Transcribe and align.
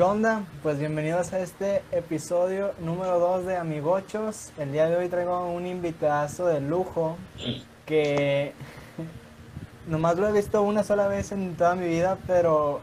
¿Qué 0.00 0.04
onda? 0.04 0.44
Pues 0.62 0.78
bienvenidos 0.78 1.34
a 1.34 1.40
este 1.40 1.82
episodio 1.92 2.72
número 2.80 3.18
2 3.18 3.44
de 3.44 3.58
Amigochos. 3.58 4.50
El 4.56 4.72
día 4.72 4.88
de 4.88 4.96
hoy 4.96 5.10
traigo 5.10 5.52
un 5.52 5.66
invitadazo 5.66 6.46
de 6.46 6.62
lujo 6.62 7.18
que 7.84 8.54
nomás 9.86 10.16
lo 10.16 10.26
he 10.26 10.32
visto 10.32 10.62
una 10.62 10.84
sola 10.84 11.06
vez 11.06 11.32
en 11.32 11.54
toda 11.54 11.74
mi 11.74 11.86
vida, 11.86 12.16
pero 12.26 12.80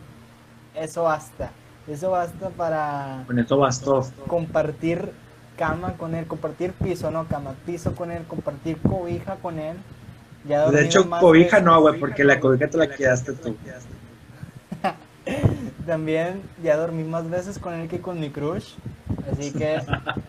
eso 0.76 1.06
basta. 1.06 1.50
Eso 1.88 2.12
basta 2.12 2.50
para 2.50 3.23
Con 3.25 3.39
eso 3.39 3.57
bastó. 3.57 4.05
compartir 4.27 5.11
cama 5.57 5.93
con 5.93 6.13
él, 6.13 6.27
compartir 6.27 6.73
piso, 6.73 7.09
no 7.09 7.25
cama, 7.25 7.55
piso 7.65 7.95
con 7.95 8.11
él, 8.11 8.25
compartir 8.27 8.77
cobija 8.77 9.38
con 9.38 9.57
él. 9.57 9.75
Ya 10.47 10.70
De 10.70 10.86
hecho, 10.86 11.09
cobija 11.09 11.61
no, 11.61 11.81
güey, 11.81 11.99
porque 11.99 12.23
la 12.23 12.39
cobija 12.39 12.68
te 12.68 12.77
la 12.77 12.88
quedaste 12.88 13.34
tú. 13.34 13.57
También 15.88 16.42
ya 16.62 16.76
dormí 16.76 17.04
más 17.04 17.30
veces 17.30 17.58
con 17.60 17.74
él 17.74 17.88
que 17.88 18.02
con 18.02 18.20
mi 18.20 18.30
crush. 18.30 18.74
Así 19.32 19.52
que 19.54 19.80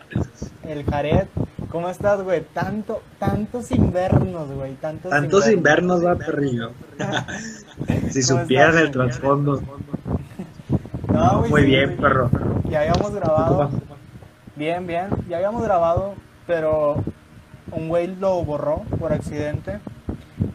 el 0.67 0.85
Jared, 0.85 1.27
¿cómo 1.69 1.89
estás, 1.89 2.23
güey? 2.23 2.41
Tanto, 2.53 3.01
tantos 3.19 3.69
invernos, 3.71 4.49
güey. 4.51 4.75
Tantos, 4.75 5.11
Tantos 5.11 5.49
invernos, 5.49 6.03
va, 6.05 6.15
perrillo. 6.15 6.71
si 8.09 8.25
¿Cómo 8.25 8.41
supieran 8.41 8.69
estás? 8.69 8.83
el 8.83 8.91
trasfondo. 8.91 9.61
No, 11.11 11.39
güey, 11.39 11.51
Muy 11.51 11.61
sí, 11.61 11.67
bien, 11.67 11.85
güey. 11.87 11.97
perro. 11.99 12.31
Ya 12.69 12.79
habíamos 12.81 13.11
grabado. 13.13 13.69
Bien, 14.55 14.87
bien. 14.87 15.07
Ya 15.27 15.37
habíamos 15.37 15.63
grabado, 15.63 16.13
pero 16.47 17.03
un 17.71 17.89
güey 17.89 18.07
lo 18.15 18.43
borró 18.45 18.83
por 18.97 19.11
accidente. 19.11 19.79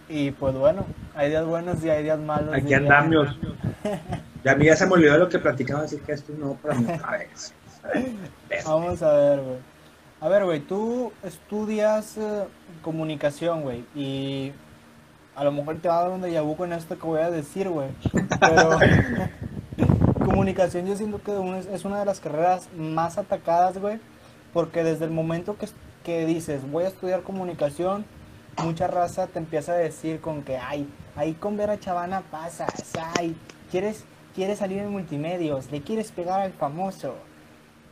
Y 0.08 0.30
pues 0.30 0.54
bueno, 0.54 0.86
hay 1.14 1.28
días 1.28 1.44
buenos 1.44 1.84
y 1.84 1.90
hay 1.90 2.04
días 2.04 2.18
malos. 2.20 2.54
Aquí 2.54 2.72
andamos. 2.72 3.36
Ya 4.44 4.52
a 4.52 4.56
mí 4.56 4.66
ya 4.66 4.76
se 4.76 4.86
me 4.86 4.92
olvidó 4.92 5.16
lo 5.16 5.28
que 5.28 5.38
platicaba, 5.38 5.84
así 5.84 5.96
que 5.96 6.12
esto 6.12 6.32
no 6.38 6.54
para 6.54 6.74
mí 6.74 6.86
otra 6.92 7.12
vez. 7.12 7.54
Vamos 8.66 9.02
a 9.02 9.12
ver, 9.12 9.40
güey. 9.40 9.58
A 10.20 10.28
ver, 10.28 10.44
güey, 10.44 10.60
tú 10.60 11.12
estudias 11.22 12.16
eh, 12.16 12.44
comunicación, 12.82 13.62
güey, 13.62 13.84
y 13.94 14.52
a 15.34 15.44
lo 15.44 15.52
mejor 15.52 15.78
te 15.80 15.88
va 15.88 15.98
a 15.98 16.02
dar 16.02 16.10
un 16.12 16.22
déjà 16.22 16.42
vu 16.42 16.56
con 16.56 16.72
esto 16.72 16.98
que 16.98 17.06
voy 17.06 17.20
a 17.20 17.30
decir, 17.30 17.68
güey. 17.68 17.88
Pero 18.40 18.78
comunicación 20.24 20.86
yo 20.86 20.96
siento 20.96 21.22
que 21.22 21.32
es 21.72 21.84
una 21.84 21.98
de 21.98 22.04
las 22.04 22.20
carreras 22.20 22.68
más 22.76 23.18
atacadas, 23.18 23.78
güey, 23.78 23.98
porque 24.52 24.84
desde 24.84 25.04
el 25.04 25.10
momento 25.10 25.56
que, 25.58 25.68
que 26.04 26.26
dices 26.26 26.70
voy 26.70 26.84
a 26.84 26.88
estudiar 26.88 27.22
comunicación, 27.22 28.04
mucha 28.62 28.86
raza 28.86 29.26
te 29.26 29.38
empieza 29.38 29.72
a 29.72 29.76
decir 29.76 30.20
con 30.20 30.42
que, 30.42 30.56
ay, 30.56 30.88
ahí 31.16 31.34
con 31.34 31.56
Vera 31.56 31.78
Chavana 31.78 32.22
pasas, 32.30 32.92
ay, 33.18 33.36
quieres, 33.70 34.04
quieres 34.34 34.58
salir 34.58 34.78
en 34.78 34.90
multimedios, 34.90 35.70
le 35.70 35.80
quieres 35.80 36.12
pegar 36.12 36.40
al 36.40 36.52
famoso 36.52 37.14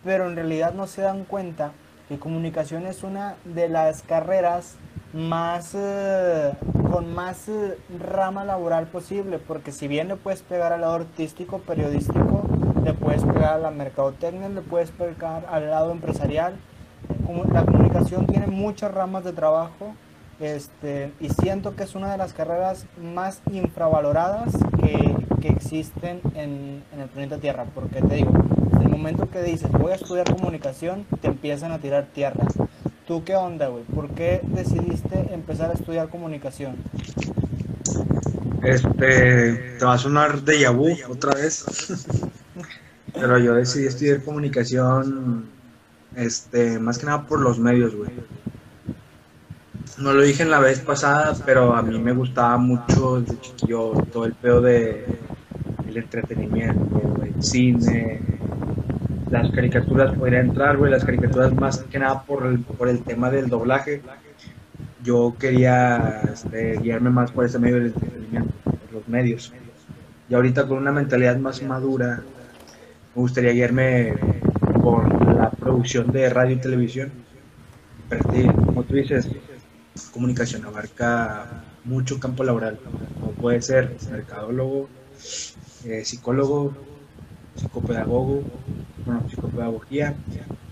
pero 0.04 0.28
en 0.28 0.36
realidad 0.36 0.74
no 0.74 0.86
se 0.86 1.02
dan 1.02 1.24
cuenta 1.24 1.72
que 2.08 2.18
comunicación 2.18 2.86
es 2.86 3.02
una 3.02 3.36
de 3.44 3.68
las 3.68 4.02
carreras 4.02 4.76
más 5.12 5.74
eh, 5.74 6.52
con 6.90 7.14
más 7.14 7.48
eh, 7.48 7.78
rama 8.00 8.44
laboral 8.44 8.86
posible, 8.86 9.38
porque 9.38 9.72
si 9.72 9.88
bien 9.88 10.08
le 10.08 10.16
puedes 10.16 10.42
pegar 10.42 10.72
al 10.72 10.80
lado 10.80 10.94
artístico, 10.94 11.58
periodístico, 11.58 12.42
le 12.84 12.94
puedes 12.94 13.22
pegar 13.22 13.54
a 13.54 13.58
la 13.58 13.70
mercadotecnia, 13.70 14.48
le 14.48 14.62
puedes 14.62 14.90
pegar 14.90 15.46
al 15.50 15.70
lado 15.70 15.92
empresarial, 15.92 16.56
la 17.52 17.64
comunicación 17.64 18.26
tiene 18.26 18.46
muchas 18.46 18.92
ramas 18.92 19.24
de 19.24 19.32
trabajo 19.32 19.94
este, 20.40 21.12
y 21.20 21.28
siento 21.28 21.76
que 21.76 21.84
es 21.84 21.94
una 21.94 22.10
de 22.10 22.18
las 22.18 22.32
carreras 22.32 22.86
más 23.00 23.42
infravaloradas 23.50 24.52
que, 24.82 25.21
que 25.42 25.48
existen 25.48 26.20
en, 26.34 26.82
en 26.92 27.00
el 27.00 27.08
planeta 27.08 27.38
Tierra, 27.38 27.66
porque 27.74 28.00
te 28.00 28.14
digo, 28.14 28.30
desde 28.70 28.84
el 28.84 28.90
momento 28.90 29.28
que 29.28 29.42
dices 29.42 29.70
voy 29.72 29.90
a 29.90 29.96
estudiar 29.96 30.32
comunicación, 30.32 31.04
te 31.20 31.26
empiezan 31.26 31.72
a 31.72 31.78
tirar 31.78 32.06
tierra. 32.14 32.46
¿Tú 33.06 33.24
qué 33.24 33.34
onda, 33.34 33.66
güey? 33.66 33.82
¿Por 33.84 34.08
qué 34.10 34.40
decidiste 34.44 35.34
empezar 35.34 35.70
a 35.70 35.74
estudiar 35.74 36.08
comunicación? 36.08 36.76
Este, 38.62 39.76
te 39.78 39.84
va 39.84 39.94
a 39.94 39.98
sonar 39.98 40.42
de 40.42 40.68
vu 40.68 40.96
otra 41.08 41.34
vez. 41.34 41.64
Pero 43.12 43.38
yo 43.38 43.54
decidí 43.54 43.86
estudiar 43.86 44.22
comunicación, 44.22 45.46
este, 46.14 46.78
más 46.78 46.98
que 46.98 47.06
nada 47.06 47.26
por 47.26 47.40
los 47.40 47.58
medios, 47.58 47.94
güey. 47.96 48.10
No 50.02 50.12
lo 50.12 50.22
dije 50.22 50.42
en 50.42 50.50
la 50.50 50.58
vez 50.58 50.80
pasada, 50.80 51.32
pero 51.46 51.76
a 51.76 51.80
mí 51.80 51.96
me 51.96 52.12
gustaba 52.12 52.58
mucho 52.58 53.20
desde 53.20 53.40
chiquillo 53.40 53.92
todo 54.12 54.24
el 54.24 54.32
pedo 54.32 54.60
de 54.60 55.06
el 55.86 55.96
entretenimiento, 55.96 57.22
el 57.22 57.40
cine, 57.40 58.20
las 59.30 59.48
caricaturas 59.52 60.12
podría 60.18 60.40
entrar, 60.40 60.76
güey, 60.76 60.90
las 60.90 61.04
caricaturas 61.04 61.54
más 61.54 61.78
que 61.84 62.00
nada 62.00 62.24
por 62.24 62.46
el, 62.46 62.58
por 62.58 62.88
el 62.88 63.04
tema 63.04 63.30
del 63.30 63.48
doblaje. 63.48 64.02
Yo 65.04 65.36
quería 65.38 66.20
este, 66.32 66.80
guiarme 66.80 67.10
más 67.10 67.30
por 67.30 67.44
ese 67.44 67.60
medio 67.60 67.76
del 67.76 67.86
entretenimiento, 67.86 68.52
por 68.64 68.92
los 68.92 69.08
medios. 69.08 69.52
Y 70.28 70.34
ahorita 70.34 70.66
con 70.66 70.78
una 70.78 70.90
mentalidad 70.90 71.36
más 71.36 71.62
madura, 71.62 72.24
me 73.14 73.22
gustaría 73.22 73.52
guiarme 73.52 74.14
por 74.82 75.32
la 75.32 75.48
producción 75.50 76.10
de 76.10 76.28
radio 76.28 76.56
y 76.56 76.58
televisión. 76.58 77.12
Pero 78.08 78.24
como 78.66 78.82
tú 78.82 78.94
dices, 78.94 79.28
comunicación 80.12 80.64
abarca 80.64 81.64
mucho 81.84 82.18
campo 82.20 82.44
laboral, 82.44 82.78
como 83.20 83.32
puede 83.32 83.62
ser 83.62 83.96
mercadólogo, 84.10 84.88
eh, 85.84 86.04
psicólogo, 86.04 86.72
psicopedagogo, 87.56 88.42
bueno, 89.04 89.24
psicopedagogía. 89.28 90.14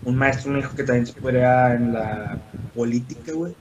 Un 0.05 0.17
maestro 0.17 0.53
me 0.53 0.59
dijo 0.59 0.75
que 0.75 0.85
también 0.85 1.07
se 1.07 1.13
podría 1.15 1.75
en 1.75 1.93
la 1.93 2.39
política, 2.75 3.33
güey. 3.33 3.55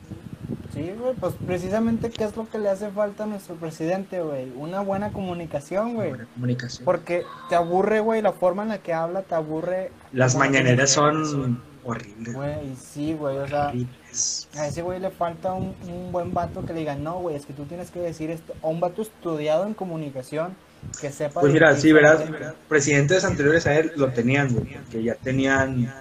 Sí, 0.73 0.91
güey, 0.97 1.15
pues 1.15 1.33
precisamente 1.45 2.09
qué 2.11 2.23
es 2.23 2.35
lo 2.37 2.47
que 2.47 2.59
le 2.59 2.69
hace 2.69 2.89
falta 2.91 3.23
a 3.23 3.27
nuestro 3.27 3.55
presidente, 3.55 4.21
güey. 4.21 4.51
Una 4.55 4.81
buena 4.81 5.11
comunicación, 5.11 5.95
güey. 5.95 6.09
Buena 6.09 6.27
comunicación. 6.33 6.85
Porque 6.85 7.23
te 7.49 7.55
aburre, 7.55 7.99
güey, 7.99 8.21
la 8.21 8.33
forma 8.33 8.63
en 8.63 8.69
la 8.69 8.77
que 8.77 8.93
habla 8.93 9.23
te 9.23 9.35
aburre. 9.35 9.91
Las 10.13 10.35
mañaneras 10.35 10.91
son 10.91 11.61
horribles. 11.83 12.33
Güey, 12.33 12.75
sí, 12.75 13.13
güey, 13.13 13.37
o 13.37 13.47
sea, 13.47 13.67
horribles. 13.67 14.47
a 14.57 14.67
ese 14.67 14.81
güey 14.81 14.99
le 14.99 15.09
falta 15.09 15.53
un, 15.53 15.75
un 15.87 16.11
buen 16.11 16.33
vato 16.33 16.65
que 16.65 16.73
le 16.73 16.79
diga, 16.79 16.95
no, 16.95 17.19
güey, 17.19 17.35
es 17.35 17.45
que 17.45 17.53
tú 17.53 17.65
tienes 17.65 17.91
que 17.91 17.99
decir 17.99 18.29
esto. 18.29 18.53
O 18.61 18.69
un 18.69 18.79
vato 18.79 19.01
estudiado 19.01 19.65
en 19.65 19.73
comunicación 19.73 20.55
que 20.99 21.11
sepa. 21.11 21.41
Pues 21.41 21.53
mira, 21.53 21.69
lo 21.69 21.75
que 21.75 21.81
sí, 21.81 21.91
verás, 21.91 22.23
presidentes 22.67 23.23
anteriores 23.23 23.67
a 23.67 23.77
él 23.77 23.91
lo 23.95 24.11
tenían, 24.11 24.53
güey, 24.53 24.75
porque 24.75 25.03
ya 25.03 25.15
tenían 25.15 25.93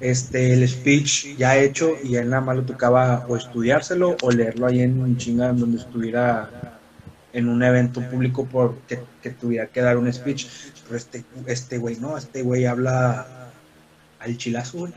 este 0.00 0.54
el 0.54 0.66
speech 0.68 1.36
ya 1.36 1.56
hecho 1.56 1.92
y 2.02 2.16
a 2.16 2.20
él 2.20 2.30
nada 2.30 2.42
más 2.42 2.56
le 2.56 2.62
tocaba 2.62 3.26
o 3.28 3.36
estudiárselo 3.36 4.16
o 4.22 4.30
leerlo 4.30 4.66
ahí 4.66 4.80
en 4.80 5.00
un 5.00 5.16
chinga 5.16 5.52
donde 5.52 5.78
estuviera 5.78 6.78
en 7.32 7.48
un 7.48 7.62
evento 7.62 8.00
público 8.08 8.46
por 8.46 8.78
que, 8.88 9.00
que 9.22 9.30
tuviera 9.30 9.66
que 9.66 9.80
dar 9.80 9.96
un 9.98 10.12
speech. 10.12 10.46
Pero 10.84 10.96
este 10.96 11.24
este 11.46 11.78
güey 11.78 11.96
no, 11.96 12.16
este 12.16 12.42
güey 12.42 12.66
habla 12.66 13.50
al 14.18 14.36
chilazo, 14.36 14.78
güey. 14.78 14.92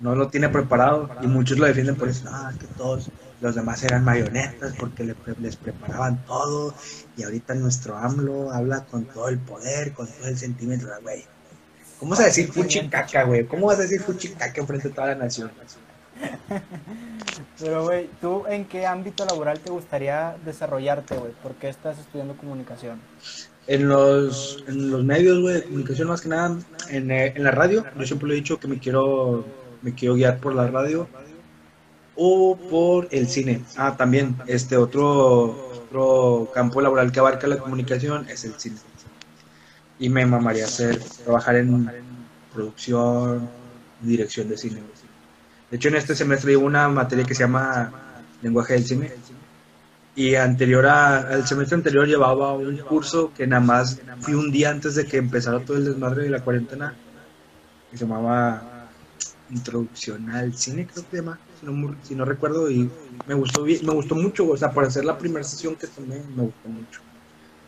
No 0.00 0.14
lo 0.14 0.28
tiene 0.28 0.48
preparado 0.48 1.10
y 1.22 1.26
muchos 1.26 1.58
lo 1.58 1.66
defienden 1.66 1.96
por 1.96 2.08
eso. 2.08 2.28
Ah, 2.30 2.52
que 2.58 2.66
todos 2.68 3.10
los 3.40 3.54
demás 3.54 3.82
eran 3.84 4.04
marionetas 4.04 4.74
porque 4.78 5.04
le 5.04 5.14
les 5.40 5.56
preparaban 5.56 6.24
todo 6.26 6.74
y 7.16 7.22
ahorita 7.22 7.54
nuestro 7.54 7.96
AMLO 7.96 8.52
habla 8.52 8.84
con 8.84 9.04
todo 9.04 9.28
el 9.28 9.38
poder, 9.38 9.92
con 9.92 10.06
todo 10.06 10.28
el 10.28 10.38
sentimiento, 10.38 10.86
güey. 11.02 11.24
¿Cómo 11.98 12.10
vas 12.10 12.20
a 12.20 12.24
decir 12.26 12.52
fuchicaca, 12.52 13.24
güey? 13.24 13.44
¿Cómo 13.46 13.66
vas 13.66 13.78
a 13.78 13.82
decir 13.82 14.00
fuchicaca 14.00 14.60
enfrente 14.60 14.88
de 14.88 14.94
toda 14.94 15.08
la 15.08 15.14
nación? 15.16 15.50
Pero, 17.58 17.84
güey, 17.84 18.08
¿tú 18.20 18.44
en 18.48 18.64
qué 18.66 18.86
ámbito 18.86 19.24
laboral 19.24 19.58
te 19.58 19.70
gustaría 19.70 20.36
desarrollarte, 20.44 21.16
güey? 21.16 21.32
¿Por 21.42 21.54
qué 21.54 21.68
estás 21.68 21.98
estudiando 21.98 22.36
comunicación? 22.36 23.00
En 23.66 23.88
los, 23.88 24.64
en 24.66 24.90
los 24.90 25.04
medios, 25.04 25.40
güey, 25.40 25.56
de 25.56 25.62
comunicación 25.64 26.08
más 26.08 26.20
que 26.20 26.28
nada, 26.28 26.56
en, 26.88 27.10
eh, 27.10 27.32
en 27.34 27.44
la 27.44 27.50
radio, 27.50 27.84
yo 27.98 28.06
siempre 28.06 28.28
lo 28.28 28.34
he 28.34 28.36
dicho 28.36 28.58
que 28.58 28.68
me 28.68 28.78
quiero, 28.78 29.44
me 29.82 29.94
quiero 29.94 30.14
guiar 30.14 30.38
por 30.38 30.54
la 30.54 30.66
radio 30.68 31.08
o 32.16 32.56
por 32.56 33.08
el 33.10 33.28
cine. 33.28 33.62
Ah, 33.76 33.96
también, 33.96 34.36
este 34.46 34.76
otro, 34.76 35.70
otro 35.72 36.50
campo 36.52 36.80
laboral 36.80 37.12
que 37.12 37.20
abarca 37.20 37.46
la 37.46 37.58
comunicación 37.58 38.28
es 38.28 38.44
el 38.44 38.54
cine. 38.54 38.76
Y 40.00 40.08
me 40.08 40.26
mamaría 40.26 40.64
hacer, 40.64 40.98
trabajar 41.24 41.56
en 41.56 41.90
producción, 42.52 43.48
dirección 44.00 44.48
de 44.48 44.56
cine. 44.58 44.82
De 45.70 45.76
hecho, 45.76 45.88
en 45.88 45.96
este 45.96 46.14
semestre 46.14 46.52
llevo 46.52 46.66
una 46.66 46.88
materia 46.88 47.24
que 47.24 47.34
se 47.34 47.44
llama 47.44 47.92
lenguaje 48.42 48.74
del 48.74 48.84
cine. 48.84 49.12
Y 50.16 50.34
anterior 50.34 50.86
a- 50.86 51.18
al 51.18 51.46
semestre 51.46 51.76
anterior 51.76 52.06
llevaba 52.06 52.52
un 52.54 52.76
curso 52.78 53.32
que 53.32 53.46
nada 53.46 53.62
más 53.62 54.00
fui 54.20 54.34
un 54.34 54.50
día 54.50 54.70
antes 54.70 54.96
de 54.96 55.06
que 55.06 55.18
empezara 55.18 55.60
todo 55.60 55.76
el 55.76 55.84
desmadre 55.84 56.24
de 56.24 56.30
la 56.30 56.40
cuarentena. 56.40 56.94
Que 57.90 57.96
se 57.96 58.04
llamaba 58.04 58.62
Introducción 59.48 60.28
al 60.30 60.54
cine, 60.54 60.86
creo 60.86 61.04
que 61.04 61.10
se 61.10 61.16
llama, 61.18 61.40
si 61.52 61.66
no, 61.66 61.72
mu- 61.72 62.00
si 62.02 62.14
no 62.14 62.24
recuerdo. 62.24 62.70
Y 62.70 62.94
me 63.24 63.34
gustó, 63.34 63.64
bien- 63.64 63.84
me 63.86 63.92
gustó 63.92 64.14
mucho, 64.14 64.48
o 64.48 64.56
sea, 64.56 64.72
por 64.72 64.84
hacer 64.84 65.04
la 65.04 65.18
primera 65.18 65.44
sesión 65.44 65.76
que 65.76 65.88
tomé, 65.88 66.24
me 66.24 66.42
gustó 66.44 66.68
mucho. 66.68 67.00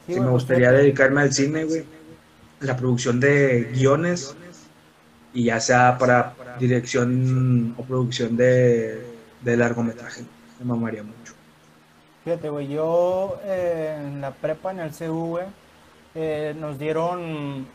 Sí, 0.06 0.20
me 0.20 0.30
pues 0.30 0.32
gustaría 0.32 0.72
fíjate, 0.72 0.72
dedicarme 0.72 1.22
al 1.22 1.32
cine, 1.32 1.64
güey. 1.64 1.88
la 2.60 2.76
producción 2.76 3.20
de 3.20 3.66
guiones 3.72 4.40
y 5.32 5.44
ya 5.46 5.60
sea 5.60 5.98
para 5.98 6.40
dirección 6.52 7.74
o 7.76 7.86
producción 7.86 8.36
de, 8.36 9.34
de 9.38 9.56
largometraje. 9.56 10.30
Me 10.58 10.64
mamaría 10.66 11.02
mucho. 11.04 11.34
Fíjate, 12.24 12.50
güey, 12.50 12.68
yo 12.68 13.38
eh, 13.42 13.96
en 13.98 14.20
la 14.20 14.38
prepa, 14.40 14.72
en 14.72 14.80
el 14.80 14.92
güey, 15.10 15.46
eh, 16.14 16.54
nos 16.56 16.78
dieron, 16.78 17.66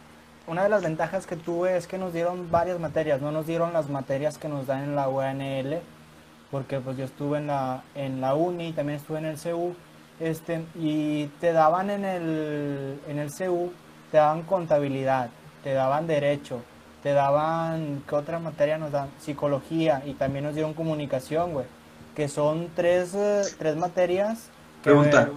una 0.47 0.63
de 0.63 0.69
las 0.69 0.83
ventajas 0.83 1.25
que 1.25 1.36
tuve 1.36 1.75
es 1.77 1.88
que 1.88 1.97
nos 1.97 2.13
dieron 2.13 2.51
varias 2.51 2.80
materias, 2.80 3.21
no 3.21 3.31
nos 3.31 3.47
dieron 3.47 3.74
las 3.74 3.89
materias 3.89 4.38
que 4.38 4.47
nos 4.47 4.68
dan 4.68 4.83
en 4.83 4.95
la 4.95 5.07
UNL, 5.09 5.80
porque 6.51 6.80
pues 6.80 6.97
yo 6.97 7.06
estuve 7.06 7.39
en 7.39 7.47
la, 7.47 7.83
en 7.95 8.21
la 8.21 8.36
uni, 8.36 8.71
también 8.74 9.00
estuve 9.00 9.18
en 9.19 9.25
el 9.25 9.38
CU, 9.39 9.74
este, 10.19 10.63
y 10.75 11.25
te 11.42 11.51
daban 11.51 11.89
en 11.89 12.06
el, 12.06 13.00
en 13.07 13.19
el 13.19 13.31
CU, 13.31 13.71
te 14.12 14.18
daban 14.18 14.44
contabilidad, 14.44 15.30
te 15.63 15.74
daban 15.74 16.06
derecho, 16.07 16.62
te 17.03 17.12
daban, 17.13 18.03
¿qué 18.07 18.15
otra 18.15 18.39
materia 18.39 18.77
nos 18.77 18.92
dan? 18.92 19.09
Psicología, 19.19 20.01
y 20.06 20.13
también 20.13 20.45
nos 20.45 20.53
dieron 20.53 20.74
comunicación, 20.74 21.53
güey, 21.53 21.65
que 22.15 22.27
son 22.30 22.69
tres, 22.75 23.13
eh, 23.15 23.42
tres 23.57 23.75
materias. 23.75 24.50
que- 24.83 24.92
Pregunta, 24.92 25.30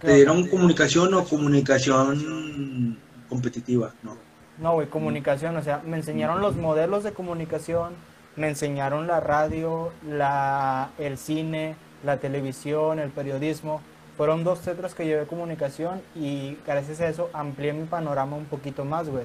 ¿te 0.00 0.14
dieron 0.16 0.46
comunicación 0.48 1.14
o 1.14 1.24
comunicación 1.24 2.98
competitiva? 3.28 3.92
No. 4.02 4.16
No, 4.58 4.74
güey, 4.74 4.86
comunicación, 4.88 5.56
o 5.56 5.62
sea, 5.62 5.82
me 5.84 5.96
enseñaron 5.96 6.40
los 6.40 6.56
modelos 6.56 7.02
de 7.02 7.12
comunicación, 7.12 7.94
me 8.36 8.48
enseñaron 8.48 9.06
la 9.06 9.20
radio, 9.20 9.92
la, 10.08 10.90
el 10.98 11.18
cine, 11.18 11.76
la 12.04 12.18
televisión, 12.18 12.98
el 12.98 13.10
periodismo. 13.10 13.80
Fueron 14.16 14.44
dos 14.44 14.60
tetras 14.60 14.94
que 14.94 15.06
llevé 15.06 15.26
comunicación 15.26 16.00
y 16.14 16.56
gracias 16.64 17.00
a 17.00 17.08
eso 17.08 17.30
amplié 17.32 17.72
mi 17.72 17.84
panorama 17.86 18.36
un 18.36 18.44
poquito 18.44 18.84
más, 18.84 19.08
güey. 19.08 19.24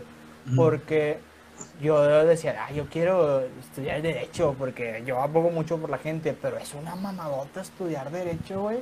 Porque 0.56 1.20
yo 1.80 2.26
decía, 2.26 2.66
ah, 2.68 2.72
yo 2.72 2.88
quiero 2.90 3.42
estudiar 3.60 4.02
Derecho, 4.02 4.56
porque 4.58 5.04
yo 5.06 5.22
abogo 5.22 5.52
mucho 5.52 5.78
por 5.78 5.92
la 5.92 6.00
gente, 6.00 6.36
pero 6.40 6.58
es 6.58 6.74
una 6.74 6.96
mamadota 6.96 7.62
estudiar 7.62 8.10
Derecho, 8.10 8.62
güey. 8.62 8.80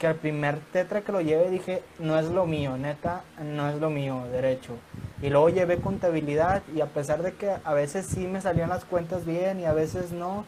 Que 0.00 0.06
al 0.06 0.14
primer 0.14 0.58
tetra 0.72 1.02
que 1.02 1.12
lo 1.12 1.20
llevé 1.20 1.50
dije, 1.50 1.82
no 1.98 2.18
es 2.18 2.26
lo 2.30 2.46
mío, 2.46 2.78
neta, 2.78 3.22
no 3.44 3.68
es 3.68 3.78
lo 3.78 3.90
mío, 3.90 4.24
Derecho. 4.32 4.72
Y 5.20 5.28
luego 5.28 5.50
llevé 5.50 5.76
contabilidad 5.76 6.62
y 6.74 6.80
a 6.80 6.86
pesar 6.86 7.22
de 7.22 7.34
que 7.34 7.52
a 7.62 7.74
veces 7.74 8.06
sí 8.06 8.26
me 8.26 8.40
salían 8.40 8.70
las 8.70 8.86
cuentas 8.86 9.26
bien 9.26 9.60
y 9.60 9.66
a 9.66 9.74
veces 9.74 10.10
no, 10.10 10.46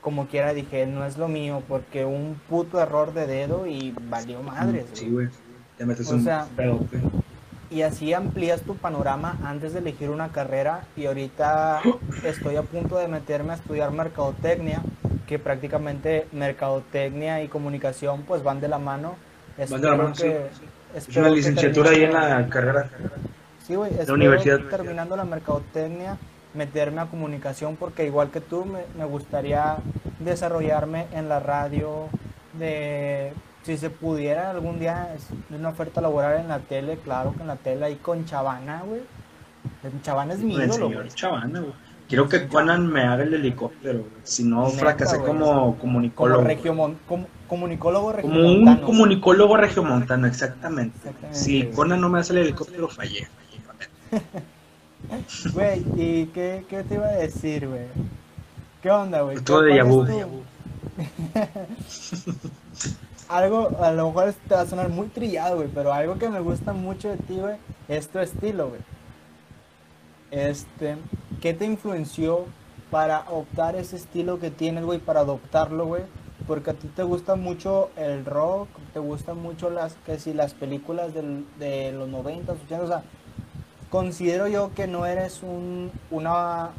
como 0.00 0.28
quiera 0.28 0.54
dije, 0.54 0.86
no 0.86 1.04
es 1.04 1.18
lo 1.18 1.26
mío, 1.26 1.60
porque 1.66 2.04
un 2.04 2.40
puto 2.48 2.80
error 2.80 3.12
de 3.12 3.26
dedo 3.26 3.66
y 3.66 3.92
valió 4.08 4.40
madres, 4.44 4.86
Sí, 4.92 5.10
güey. 5.10 5.28
Te 5.76 5.84
metes 5.84 6.08
O 6.12 6.14
un 6.14 6.22
sea, 6.22 6.46
pedote. 6.54 7.00
Y 7.70 7.82
así 7.82 8.12
amplías 8.12 8.60
tu 8.62 8.76
panorama 8.76 9.36
antes 9.42 9.72
de 9.72 9.80
elegir 9.80 10.10
una 10.10 10.28
carrera 10.28 10.86
y 10.96 11.06
ahorita 11.06 11.80
estoy 12.22 12.54
a 12.54 12.62
punto 12.62 12.96
de 12.98 13.08
meterme 13.08 13.54
a 13.54 13.56
estudiar 13.56 13.90
mercadotecnia, 13.90 14.82
que 15.26 15.38
prácticamente 15.38 16.26
mercadotecnia 16.32 17.42
y 17.42 17.48
comunicación 17.48 18.22
pues 18.22 18.42
van 18.42 18.60
de 18.60 18.68
la 18.68 18.78
mano. 18.78 19.16
Van 19.70 19.80
de 19.80 19.88
la 19.90 19.96
mano, 19.96 20.12
que- 20.14 20.46
Es 20.94 21.08
una 21.16 21.28
licenciatura 21.28 21.90
ahí 21.90 22.04
en 22.04 22.12
la 22.12 22.46
carrera. 22.48 22.88
Sí, 23.66 23.74
güey, 23.74 23.90
espero 23.92 24.14
universidad. 24.14 24.60
terminando 24.70 25.16
la 25.16 25.24
mercadotecnia 25.24 26.16
meterme 26.52 27.00
a 27.00 27.06
comunicación 27.06 27.74
porque 27.76 28.04
igual 28.06 28.30
que 28.30 28.40
tú 28.40 28.64
me, 28.64 28.80
me 28.96 29.04
gustaría 29.04 29.76
desarrollarme 30.20 31.06
en 31.12 31.28
la 31.28 31.40
radio 31.40 32.08
de 32.58 33.32
si 33.64 33.76
se 33.76 33.90
pudiera 33.90 34.50
algún 34.50 34.78
día 34.78 35.08
una 35.50 35.70
oferta 35.70 36.00
laboral 36.00 36.38
en 36.40 36.48
la 36.48 36.58
tele, 36.60 36.98
claro 37.02 37.32
que 37.34 37.40
en 37.40 37.48
la 37.48 37.56
tele 37.56 37.86
ahí 37.86 37.96
con 37.96 38.24
Chavana, 38.24 38.82
güey. 38.86 39.00
Chavana 40.02 40.34
es 40.34 40.40
mi 40.40 40.54
ídolo, 40.54 40.90
güey. 40.90 41.08
Chavana, 41.08 41.60
güey. 41.60 41.72
Quiero 42.08 42.28
que 42.28 42.46
Conan 42.48 42.86
me 42.86 43.02
haga 43.02 43.22
el 43.22 43.32
helicóptero. 43.34 44.04
Si 44.24 44.44
no, 44.44 44.68
fracasé 44.68 45.16
güey. 45.16 45.28
como 45.28 45.46
Como 45.46 45.78
comunicólogo. 45.78 46.42
regiomon- 46.42 46.96
como- 47.08 47.26
comunicólogo 47.48 48.12
Como 48.20 48.34
un 48.34 48.42
regiomontano. 48.42 48.86
comunicólogo 48.86 49.56
regiomontano, 49.56 50.26
exactamente. 50.26 50.96
Exactamente, 50.98 51.38
Si 51.38 51.62
güey. 51.62 51.74
Conan 51.74 52.00
no 52.00 52.08
me 52.08 52.18
hace 52.20 52.32
el 52.32 52.40
helicóptero, 52.40 52.88
fallé. 52.88 53.26
Güey, 55.52 55.80
¿y 55.96 56.26
qué, 56.32 56.64
qué 56.68 56.82
te 56.82 56.94
iba 56.94 57.06
a 57.06 57.12
decir, 57.12 57.68
güey? 57.68 57.82
¿Qué 58.82 58.90
onda, 58.90 59.20
güey? 59.20 59.36
Todo 59.40 59.58
¿Cuál 59.58 59.68
de 59.70 59.76
Yabu. 59.76 60.06
algo, 63.28 63.70
a 63.82 63.90
lo 63.92 64.06
mejor 64.08 64.34
te 64.48 64.54
va 64.54 64.60
a 64.62 64.66
sonar 64.66 64.88
muy 64.88 65.06
trillado, 65.08 65.56
güey, 65.56 65.68
pero 65.74 65.92
algo 65.92 66.18
que 66.18 66.28
me 66.28 66.40
gusta 66.40 66.72
mucho 66.72 67.08
de 67.08 67.16
ti, 67.18 67.34
güey, 67.36 67.56
es 67.88 68.08
tu 68.08 68.18
estilo, 68.18 68.68
güey. 68.68 68.80
Este, 70.34 70.96
¿qué 71.40 71.54
te 71.54 71.64
influenció 71.64 72.46
para 72.90 73.20
optar 73.30 73.76
ese 73.76 73.94
estilo 73.96 74.40
que 74.40 74.50
tienes, 74.50 74.84
güey, 74.84 74.98
para 74.98 75.20
adoptarlo, 75.20 75.86
güey? 75.86 76.02
Porque 76.48 76.70
a 76.70 76.74
ti 76.74 76.88
te 76.88 77.04
gusta 77.04 77.36
mucho 77.36 77.90
el 77.96 78.24
rock, 78.24 78.68
te 78.92 78.98
gustan 78.98 79.40
mucho 79.40 79.70
las, 79.70 79.94
que 80.04 80.18
si 80.18 80.34
las 80.34 80.52
películas 80.54 81.14
del- 81.14 81.46
de 81.58 81.92
los 81.92 82.08
90, 82.08 82.52
80, 82.52 82.82
o 82.84 82.88
sea, 82.88 83.02
considero 83.90 84.48
yo 84.48 84.72
que 84.74 84.86
no 84.88 85.06
eres 85.06 85.42
un, 85.42 85.92
una, 86.10 86.70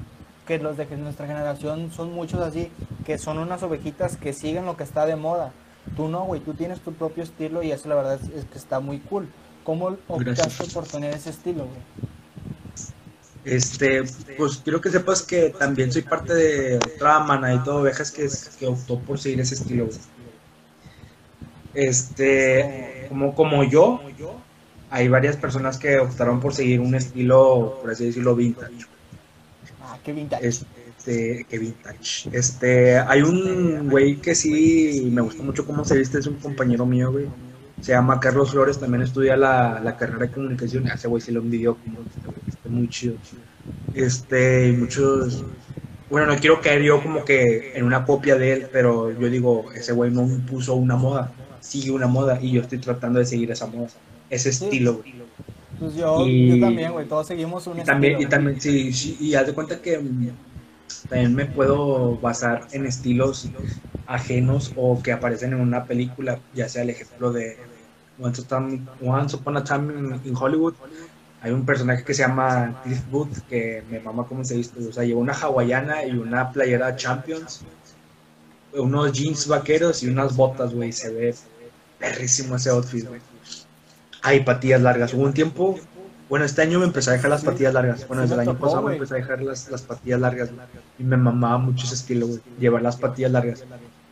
que 0.46 0.60
los 0.60 0.76
de 0.76 0.86
nuestra 0.98 1.26
generación 1.26 1.92
son 1.92 2.14
muchos 2.14 2.42
así, 2.42 2.70
que 3.06 3.18
son 3.18 3.38
unas 3.38 3.64
ovejitas 3.64 4.18
que 4.18 4.34
siguen 4.34 4.66
lo 4.66 4.76
que 4.76 4.84
está 4.84 5.06
de 5.06 5.16
moda. 5.16 5.52
Tú 5.96 6.10
no, 6.10 6.26
güey, 6.26 6.42
tú 6.42 6.54
tienes 6.56 6.82
tu 6.82 6.92
propio 6.94 7.24
estilo 7.24 7.64
y 7.64 7.72
eso 7.72 7.88
la 7.88 7.96
verdad 7.96 8.20
es, 8.22 8.30
es 8.30 8.46
que 8.46 8.58
está 8.58 8.80
muy 8.82 9.00
cool. 9.00 9.30
¿Cómo 9.64 9.86
optaste 10.08 10.24
Gracias. 10.44 10.74
por 10.74 10.86
tener 10.86 11.14
ese 11.14 11.30
estilo, 11.30 11.64
güey? 11.66 12.15
Este, 13.46 14.04
pues 14.36 14.58
quiero 14.58 14.82
que 14.82 14.90
sepas 14.92 15.24
que 15.24 15.52
también 15.52 15.92
soy 15.92 16.02
parte 16.04 16.34
de 16.36 16.78
otra 16.80 17.20
manadita 17.22 17.72
de 17.72 17.78
ovejas 17.78 18.12
que, 18.12 18.26
es- 18.26 18.50
que 18.58 18.68
optó 18.68 19.06
por 19.06 19.20
seguir 19.20 19.40
ese 19.42 19.56
estilo. 19.56 19.90
Este, 21.74 23.06
como, 23.08 23.36
como 23.36 23.64
yo, 23.64 24.02
hay 24.90 25.08
varias 25.10 25.38
personas 25.38 25.78
que 25.80 26.00
optaron 26.00 26.40
por 26.40 26.54
seguir 26.56 26.82
un 26.82 26.96
estilo, 26.96 27.78
por 27.82 27.92
así 27.92 28.06
decirlo, 28.06 28.36
vintage. 28.36 28.86
Ah, 29.80 30.00
qué 30.04 30.14
vintage. 30.14 30.48
Este, 30.48 31.46
que 31.50 31.60
vintage. 31.60 32.28
Este, 32.32 32.98
hay 33.00 33.22
un 33.22 33.90
güey 33.90 34.22
que 34.22 34.36
sí 34.36 35.10
me 35.12 35.22
gusta 35.22 35.44
mucho 35.44 35.66
cómo 35.66 35.86
se 35.86 35.98
viste, 35.98 36.20
es 36.20 36.28
un 36.28 36.40
compañero 36.40 36.86
mío, 36.86 37.12
güey. 37.12 37.34
Se 37.80 37.92
llama 37.94 38.20
Carlos 38.20 38.52
Flores, 38.52 38.80
también 38.80 39.04
estudia 39.04 39.38
la, 39.38 39.80
la 39.82 39.96
carrera 39.98 40.26
de 40.28 40.32
comunicación. 40.32 40.88
Ese 40.88 41.08
güey 41.08 41.22
sí 41.22 41.32
lo 41.32 41.42
envidió, 41.42 41.78
como 41.80 42.02
este 42.10 42.28
güey, 42.28 42.42
muy 42.70 42.90
chido. 42.90 43.20
Este, 43.92 44.70
y 44.70 44.74
muchos. 44.74 45.46
Bueno, 46.10 46.28
no 46.28 46.38
quiero 46.40 46.62
caer 46.62 46.84
yo 46.84 47.02
como 47.04 47.26
que 47.26 47.72
en 47.74 47.86
una 47.86 48.06
copia 48.06 48.36
de 48.38 48.54
él, 48.54 48.70
pero 48.72 49.12
yo 49.20 49.30
digo, 49.30 49.72
ese 49.74 49.94
güey 49.94 50.12
no 50.12 50.24
impuso 50.24 50.76
una 50.76 50.96
moda, 50.98 51.36
sigue 51.60 51.92
una 51.92 52.08
moda 52.08 52.40
y 52.42 52.52
yo 52.54 52.62
estoy 52.62 52.80
tratando 52.80 53.20
de 53.20 53.26
seguir 53.26 53.52
esa 53.52 53.68
moda, 53.68 53.92
ese 54.30 54.50
estilo, 54.50 54.96
güey. 54.96 55.10
Pues 55.78 55.96
yo, 55.96 56.32
y- 56.32 56.46
yo 56.46 56.58
también, 56.60 56.92
güey, 56.94 57.08
todos 57.08 57.28
seguimos 57.28 57.68
un 57.68 57.80
Y 57.80 57.84
también, 57.84 58.16
y 58.22 58.28
estilo. 58.28 58.30
también, 58.30 58.60
sí, 58.62 58.94
sí, 58.94 59.18
y 59.20 59.36
haz 59.36 59.48
de 59.48 59.54
cuenta 59.54 59.82
que 59.82 60.00
mm, 60.00 60.38
también 61.08 61.36
me 61.36 61.48
puedo 61.48 62.20
basar 62.20 62.68
en 62.72 62.86
estilos 62.86 63.54
ajenos 64.06 64.72
o 64.76 65.02
que 65.02 65.12
aparecen 65.12 65.54
en 65.54 65.62
una 65.62 65.86
película, 65.88 66.44
ya 66.52 66.70
sea 66.70 66.84
el 66.84 66.90
ejemplo 66.92 67.32
de 67.32 67.58
Once 68.18 68.42
Upon, 68.42 68.92
Once 69.00 69.36
Upon 69.36 69.58
a 69.58 69.64
Time 69.64 70.20
in 70.24 70.36
Hollywood. 70.36 70.76
Hay 71.46 71.52
un 71.52 71.64
personaje 71.64 72.04
que 72.04 72.16
se 72.16 72.24
llama 72.24 72.82
Cliff 72.84 73.04
Booth 73.12 73.38
que 73.48 73.84
me 73.92 74.00
mama 74.00 74.26
cómo 74.28 74.44
se 74.44 74.58
viste, 74.58 74.84
o 74.84 74.92
sea, 74.92 75.04
lleva 75.04 75.20
una 75.20 75.34
hawaiana 75.34 76.04
y 76.04 76.18
una 76.18 76.52
playera 76.52 76.96
Champions, 76.96 77.62
unos 78.74 79.12
jeans 79.12 79.48
vaqueros 79.48 80.02
y 80.02 80.08
unas 80.08 80.36
botas, 80.36 80.74
güey, 80.74 80.92
se 80.92 81.14
ve 81.14 81.36
perrísimo 82.00 82.56
ese 82.56 82.72
outfit, 82.72 83.08
güey. 83.08 83.22
Hay 84.24 84.40
patillas 84.40 84.82
largas. 84.82 85.14
Hubo 85.14 85.22
un 85.22 85.36
tiempo, 85.36 85.78
bueno, 86.30 86.46
este 86.46 86.64
año 86.64 86.80
me 86.80 86.86
empecé 86.86 87.12
a 87.12 87.14
dejar 87.14 87.30
las 87.30 87.44
patillas 87.44 87.76
largas. 87.76 88.08
Bueno, 88.08 88.24
desde 88.24 88.34
el 88.34 88.40
año 88.40 88.58
pasado 88.58 88.82
me 88.82 88.94
empecé 88.94 89.14
a 89.14 89.18
dejar 89.18 89.44
las, 89.44 89.70
las 89.70 89.84
patillas 89.84 90.20
largas. 90.20 90.50
Y 90.98 91.04
me 91.04 91.16
mamaba 91.16 91.60
mucho 91.60 91.86
ese 91.86 91.94
estilo, 91.94 92.26
güey. 92.26 92.40
Llevar 92.60 92.82
las 92.82 92.98
patillas 92.98 93.32
largas. 93.32 93.64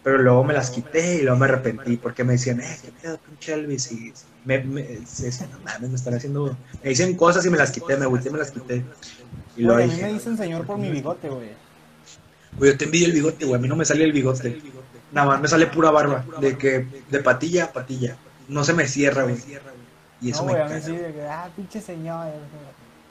Pero 0.04 0.18
luego 0.18 0.44
me 0.44 0.54
las 0.54 0.70
quité 0.70 1.16
y 1.16 1.22
luego 1.22 1.38
me 1.38 1.46
arrepentí 1.46 1.98
porque 1.98 2.24
me 2.26 2.34
decían, 2.34 2.60
eh, 2.60 2.78
qué 2.82 2.92
pedo, 2.92 3.18
pinche 3.20 3.54
Elvis. 3.54 3.92
Y 3.92 4.14
me, 4.46 4.60
me, 4.64 5.06
se 5.06 5.26
decían, 5.28 5.50
no 5.52 5.60
mames, 5.60 5.90
me 5.90 5.96
están 5.96 6.14
haciendo. 6.16 6.58
Me 6.84 6.90
dicen 6.90 7.16
cosas 7.16 7.46
y 7.46 7.50
me 7.50 7.58
las 7.58 7.72
quité, 7.72 7.96
me 7.98 8.06
agüité 8.06 8.30
y 8.30 8.32
me 8.34 8.40
las 8.40 8.52
quité. 8.52 8.84
Y 9.56 9.64
luego 9.64 9.82
a 9.82 9.88
mí 9.88 10.02
me 10.02 10.14
dicen 10.14 10.38
señor 10.38 10.66
por 10.66 10.78
mi 10.78 10.90
bigote, 10.90 11.30
güey. 11.30 11.52
güey, 12.58 12.72
yo 12.72 12.78
te 12.78 12.86
envidio 12.86 13.08
el 13.08 13.14
bigote, 13.14 13.46
güey. 13.46 13.56
A 13.58 13.62
mí 13.62 13.68
no 13.68 13.76
me 13.76 13.86
sale 13.86 14.04
el 14.04 14.12
bigote. 14.12 14.62
Nada 15.12 15.28
más 15.28 15.42
me 15.42 15.48
sale 15.48 15.68
pura 15.68 15.92
barba. 15.92 16.26
De 16.42 16.58
que, 16.58 16.88
de 17.10 17.20
patilla 17.22 17.66
a 17.66 17.74
patilla. 17.74 18.18
No 18.48 18.64
se 18.64 18.74
me 18.74 18.88
cierra, 18.88 19.24
güey. 19.24 19.38
Y 20.22 20.32
eso 20.32 20.44
No, 20.44 20.46
me 20.46 20.54
güey, 20.54 20.62
a 20.62 20.70
mí 20.70 20.80
caga. 20.80 20.82
sí, 20.82 20.96
de 20.98 21.14
que, 21.14 21.24
ah, 21.28 21.50
pinche 21.56 21.82
señor. 21.82 22.28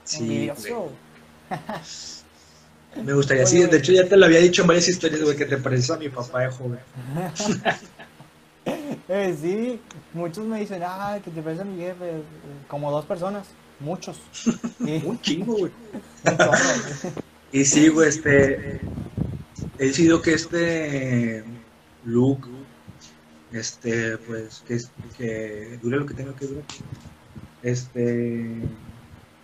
Sí, 0.05 0.19
envidioso. 0.21 0.99
Me 2.97 3.15
gustaría, 3.15 3.47
sí, 3.47 3.63
de 3.63 3.79
hecho 3.79 3.93
ya 3.93 4.07
te 4.07 4.17
lo 4.17 4.27
había 4.27 4.41
dicho 4.41 4.63
en 4.63 4.69
varias 4.69 4.89
historias, 4.89 5.23
güey, 5.23 5.37
que 5.37 5.47
te 5.47 5.57
pareces 5.57 5.91
a 5.91 5.97
mi 5.97 6.09
papá 6.09 6.41
de 6.41 6.51
joven. 6.51 6.79
Eh, 9.09 9.37
sí, 9.39 9.81
muchos 10.15 10.47
me 10.47 10.61
dicen, 10.61 10.81
ah, 10.85 11.19
que 11.23 11.31
te 11.31 11.43
parece 11.43 11.63
a 11.63 11.65
mi 11.65 11.83
jefe, 11.83 12.11
eh, 12.11 12.23
como 12.69 12.91
dos 12.91 13.05
personas. 13.05 13.49
Muchos. 13.81 14.21
Un 14.79 15.21
chingo, 15.21 15.57
güey. 15.57 15.73
Y 17.53 17.65
sí, 17.67 17.89
güey, 17.89 18.09
este. 18.09 18.81
He 19.79 19.87
decidido 19.87 20.23
que 20.23 20.35
este. 20.35 21.45
Luke. 22.05 22.49
Este, 23.53 24.17
pues, 24.19 24.63
que, 24.67 24.79
que 25.19 25.79
dure 25.83 25.99
lo 25.99 26.07
que 26.07 26.15
tenga 26.15 26.35
que 26.35 26.47
durar. 26.47 26.65
Este. 27.63 28.47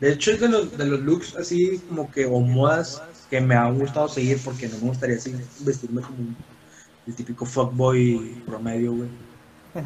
De 0.01 0.13
hecho, 0.13 0.31
es 0.31 0.41
de 0.41 0.49
los, 0.49 0.79
de 0.79 0.87
los 0.87 1.01
looks 1.01 1.37
así 1.37 1.83
como 1.89 2.11
que 2.11 2.25
o 2.25 2.41
modas 2.41 3.03
que 3.31 3.41
me 3.41 3.55
ha 3.55 3.69
gustado 3.71 4.09
seguir 4.09 4.39
porque 4.45 4.69
no 4.69 4.75
me 4.77 4.89
gustaría 4.89 5.17
así 5.17 5.35
vestirme 5.61 6.01
como 6.03 6.17
un- 6.19 6.37
el 7.07 7.15
típico 7.15 7.45
fuckboy 7.47 8.43
promedio, 8.47 8.93
güey. 8.93 9.09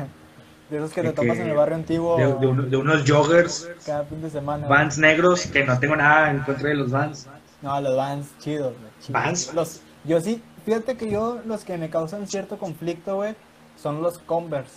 De 0.70 0.78
esos 0.78 0.92
que 0.92 1.02
te 1.02 1.12
topas 1.12 1.36
en 1.38 1.48
el 1.50 1.56
barrio 1.56 1.74
antiguo 1.76 2.16
De, 2.16 2.24
de 2.26 2.46
uno- 2.46 2.62
de 2.62 2.76
unos 2.78 3.04
joggers, 3.08 3.68
cada 3.84 4.04
fin 4.04 4.22
de 4.22 4.30
semana. 4.30 4.66
vans 4.66 4.96
negros, 4.96 5.46
que 5.46 5.64
no 5.64 5.78
tengo 5.78 5.96
nada 5.96 6.30
en 6.30 6.38
contra 6.40 6.70
de 6.70 6.74
los 6.76 6.90
vans. 6.90 7.26
No, 7.60 7.78
los 7.80 7.94
Vans 7.96 8.26
chidos, 8.40 8.72
güey. 8.80 8.90
chidos. 9.00 9.12
Vans. 9.12 9.54
Los, 9.54 9.80
yo 10.04 10.20
sí, 10.20 10.42
fíjate 10.64 10.96
que 10.96 11.10
yo, 11.10 11.40
los 11.46 11.64
que 11.64 11.76
me 11.76 11.90
causan 11.90 12.26
cierto 12.26 12.58
conflicto, 12.58 13.16
güey, 13.16 13.34
son 13.80 14.02
los 14.02 14.18
Converse. 14.18 14.72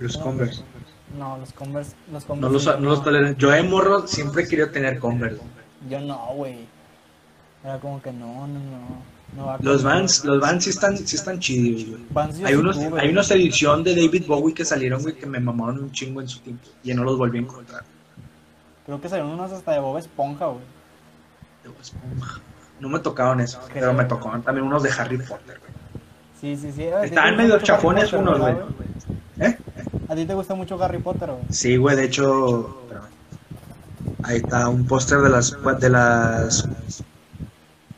Los 0.00 0.18
Converse. 0.18 0.62
No, 1.16 1.38
los 1.38 1.52
Converse, 1.52 1.94
los 2.12 2.24
No 2.24 2.28
Converse. 2.28 2.52
los, 2.52 2.62
sí, 2.64 2.70
no 2.82 2.90
los 2.90 3.04
tolero. 3.04 3.30
Yo 3.38 3.50
de 3.50 3.62
morro 3.62 4.06
siempre 4.08 4.42
he 4.42 4.48
querido 4.48 4.70
tener 4.70 4.98
Converse. 4.98 5.40
Yo 5.88 6.00
no, 6.00 6.26
güey. 6.34 6.66
Era 7.66 7.80
como 7.80 8.00
que 8.00 8.12
no, 8.12 8.46
no, 8.46 8.60
no. 8.60 9.58
Los. 9.60 9.82
Vans, 9.82 10.24
los 10.24 10.40
Vans 10.40 10.62
sí 10.62 10.70
están, 10.70 10.96
sí 10.96 11.16
están 11.16 11.40
chidos, 11.40 11.84
güey. 11.84 12.44
Hay 12.44 12.54
unos, 12.54 12.78
tuve, 12.78 13.00
hay 13.00 13.08
unos 13.08 13.28
edición 13.32 13.82
de 13.82 13.96
David 13.96 14.24
Bowie 14.24 14.54
que 14.54 14.64
salieron, 14.64 15.02
güey, 15.02 15.16
que 15.16 15.26
me 15.26 15.40
mamaron 15.40 15.80
un 15.80 15.90
chingo 15.90 16.20
en 16.20 16.28
su 16.28 16.38
tiempo. 16.38 16.64
Y 16.84 16.94
no 16.94 17.02
los 17.02 17.18
volví 17.18 17.38
a 17.38 17.40
encontrar. 17.40 17.82
Creo 18.86 19.00
que 19.00 19.08
salieron 19.08 19.32
unos 19.32 19.50
hasta 19.50 19.72
de 19.72 19.80
Bob 19.80 19.98
Esponja, 19.98 20.46
güey. 20.46 20.62
No 22.78 22.88
me 22.88 23.00
tocaron 23.00 23.40
eso, 23.40 23.60
pero 23.74 23.92
me 23.92 24.04
tocaron 24.04 24.42
también 24.42 24.64
unos 24.64 24.84
de 24.84 24.90
Harry 24.90 25.18
Potter, 25.18 25.58
güey. 25.58 25.72
Sí, 26.40 26.56
sí, 26.56 26.72
sí. 26.72 26.84
Estaban 26.84 27.36
medio 27.36 27.58
chafones 27.58 28.04
Potter, 28.04 28.20
unos, 28.20 28.38
güey. 28.38 28.54
¿verdad, 28.54 28.68
¿Eh? 29.40 29.58
A 30.08 30.14
ti 30.14 30.24
te 30.24 30.34
gusta 30.34 30.54
mucho 30.54 30.80
Harry 30.80 30.98
Potter, 30.98 31.30
güey. 31.30 31.42
Sí, 31.50 31.76
güey, 31.76 31.96
de 31.96 32.04
hecho. 32.04 32.80
Ahí 34.22 34.36
está 34.36 34.68
un 34.68 34.86
póster 34.86 35.18
de 35.18 35.30
las, 35.30 35.56
de 35.80 35.90
las 35.90 36.68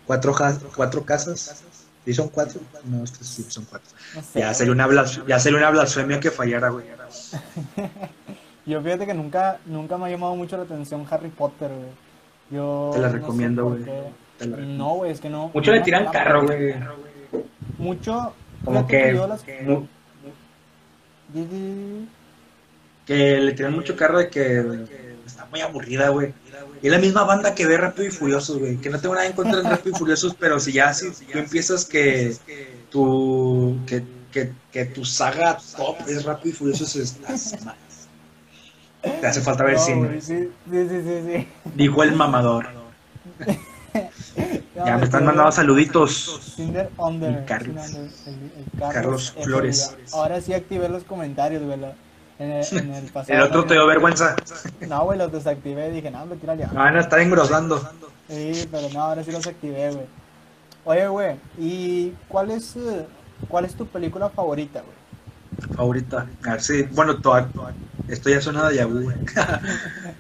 cuatro, 0.09 0.35
cuatro 0.75 1.05
casas. 1.05 1.63
¿Sí 2.05 2.15
son 2.15 2.29
cuatro? 2.31 2.61
No, 2.85 3.05
estos 3.05 3.27
sí 3.27 3.45
son 3.49 3.65
cuatro. 3.67 3.89
No 4.17 4.23
sé. 4.23 4.41
Ya 4.41 4.55
sería 4.55 4.73
una, 4.73 4.87
blas- 4.89 5.23
ya 5.27 5.39
sería 5.39 5.59
una 5.59 5.71
blasfemia 5.71 6.19
que 6.19 6.31
fallara, 6.31 6.71
güey. 6.71 6.87
Yo 8.67 8.83
fíjate 8.83 9.07
que 9.07 9.15
nunca, 9.15 9.59
nunca 9.67 9.97
me 9.99 10.07
ha 10.07 10.11
llamado 10.11 10.35
mucho 10.35 10.57
la 10.57 10.63
atención 10.65 11.07
Harry 11.11 11.29
Potter, 11.29 11.69
güey. 11.71 11.91
Yo 12.51 12.91
Te 12.95 12.99
la 13.01 13.09
no 13.09 13.13
recomiendo, 13.15 13.65
güey. 13.67 13.85
No, 14.67 14.95
güey, 14.95 15.13
es 15.13 15.21
que 15.21 15.29
no. 15.29 15.51
Mucho 15.53 15.73
le 15.73 15.81
tiran 15.83 16.07
carro, 16.11 16.45
güey. 16.47 16.75
Mucho. 17.79 18.33
Como 18.65 18.87
que, 18.87 19.13
las- 19.13 19.45
Di- 21.33 21.45
di- 21.45 22.09
que 23.07 23.39
le 23.39 23.53
tiran 23.53 23.75
mucho 23.75 23.95
carro 23.97 24.19
de 24.19 24.29
que 24.31 24.63
muy 25.51 25.61
aburrida, 25.61 26.09
güey. 26.11 26.33
Y 26.83 26.87
es 26.87 26.93
la 26.93 26.99
misma 26.99 27.25
banda 27.25 27.55
que 27.55 27.67
ve 27.67 27.77
Rápido 27.77 28.07
y 28.09 28.11
Furiosos, 28.11 28.59
güey. 28.59 28.77
Que 28.77 28.91
no 28.91 29.01
tengo 29.01 29.15
nada 29.15 29.27
en 29.27 29.33
contra 29.33 29.61
de 29.63 29.69
Rápido 29.69 29.97
y 29.97 29.99
Furiosos, 29.99 30.35
pero 30.39 30.59
si 30.61 30.73
ya 30.73 30.93
si 30.95 31.11
tú 31.11 31.39
empiezas 31.39 31.85
que 31.85 32.37
tu, 32.91 33.79
que, 33.87 34.03
que, 34.33 34.53
que 34.73 34.85
tu 34.87 35.05
saga 35.05 35.59
top 35.77 35.97
es 36.09 36.25
Rápido 36.25 36.51
y 36.51 36.57
Furiosos, 36.57 36.95
estás 36.97 37.65
mal. 37.65 37.77
Te 39.21 39.27
hace 39.27 39.41
falta 39.41 39.63
ver 39.65 39.75
No, 39.75 39.81
cine. 39.81 40.21
sí, 40.21 40.49
sí, 40.71 40.89
sí. 41.27 41.49
Dijo 41.75 42.03
el 42.03 42.13
mamador. 42.13 42.67
No, 42.73 42.83
Ya 44.87 44.97
me 44.97 45.05
están 45.05 45.25
mandando 45.25 45.51
saluditos. 45.51 46.53
Cinder 46.55 46.89
Under. 46.99 47.45
Carlos. 47.47 47.87
Cinder 47.87 48.11
Under, 48.27 48.51
el- 48.53 48.87
el 48.87 48.93
Carlos 48.93 49.33
F, 49.37 49.45
Flores. 49.45 49.97
Ahora 50.13 50.41
sí 50.41 50.53
activé 50.55 50.89
los 50.89 51.03
comentarios, 51.05 51.63
güey. 51.65 51.79
En 52.39 52.53
el, 52.53 52.67
en 52.79 52.95
el 52.95 53.05
pasado. 53.13 53.39
El 53.39 53.45
otro 53.45 53.65
te 53.65 53.75
dio 53.75 53.87
vergüenza. 53.87 54.37
No, 54.89 55.05
güey, 55.05 55.19
los 55.19 55.33
desactivé. 55.33 55.91
Dije, 55.91 56.11
no, 56.11 56.25
me 56.27 56.37
tira 56.37 56.55
ya. 56.55 56.69
Me 56.69 56.75
van 56.79 56.97
a 56.97 57.01
estar 57.01 57.19
engrosando. 57.21 57.79
Sí, 58.29 58.69
pero 58.71 58.89
no, 58.91 59.03
ahora 59.03 59.25
sí 59.25 59.33
los 59.33 59.47
activé, 59.47 59.91
güey. 59.91 60.07
Oye, 60.85 61.09
güey, 61.09 61.37
¿y 61.59 62.13
cuál 62.29 62.51
es, 62.51 62.77
eh, 62.77 63.07
cuál 63.49 63.65
es 63.65 63.75
tu 63.75 63.87
película 63.87 64.31
favorita, 64.31 64.81
güey? 64.81 65.75
Favorita. 65.77 66.27
A 66.47 66.51
ver 66.53 66.61
si. 66.63 66.83
Bueno, 66.85 67.21
toda, 67.21 67.49
esto 68.09 68.31
ya 68.31 68.41
suena 68.41 68.69
de 68.69 68.77
Yahoo, 68.77 69.01
güey. 69.03 69.17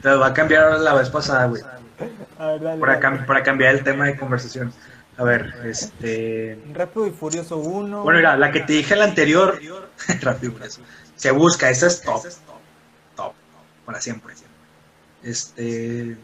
Te 0.03 0.09
lo 0.11 0.21
va 0.21 0.27
a 0.29 0.35
cambiar 0.35 0.79
la 0.81 0.95
vez 0.95 1.09
pasada, 1.11 1.47
güey. 1.47 1.63
A 2.39 2.47
ver, 2.49 2.61
dale. 2.63 2.81
Para, 2.81 2.95
dale. 2.95 3.07
cam- 3.07 3.27
para 3.27 3.43
cambiar 3.43 3.75
el 3.77 3.85
tema 3.85 4.07
de 4.07 4.17
conversación. 4.17 4.73
A 5.17 5.25
ver, 5.25 5.53
este. 5.65 6.59
Rápido 6.75 7.07
y 7.07 7.11
Furioso 7.11 7.57
1. 7.59 8.03
Bueno, 8.03 8.19
mira, 8.19 8.37
la 8.37 8.51
que 8.53 8.61
te 8.61 8.73
dije 8.75 8.95
la 8.97 9.05
anterior. 9.05 9.59
Rápido, 10.21 10.53
por 10.53 10.63
eso. 10.65 10.81
Se 11.19 11.31
busca, 11.33 11.69
esa 11.69 11.87
es 11.89 12.01
top. 12.01 12.23
Top. 13.17 13.35
Para 13.85 14.01
siempre. 14.01 14.33
Este. 15.23 16.17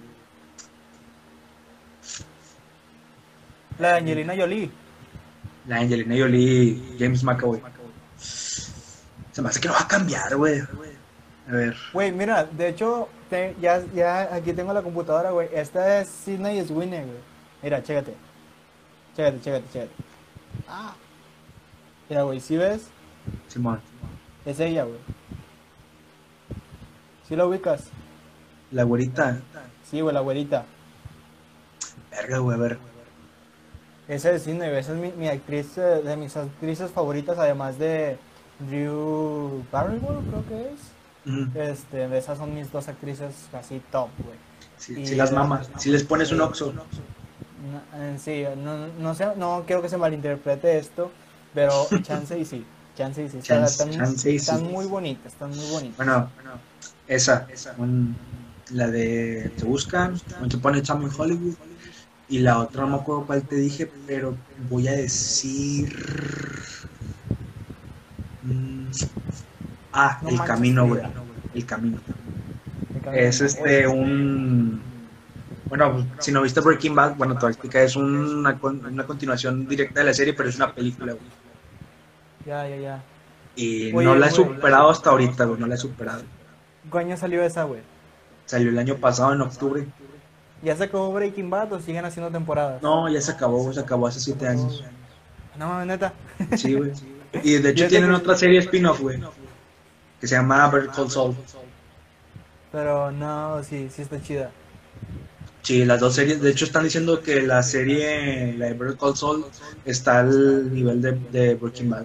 La 3.79 3.89
de 3.93 3.99
Angelina 3.99 4.35
Jolie. 4.37 4.71
La 5.67 5.77
Angelina 5.81 6.15
Jolie, 6.17 6.97
James 6.99 7.23
McAvoy. 7.25 7.61
Se 8.19 9.43
me 9.43 9.49
hace 9.49 9.61
que 9.61 9.67
no 9.69 9.75
va 9.75 9.81
a 9.81 9.89
cambiar, 9.89 10.37
güey. 10.37 10.61
A 10.61 11.53
ver. 11.53 11.77
Güey, 11.93 12.13
mira, 12.13 12.45
de 12.45 12.69
hecho, 12.69 13.09
te- 13.29 13.55
ya, 13.61 13.83
ya 13.95 14.33
aquí 14.35 14.53
tengo 14.53 14.73
la 14.73 14.81
computadora, 14.83 15.31
güey. 15.33 15.49
Esta 15.53 16.01
es 16.01 16.09
Sidney 16.09 16.65
Sweeney, 16.67 17.01
güey. 17.05 17.19
Mira, 17.63 17.83
chécate. 17.83 18.15
Chécate, 19.17 19.41
chécate, 19.41 19.65
chécate. 19.73 19.91
Ah. 20.69 20.95
Mira, 22.09 22.23
güey, 22.23 22.41
si 22.41 22.57
ves? 22.57 22.83
Simón. 23.49 23.81
Es 24.47 24.61
ella, 24.61 24.85
güey. 24.85 24.99
¿Sí 27.29 27.37
la 27.37 27.47
ubicas? 27.47 27.85
La 28.71 28.83
güerita. 28.85 29.41
Sí, 29.91 30.01
güey, 30.01 30.15
la 30.15 30.21
güerita. 30.21 30.65
Verga, 32.11 32.39
güey, 32.39 32.57
a 32.57 32.61
ver. 32.61 32.79
Esa 34.09 34.31
es 34.33 34.47
güey. 34.47 34.77
Esa 34.77 34.93
es 34.93 34.99
mi, 34.99 35.13
mi 35.13 35.29
actriz, 35.29 35.79
eh, 35.79 36.03
de 36.05 36.17
mis 36.17 36.37
actrices 36.37 36.91
favoritas, 36.91 37.39
además 37.39 37.79
de 37.79 38.19
Drew 38.59 39.65
Barrymore, 39.73 40.19
creo 40.29 40.45
que 40.49 40.73
es. 40.73 40.81
Este, 41.55 42.19
esas 42.19 42.37
son 42.37 42.55
mis 42.55 42.71
dos 42.71 42.87
actrices 42.89 43.35
así 43.55 43.81
top, 43.91 44.11
güey. 44.23 44.37
Si, 44.77 45.01
Y- 45.01 45.07
si 45.07 45.15
las 45.15 45.33
mamas, 45.33 45.71
si 45.79 45.89
les 45.91 46.05
pones 46.05 46.31
un 46.33 46.43
oxo. 46.43 46.73
No, 46.75 46.83
eh, 47.95 48.17
sí, 48.19 48.45
no, 48.59 48.89
no 48.89 49.15
sé, 49.15 49.29
no 49.37 49.65
quiero 49.67 49.81
que 49.81 49.89
se 49.89 49.97
malinterprete 49.97 50.77
esto, 50.79 51.11
pero 51.55 51.73
chance 52.03 52.39
y 52.39 52.45
sí, 52.45 52.63
chance 52.95 53.23
y 53.25 53.29
sí. 53.29 53.39
Están, 53.39 54.63
muy 54.65 54.87
bonitas, 54.87 55.33
están 55.33 55.51
muy 55.51 55.67
bonitas. 55.71 55.97
Bueno, 55.97 56.33
esa. 57.07 57.47
un- 57.79 58.17
la 58.71 58.89
de 58.89 59.53
Se 59.57 59.65
Buscan, 59.67 60.19
Once 60.41 60.57
Upon 60.57 60.75
a 60.77 60.83
Time 60.83 61.05
in 61.05 61.11
Hollywood. 61.17 61.55
Y 62.29 62.39
la 62.39 62.59
otra 62.59 62.83
no 62.83 62.89
me 62.89 62.97
acuerdo 62.97 63.27
cuál 63.27 63.47
te 63.47 63.57
dije, 63.57 63.91
pero 64.07 64.37
voy 64.69 64.89
a 64.89 64.93
decir. 64.93 65.93
Mm, 68.43 68.91
Ah, 69.93 70.19
No 70.23 70.29
El 70.31 70.43
Camino, 70.43 70.87
güey. 70.89 71.03
El 71.55 71.67
Camino. 71.67 72.01
Cae 73.03 73.29
Es 73.29 73.41
este 73.41 73.87
un. 73.87 74.83
Bueno, 75.69 76.07
si 76.19 76.33
no 76.33 76.43
viste 76.43 76.61
Breaking 76.61 76.95
Bad, 76.95 77.17
bueno, 77.17 77.35
te 77.35 77.41
voy 77.41 77.49
a 77.49 77.53
explicar. 77.53 77.83
Es 77.83 77.97
una, 77.97 78.59
una 78.63 79.07
continuación 79.07 79.67
directa 79.67 80.01
de 80.01 80.07
la 80.07 80.15
serie, 80.15 80.35
pero 80.35 80.49
es 80.49 80.57
una 80.57 80.75
película, 80.75 81.13
güey. 81.13 81.44
Ya, 82.45 82.69
ya, 82.69 82.77
ya. 82.77 83.03
Y 83.57 83.93
Oye, 83.93 84.05
no 84.05 84.15
la 84.15 84.27
he 84.29 84.31
güey. 84.31 84.45
superado 84.45 84.91
hasta 84.91 85.11
ahorita, 85.11 85.45
güey. 85.45 85.61
No 85.61 85.67
la 85.67 85.75
he 85.75 85.79
superado. 85.79 86.23
¿Qué 86.91 86.99
año 86.99 87.17
salió 87.17 87.43
esa, 87.43 87.65
güey? 87.65 87.81
Salió 88.47 88.69
el 88.71 88.79
año 88.79 88.97
pasado, 88.97 89.33
en 89.33 89.41
octubre. 89.41 89.87
¿Ya 90.63 90.77
se 90.77 90.85
acabó 90.85 91.13
Breaking 91.13 91.51
Bad 91.51 91.73
o 91.73 91.81
siguen 91.81 92.05
haciendo 92.05 92.31
temporadas? 92.31 92.83
No, 92.83 93.09
ya 93.09 93.21
se 93.21 93.33
acabó, 93.33 93.73
se 93.73 93.81
acabó 93.81 94.07
hace 94.07 94.21
siete 94.21 94.47
años. 94.49 94.83
No 95.59 95.69
mames, 95.69 95.87
neta. 95.87 96.13
Sí, 96.57 96.75
güey. 96.75 96.93
Y 97.43 97.55
de 97.59 97.71
hecho 97.71 97.89
tienen 97.89 98.13
otra 98.13 98.37
serie 98.37 98.61
spin-off, 98.61 99.01
güey. 99.01 99.21
Que 100.21 100.29
se 100.29 100.37
llama 100.37 100.69
Better 100.69 100.91
Call 100.91 101.11
Saul. 101.11 101.35
Pero 102.71 103.11
no, 103.11 103.61
sí, 103.65 103.89
sí 103.91 104.03
está 104.03 104.23
chida. 104.23 104.53
Sí, 105.63 105.85
las 105.85 105.99
dos 105.99 106.15
series. 106.15 106.41
De 106.41 106.51
hecho, 106.51 106.65
están 106.65 106.85
diciendo 106.85 107.21
que 107.23 107.43
la 107.43 107.63
serie, 107.65 108.55
la 108.57 108.67
de 108.67 108.75
Better 108.75 108.97
Call 108.97 109.17
Saul, 109.17 109.45
está 109.85 110.21
al 110.21 110.73
nivel 110.73 111.03
de, 111.03 111.13
de 111.33 111.55
Breaking 111.57 111.91
Bad. 111.91 112.05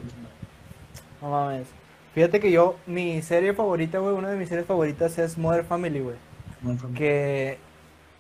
No 1.22 1.30
mames. 1.30 1.68
Fíjate 2.14 2.40
que 2.40 2.52
yo, 2.52 2.76
mi 2.88 3.22
serie 3.22 3.54
favorita, 3.54 4.00
güey, 4.00 4.16
una 4.16 4.30
de 4.30 4.38
mis 4.38 4.50
series 4.50 4.66
favoritas 4.66 5.18
es 5.20 5.38
Modern 5.38 5.66
Family, 5.66 6.00
güey. 6.00 6.16
que 6.96 7.58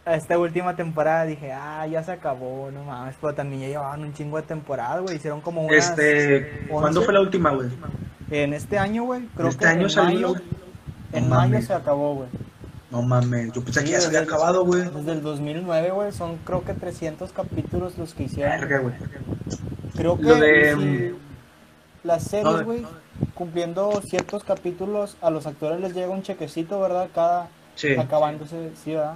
a 0.05 0.15
esta 0.15 0.37
última 0.39 0.75
temporada 0.75 1.25
dije, 1.25 1.51
ah, 1.51 1.85
ya 1.87 2.03
se 2.03 2.11
acabó, 2.11 2.71
no 2.71 2.83
mames, 2.83 3.15
pero 3.19 3.33
también 3.35 3.61
ya 3.61 3.67
llevaban 3.67 4.01
un 4.03 4.13
chingo 4.13 4.37
de 4.37 4.43
temporada, 4.43 4.99
güey, 5.01 5.17
hicieron 5.17 5.41
como 5.41 5.61
unas... 5.63 5.89
Este, 5.89 6.65
¿cuándo 6.69 7.01
fue 7.01 7.13
la 7.13 7.21
última, 7.21 7.51
güey? 7.51 7.69
En 8.31 8.53
este 8.53 8.77
año, 8.77 9.03
güey, 9.03 9.27
creo 9.35 9.49
Este 9.49 9.65
que 9.65 9.71
año 9.71 9.83
en 9.83 9.89
salió. 9.89 10.29
mayo, 10.33 10.41
en 11.13 11.29
mayo 11.29 11.61
se 11.61 11.73
acabó, 11.73 12.15
güey. 12.15 12.29
No 12.91 13.01
mames, 13.03 13.51
yo 13.53 13.63
pensé 13.63 13.81
Sí, 13.81 13.85
que 13.87 13.91
ya 13.91 14.01
se 14.01 14.07
había 14.07 14.21
acabado, 14.21 14.65
güey. 14.65 14.83
Desde 14.89 15.11
el 15.11 15.21
2009, 15.21 15.91
güey, 15.91 16.11
son 16.11 16.37
creo 16.37 16.63
que 16.63 16.73
300 16.73 17.31
capítulos 17.31 17.97
los 17.97 18.13
que 18.15 18.23
hicieron. 18.23 18.59
Verga, 18.59 18.79
güey. 18.79 18.95
Creo 19.95 20.17
que 20.17 20.23
Lo 20.23 20.35
de, 20.35 20.75
si 20.75 21.15
las 22.03 22.23
series, 22.23 22.63
güey, 22.63 22.85
cumpliendo 23.35 24.01
ciertos 24.05 24.43
capítulos, 24.43 25.17
a 25.21 25.29
los 25.29 25.45
actores 25.45 25.79
les 25.79 25.93
llega 25.93 26.09
un 26.09 26.23
chequecito, 26.23 26.79
¿verdad? 26.79 27.09
Cada 27.13 27.49
Sí. 27.75 27.93
acabándose, 27.95 28.71
sí, 28.83 28.91
¿verdad? 28.93 29.15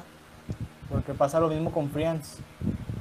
Porque 0.89 1.13
pasa 1.13 1.39
lo 1.39 1.49
mismo 1.49 1.71
con 1.71 1.89
Friends. 1.89 2.37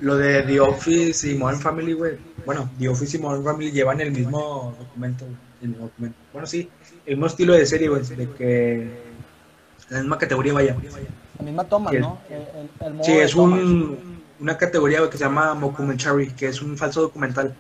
Lo 0.01 0.17
de 0.17 0.43
The 0.43 0.61
Office 0.61 1.31
y 1.31 1.35
Modern 1.35 1.61
Family, 1.61 1.93
güey. 1.93 2.17
Bueno, 2.45 2.69
The 2.79 2.89
Office 2.89 3.17
y 3.17 3.21
Modern 3.21 3.45
Family 3.45 3.71
llevan 3.71 4.01
el 4.01 4.11
mismo 4.11 4.75
documento, 4.79 5.25
el 5.63 5.69
mismo 5.69 5.85
documento. 5.87 6.17
Bueno, 6.33 6.47
sí, 6.47 6.69
el 7.07 7.15
mismo 7.17 7.27
estilo 7.27 7.53
de 7.53 7.67
serie, 7.67 7.89
güey, 7.89 8.03
de 8.03 8.31
que 8.31 8.91
la 9.91 9.99
misma 10.01 10.19
categoría 10.19 10.53
vaya. 10.55 10.77
La 11.39 11.45
misma 11.45 11.65
toma, 11.65 11.93
¿no? 11.93 12.19
El, 12.29 12.87
el- 12.87 12.95
modo 12.95 13.05
Sí, 13.05 13.13
es 13.13 13.35
un, 13.35 14.23
una 14.41 14.57
categoría 14.57 15.09
que 15.09 15.17
se 15.19 15.25
llama 15.25 15.55
Mockumentary, 15.55 16.33
que 16.33 16.49
es 16.49 16.61
un 16.63 16.77
falso 16.77 17.03
documental. 17.03 17.55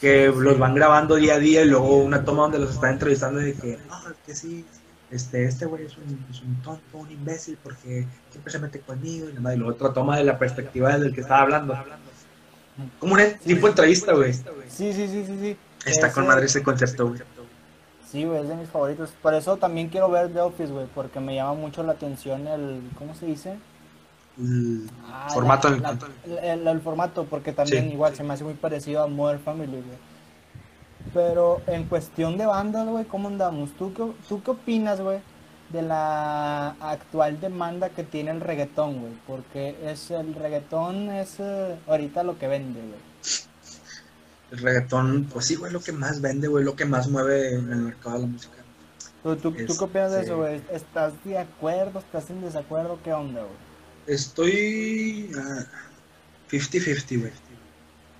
Que 0.00 0.26
los 0.28 0.58
van 0.58 0.74
grabando 0.74 1.16
día 1.16 1.34
a 1.34 1.38
día 1.38 1.62
y 1.62 1.68
luego 1.68 1.98
una 1.98 2.24
toma 2.24 2.42
donde 2.42 2.58
los 2.58 2.70
están 2.70 2.94
entrevistando 2.94 3.40
de 3.40 3.54
que, 3.54 3.78
ah, 3.90 4.12
que 4.26 4.34
sí, 4.34 4.66
este, 5.10 5.44
este 5.44 5.66
güey 5.66 5.86
es 5.86 5.96
un, 5.96 6.26
es 6.30 6.42
un 6.42 6.56
tonto, 6.62 6.98
un 6.98 7.10
imbécil, 7.10 7.56
porque 7.62 8.06
siempre 8.30 8.52
se 8.52 8.58
mete 8.58 8.80
conmigo 8.80 9.28
y 9.30 9.38
madre. 9.38 9.56
Y 9.56 9.58
luego 9.60 9.74
otra 9.74 9.92
toma 9.92 10.16
de 10.16 10.24
la 10.24 10.38
perspectiva 10.38 10.98
del 10.98 11.14
que 11.14 11.20
estaba 11.20 11.42
hablando. 11.42 11.76
Como 12.98 13.14
un 13.14 13.20
tipo 13.44 13.66
de 13.66 13.70
entrevista, 13.70 14.12
güey. 14.12 14.32
Sí, 14.32 14.92
sí, 14.92 15.06
sí, 15.06 15.24
sí, 15.26 15.38
sí. 15.40 15.56
Está 15.86 16.10
con 16.10 16.26
madre 16.26 16.46
ese 16.46 16.62
concepto, 16.62 17.08
güey. 17.08 17.20
Sí, 18.10 18.24
güey, 18.24 18.42
es 18.42 18.48
de 18.48 18.56
mis 18.56 18.68
favoritos. 18.68 19.10
Por 19.22 19.34
eso 19.34 19.56
también 19.56 19.88
quiero 19.88 20.10
ver 20.10 20.32
The 20.32 20.40
Office, 20.40 20.72
güey, 20.72 20.86
porque 20.94 21.20
me 21.20 21.34
llama 21.34 21.54
mucho 21.54 21.82
la 21.82 21.92
atención 21.92 22.46
el, 22.46 22.80
¿cómo 22.98 23.14
se 23.14 23.26
dice? 23.26 23.56
El 24.38 24.90
Ah, 25.06 25.28
formato 25.32 25.68
la- 25.70 25.76
en 25.76 25.82
la- 25.82 26.52
el, 26.52 26.66
el- 26.68 26.80
formato, 26.80 27.24
porque 27.24 27.52
también 27.52 27.84
Sí. 27.84 27.92
igual 27.92 28.16
se 28.16 28.24
me 28.24 28.34
hace 28.34 28.42
muy 28.44 28.54
parecido 28.54 29.02
a 29.02 29.06
Modern 29.06 29.40
Family, 29.40 29.70
güey. 29.72 29.98
Pero 31.12 31.60
en 31.66 31.84
cuestión 31.84 32.36
de 32.38 32.46
bandas, 32.46 32.86
güey, 32.88 33.04
¿cómo 33.04 33.28
andamos? 33.28 33.70
¿Tú 33.78 33.92
qué, 33.94 34.04
¿Tú 34.28 34.42
qué 34.42 34.50
opinas, 34.50 35.00
güey, 35.00 35.18
de 35.70 35.82
la 35.82 36.70
actual 36.80 37.40
demanda 37.40 37.90
que 37.90 38.02
tiene 38.02 38.30
el 38.32 38.40
reggaetón, 38.40 39.00
güey? 39.00 39.12
Porque 39.26 39.76
es 39.84 40.10
el 40.10 40.34
reggaetón 40.34 41.10
es 41.10 41.36
eh, 41.38 41.76
ahorita 41.86 42.22
lo 42.24 42.38
que 42.38 42.48
vende, 42.48 42.80
güey. 42.80 43.00
el 44.50 44.58
reggaetón, 44.58 45.24
pues 45.32 45.46
sí, 45.46 45.56
güey, 45.56 45.72
lo 45.72 45.80
que 45.80 45.90
más 45.92 46.20
vende, 46.20 46.46
güey, 46.48 46.64
lo 46.64 46.76
que 46.76 46.84
más 46.84 47.08
mueve 47.08 47.54
en 47.56 47.72
el 47.72 47.78
mercado 47.78 48.16
de 48.16 48.20
la 48.22 48.26
música. 48.28 48.54
¿Tú, 49.22 49.34
tú, 49.36 49.52
¿Tú 49.52 49.76
qué 49.78 49.84
opinas 49.84 50.12
de 50.12 50.18
Este- 50.20 50.30
eso, 50.30 50.36
güey? 50.38 50.62
¿Estás 50.70 51.12
de 51.24 51.38
acuerdo? 51.38 51.98
¿Estás 51.98 52.30
en 52.30 52.40
desacuerdo? 52.40 52.98
¿Qué 53.02 53.12
onda, 53.12 53.40
güey? 53.40 53.52
Estoy 54.06 55.30
ah, 55.36 55.64
50-50, 56.50 57.20
güey. 57.20 57.32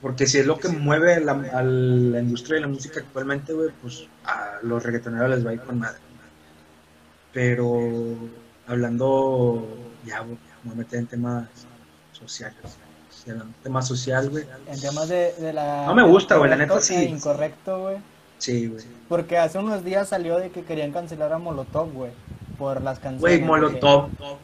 Porque 0.01 0.27
si 0.27 0.39
es 0.39 0.47
lo 0.47 0.59
que 0.59 0.69
mueve 0.69 1.19
la, 1.21 1.33
a 1.33 1.63
la 1.63 2.21
industria 2.21 2.57
de 2.57 2.61
la 2.61 2.69
música 2.69 3.01
actualmente, 3.01 3.55
güey, 3.55 3.71
pues 3.81 4.07
a 4.25 4.59
los 4.63 4.83
reggaetoneros 4.83 5.31
les 5.31 5.47
va 5.47 5.51
a 5.51 5.55
ir 5.55 5.61
con 5.63 5.79
madre. 5.79 5.99
Pero 7.33 8.15
hablando, 8.67 9.67
ya, 10.05 10.21
güey, 10.21 10.37
me 10.63 10.71
voy 10.71 10.73
a 10.73 10.77
meter 10.77 10.99
en 10.99 11.07
temas 11.07 11.49
sociales. 12.13 12.77
Si 13.09 13.31
hablando 13.31 13.55
de 13.57 13.63
temas 13.63 13.89
social, 13.89 14.29
güey. 14.29 14.45
En 14.67 14.79
temas 14.79 15.09
de, 15.09 15.33
de 15.39 15.53
la... 15.55 15.87
No 15.87 15.95
me 15.95 16.03
gusta, 16.03 16.37
güey, 16.37 16.51
la 16.51 16.57
neta 16.57 16.81
sí. 16.83 16.95
e 16.95 17.05
incorrecto, 17.05 17.81
güey. 17.81 17.97
Sí, 18.37 18.67
güey. 18.67 18.85
Porque 19.09 19.39
hace 19.39 19.59
unos 19.59 19.85
días 19.85 20.09
salió 20.11 20.39
de 20.39 20.51
que 20.51 20.65
querían 20.65 20.93
cancelar 20.93 21.33
a 21.33 21.39
Molotov, 21.39 21.91
güey. 21.93 22.11
Por 22.59 22.83
las 22.83 22.99
canciones. 22.99 23.21
Güey, 23.21 23.41
Molotov. 23.41 24.11
que, 24.11 24.37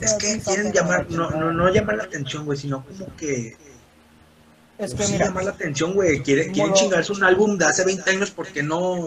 Es 0.00 0.14
que 0.14 0.40
quieren 0.40 0.72
llamar, 0.72 1.06
no, 1.10 1.30
no, 1.30 1.52
no 1.52 1.68
llamar 1.70 1.96
la 1.96 2.04
atención, 2.04 2.44
güey, 2.44 2.58
sino 2.58 2.84
como 2.84 3.14
que 3.16 3.56
Es 4.78 4.94
que 4.94 5.02
sí 5.04 5.12
mira, 5.12 5.26
llama 5.26 5.42
la 5.42 5.50
atención, 5.50 5.94
güey. 5.94 6.22
Quiere- 6.22 6.50
Quieren 6.52 6.72
chingarse 6.74 7.12
un 7.12 7.24
álbum 7.24 7.56
de 7.58 7.64
hace 7.66 7.84
20 7.84 8.10
años 8.10 8.30
porque 8.30 8.62
no. 8.62 9.06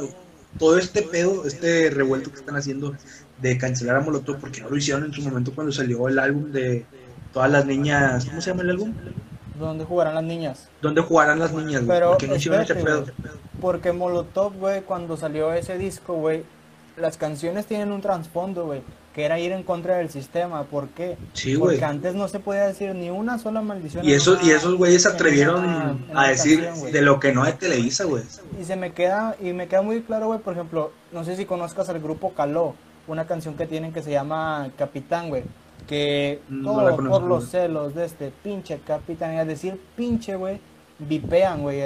Todo 0.58 0.80
este 0.80 1.04
pedo, 1.04 1.46
este 1.46 1.92
revuelto 1.92 2.32
que 2.32 2.38
están 2.40 2.56
haciendo 2.56 2.96
de 3.40 3.58
cancelar 3.60 3.98
a 3.98 4.02
Molotov, 4.02 4.40
porque 4.40 4.62
no 4.62 4.70
lo 4.70 4.78
hicieron 4.78 5.06
en 5.06 5.14
su 5.14 5.22
momento 5.22 5.54
cuando 5.54 5.72
salió 5.72 6.08
el 6.08 6.18
álbum 6.18 6.52
de 6.52 6.86
todas 7.32 7.52
las 7.52 7.68
niñas. 7.68 8.26
¿Cómo 8.26 8.42
se 8.42 8.50
llama 8.50 8.64
el 8.64 8.72
álbum? 8.72 8.94
¿dónde 9.60 9.84
jugarán 9.86 10.16
las 10.16 10.24
niñas? 10.24 10.68
¿Dónde 10.82 11.02
jugarán 11.02 11.38
las 11.38 11.52
niñas, 11.54 11.86
güey? 11.86 11.98
Pero, 12.00 12.10
¿Por 12.10 12.18
qué 12.18 12.28
no 12.30 12.36
hicieron 12.38 12.62
ese 12.62 12.76
pedo? 12.76 13.06
Porque 13.62 13.92
Molotov, 13.92 14.54
güey, 14.58 14.82
cuando 14.82 15.18
salió 15.18 15.54
ese 15.54 15.78
disco, 15.78 16.16
güey, 16.16 16.44
las 16.98 17.18
canciones 17.18 17.66
tienen 17.68 17.92
un 17.92 18.02
trasfondo, 18.02 18.66
güey, 18.66 18.82
que 19.20 19.26
era 19.26 19.38
ir 19.38 19.52
en 19.52 19.64
contra 19.64 19.98
del 19.98 20.10
sistema. 20.10 20.64
¿Por 20.64 20.88
qué? 20.88 21.18
Sí. 21.34 21.58
Porque 21.58 21.84
antes 21.84 22.16
no 22.16 22.30
se 22.30 22.40
podía 22.40 22.66
decir 22.66 22.96
ni 22.96 23.10
una 23.10 23.38
sola 23.38 23.62
maldición. 23.62 24.06
Y 24.06 24.14
una- 24.14 24.44
y 24.44 24.52
esos 24.52 24.76
güeyes 24.76 25.02
se 25.04 25.10
atrevieron 25.10 25.66
una- 25.66 25.98
a 26.16 26.30
decir 26.30 26.64
canción, 26.64 26.92
de 26.94 27.02
lo 27.02 27.20
que 27.20 27.34
no 27.34 27.44
de 27.44 27.52
Televisa, 27.52 28.06
güey. 28.06 28.24
Y 28.58 28.64
se 28.64 28.78
me 28.78 28.94
queda, 28.94 29.36
y 29.42 29.52
me 29.52 29.68
queda 29.68 29.82
muy 29.82 30.04
claro, 30.04 30.28
güey, 30.28 30.40
por 30.40 30.54
ejemplo, 30.54 30.94
no 31.12 31.26
sé 31.26 31.36
si 31.36 31.44
conozcas 31.44 31.90
al 31.90 32.00
grupo 32.00 32.34
Caló, 32.34 32.76
una 33.08 33.26
canción 33.28 33.56
que 33.56 33.68
tienen 33.68 33.92
que 33.92 34.02
se 34.02 34.12
llama 34.12 34.70
Capitán, 34.78 35.28
güey, 35.28 35.44
que 35.86 36.40
No 36.48 36.72
todo 36.72 36.96
conozco, 36.96 37.20
por 37.20 37.24
los 37.28 37.50
celos 37.50 37.96
de 37.96 38.06
este 38.06 38.32
pinche 38.42 38.80
Capitán, 38.88 39.34
y 39.34 39.38
al 39.40 39.48
decir 39.50 39.82
pinche, 39.98 40.38
güey, 40.38 40.62
vipean, 40.98 41.62
güey, 41.62 41.82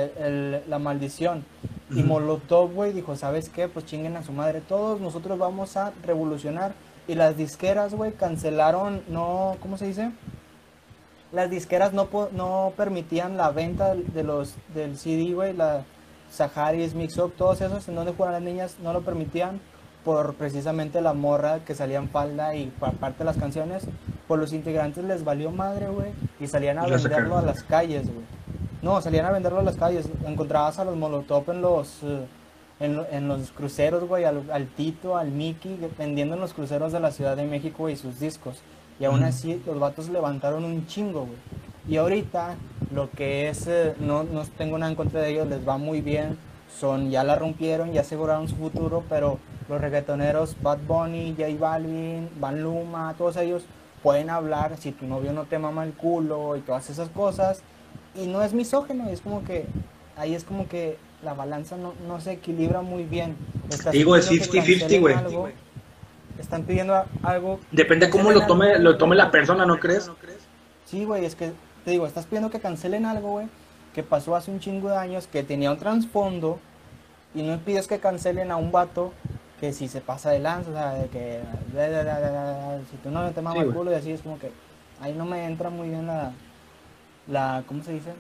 la 0.68 0.78
maldición. 0.78 1.44
Y. 1.90 2.04
Molotov, 2.04 2.74
güey, 2.74 2.94
dijo, 2.94 3.16
¿sabes 3.16 3.50
qué? 3.50 3.68
Pues 3.68 3.86
chinguen 3.88 4.18
a 4.18 4.24
su 4.24 4.32
madre 4.34 4.62
todos, 4.62 5.02
nosotros 5.02 5.40
vamos 5.40 5.78
a 5.78 5.94
revolucionar. 6.06 6.74
Y 7.08 7.16
las 7.16 7.36
disqueras, 7.38 7.94
güey, 7.94 8.14
cancelaron, 8.14 9.02
no, 9.10 9.58
¿cómo 9.62 9.78
se 9.78 9.88
dice? 9.88 10.12
Las 11.32 11.50
disqueras 11.50 11.94
no, 11.94 12.06
po- 12.06 12.30
no 12.32 12.74
permitían 12.78 13.38
la 13.38 13.50
venta 13.50 13.96
de 13.96 14.24
los 14.24 14.56
del 14.74 14.98
CD, 14.98 15.34
güey, 15.34 15.54
la 15.54 15.84
Saharis, 16.32 16.94
Mix 16.96 17.18
Up, 17.18 17.34
todos 17.38 17.60
esos 17.62 17.88
en 17.90 17.96
donde 17.96 18.14
juegan 18.14 18.34
las 18.34 18.42
niñas 18.44 18.78
no 18.82 18.94
lo 18.94 19.02
permitían 19.02 19.60
por 20.06 20.36
precisamente 20.36 21.02
la 21.02 21.14
morra 21.14 21.60
que 21.66 21.76
salía 21.76 21.98
en 21.98 22.10
falda 22.10 22.56
y 22.56 22.68
por 22.80 22.94
parte 22.94 23.20
de 23.20 23.26
las 23.26 23.38
canciones, 23.38 23.86
por 24.28 24.38
los 24.40 24.54
integrantes 24.54 25.04
les 25.04 25.24
valió 25.24 25.50
madre, 25.52 25.88
güey, 25.90 26.12
y 26.40 26.48
salían 26.48 26.78
a 26.80 26.86
venderlo 27.04 27.38
a 27.38 27.42
las 27.42 27.64
calles, 27.64 28.04
güey. 28.06 28.26
No, 28.82 29.02
salían 29.02 29.26
a 29.26 29.32
venderlo 29.32 29.60
a 29.60 29.64
las 29.64 29.78
calles, 29.78 30.10
encontrabas 30.26 30.78
a 30.78 30.86
los 30.86 30.96
Molotov 30.98 31.50
en 31.52 31.62
los 31.62 32.04
eh, 32.04 32.26
en, 32.80 33.02
en 33.12 33.28
los 33.28 33.52
cruceros, 33.52 34.08
güey, 34.08 34.26
al, 34.26 34.50
al 34.52 34.68
Tito, 34.68 35.18
al 35.18 35.32
Mickey, 35.32 35.78
vendiendo 35.98 36.36
en 36.36 36.42
los 36.42 36.54
cruceros 36.54 36.92
de 36.92 37.00
la 37.00 37.12
Ciudad 37.12 37.38
de 37.38 37.46
México 37.46 37.90
y 37.90 37.96
sus 37.96 38.20
discos. 38.20 38.62
Y 39.00 39.06
aún 39.06 39.24
así 39.24 39.62
los 39.66 39.80
vatos 39.80 40.10
levantaron 40.10 40.64
un 40.64 40.86
chingo, 40.88 41.22
güey. 41.22 41.38
Y 41.88 41.98
ahorita 41.98 42.56
lo 42.94 43.10
que 43.12 43.50
es, 43.50 43.68
eh, 43.68 43.94
no, 44.00 44.24
no 44.24 44.44
tengo 44.58 44.78
nada 44.78 44.92
en 44.92 44.96
contra 44.96 45.22
de 45.22 45.32
ellos, 45.32 45.48
les 45.48 45.68
va 45.68 45.78
muy 45.78 46.02
bien. 46.02 46.38
Son, 46.80 47.12
ya 47.12 47.24
la 47.24 47.36
rompieron, 47.36 47.92
ya 47.92 48.02
aseguraron 48.02 48.48
su 48.48 48.56
futuro, 48.56 49.04
pero 49.10 49.38
los 49.70 49.82
reggaetoneros, 49.82 50.56
Bad 50.62 50.80
Bunny, 50.88 51.36
J 51.38 51.50
Balvin, 51.60 52.30
Van 52.40 52.62
Luma, 52.62 53.14
todos 53.18 53.38
ellos 53.38 53.64
pueden 54.02 54.30
hablar 54.30 54.78
si 54.78 54.92
tu 54.92 55.06
novio 55.06 55.34
no 55.34 55.46
te 55.46 55.60
mama 55.60 55.84
el 55.84 55.94
culo 55.94 56.56
y 56.58 56.62
todas 56.62 56.90
esas 56.90 57.10
cosas. 57.10 57.62
Y 58.16 58.28
no 58.28 58.42
es 58.42 58.54
misógeno, 58.54 59.10
es 59.10 59.22
como 59.22 59.44
que, 59.44 59.66
ahí 60.18 60.36
es 60.36 60.44
como 60.44 60.68
que 60.68 60.98
la 61.24 61.34
balanza 61.34 61.78
no, 61.78 61.94
no 62.08 62.20
se 62.20 62.34
equilibra 62.34 62.82
muy 62.82 63.04
bien. 63.04 63.36
Digo, 63.92 64.16
es 64.16 64.28
pidiendo 64.28 64.52
que 64.52 64.62
50-50, 64.62 64.80
cancelen 64.80 65.02
güey. 65.02 65.16
algo, 65.16 65.50
Están 66.40 66.64
pidiendo 66.64 67.04
algo. 67.22 67.60
Depende 67.72 68.10
cómo 68.10 68.32
lo 68.32 68.46
tome, 68.46 68.74
algo. 68.74 68.84
lo 68.84 68.98
tome 68.98 69.16
la 69.16 69.32
persona, 69.32 69.66
¿no 69.66 69.80
crees? 69.80 70.12
Sí, 70.86 71.06
güey, 71.06 71.26
es 71.26 71.36
que 71.36 71.54
te 71.86 71.92
digo, 71.92 72.06
estás 72.06 72.26
pidiendo 72.26 72.50
que 72.50 72.60
cancelen 72.60 73.06
algo, 73.06 73.32
güey, 73.32 73.48
que 73.94 74.04
pasó 74.04 74.36
hace 74.36 74.52
un 74.52 74.60
chingo 74.60 74.90
de 74.90 74.98
años, 74.98 75.28
que 75.28 75.44
tenía 75.44 75.72
un 75.72 75.78
trasfondo, 75.78 76.60
y 77.36 77.42
no 77.42 77.58
pides 77.60 77.88
que 77.88 78.00
cancelen 78.00 78.52
a 78.52 78.58
un 78.58 78.72
vato 78.72 79.12
que 79.60 79.74
si 79.74 79.88
se 79.88 80.02
pasa 80.02 80.32
de 80.32 80.40
lanza, 80.40 80.70
o 80.70 80.74
sea, 80.74 80.94
de 80.94 81.08
que 81.08 81.40
da, 81.74 81.90
da, 81.90 82.04
da, 82.04 82.20
da, 82.20 82.30
da, 82.32 82.80
si 82.92 82.98
tú 82.98 83.10
no 83.10 83.30
te 83.32 83.42
mama 83.42 83.62
Sí, 83.62 83.68
el 83.68 83.74
culo 83.74 83.92
y 83.92 83.96
así 83.96 84.12
es 84.12 84.22
como 84.22 84.38
que 84.38 84.52
ahí 85.00 85.14
no 85.14 85.26
me 85.26 85.46
entra 85.46 85.70
muy 85.70 85.90
bien 85.90 86.06
la, 86.06 86.32
la 87.28 87.64
¿cómo 87.68 87.84
se 87.84 87.94
dice? 87.94 88.12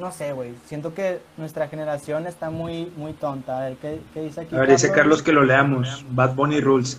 No 0.00 0.10
sé, 0.10 0.32
güey, 0.32 0.54
siento 0.66 0.94
que 0.94 1.20
nuestra 1.36 1.68
generación 1.68 2.26
está 2.26 2.48
muy, 2.50 2.90
muy 2.96 3.12
tonta. 3.12 3.58
A 3.58 3.64
ver, 3.68 3.76
¿qué, 3.76 4.00
qué 4.14 4.22
dice 4.22 4.40
aquí? 4.40 4.56
A 4.56 4.60
ver, 4.60 4.70
dice 4.70 4.90
Carlos 4.90 5.22
que 5.22 5.32
lo 5.32 5.44
leamos. 5.44 6.04
Bad 6.10 6.34
Bunny 6.34 6.60
Rules. 6.60 6.98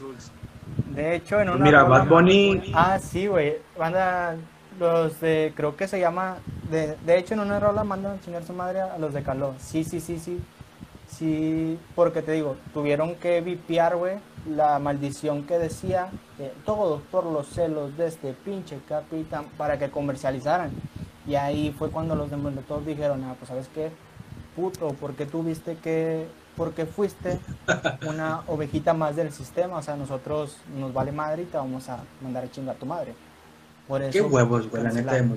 De 0.94 1.16
hecho, 1.16 1.40
en 1.40 1.48
Pues 1.48 1.56
una 1.56 1.66
mira, 1.66 1.82
rola- 1.84 2.00
Bad 2.00 2.08
Bunny 2.08 2.72
Ah, 2.76 3.00
sí, 3.00 3.26
güey. 3.28 3.56
Banda, 3.78 4.36
los 4.80 5.20
de, 5.22 5.54
creo 5.56 5.76
que 5.76 5.88
se 5.88 6.00
llama, 6.00 6.38
de, 6.70 6.96
de 7.06 7.18
hecho 7.18 7.34
en 7.34 7.40
una 7.40 7.60
rola 7.60 7.84
mandan 7.84 8.18
a 8.18 8.22
chingar 8.22 8.44
su 8.44 8.54
madre 8.54 8.82
a 8.82 8.98
los 9.00 9.12
de 9.14 9.24
Caló. 9.24 9.56
Sí, 9.60 9.84
sí, 9.84 10.00
sí, 10.00 10.20
sí. 10.20 10.40
Sí, 11.08 11.78
porque 11.96 12.22
te 12.22 12.32
digo, 12.32 12.58
tuvieron 12.74 13.16
que 13.16 13.42
vipiar, 13.42 13.96
güey, 13.96 14.16
la 14.50 14.80
maldición 14.80 15.44
que 15.44 15.60
decía, 15.60 16.08
eh, 16.40 16.52
todos 16.66 17.02
por 17.12 17.26
los 17.26 17.48
celos 17.50 17.96
de 17.98 18.08
este 18.08 18.34
pinche 18.34 18.80
capitán, 18.88 19.46
para 19.58 19.78
que 19.78 19.90
comercializaran. 19.92 20.72
Y 21.26 21.36
ahí 21.36 21.74
fue 21.78 21.90
cuando 21.90 22.16
los 22.16 22.30
de 22.30 22.38
Molotov 22.38 22.86
dijeron, 22.86 23.24
ah, 23.24 23.36
pues 23.38 23.50
sabes 23.50 23.70
qué, 23.74 23.92
puto, 24.56 24.96
porque 25.00 25.26
tuviste 25.26 25.76
que, 25.78 26.28
porque 26.58 26.86
fuiste 26.86 27.40
una 28.06 28.42
ovejita 28.48 28.94
más 28.94 29.16
del 29.16 29.32
sistema, 29.32 29.78
o 29.78 29.82
sea, 29.82 29.96
nosotros 29.96 30.58
nos 30.78 30.94
vale 30.94 31.12
madre 31.12 31.44
y 31.44 31.46
te 31.46 31.58
vamos 31.58 31.88
a 31.90 32.04
mandar 32.22 32.44
a 32.44 32.52
chingar 32.52 32.76
a 32.76 32.80
tu 32.80 32.86
madre. 32.86 33.14
Por 33.88 34.02
eso, 34.02 34.12
Qué 34.12 34.22
huevos, 34.22 34.70
güey, 34.70 34.84
la 34.84 34.92
neta 34.92 35.14
de. 35.14 35.30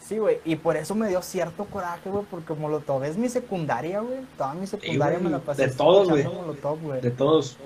Sí, 0.00 0.18
güey, 0.18 0.38
y 0.44 0.56
por 0.56 0.76
eso 0.76 0.94
me 0.94 1.08
dio 1.08 1.20
cierto 1.20 1.64
coraje, 1.66 2.08
güey, 2.08 2.24
porque 2.30 2.54
Molotov 2.54 3.04
es 3.04 3.16
mi 3.16 3.28
secundaria, 3.28 4.00
güey. 4.00 4.20
Toda 4.36 4.54
mi 4.54 4.66
secundaria 4.66 5.18
me 5.18 5.28
la 5.28 5.38
pasé 5.38 5.66
de 5.66 5.74
todos, 5.74 6.08
güey. 6.08 6.24
De 7.00 7.10
todos. 7.10 7.58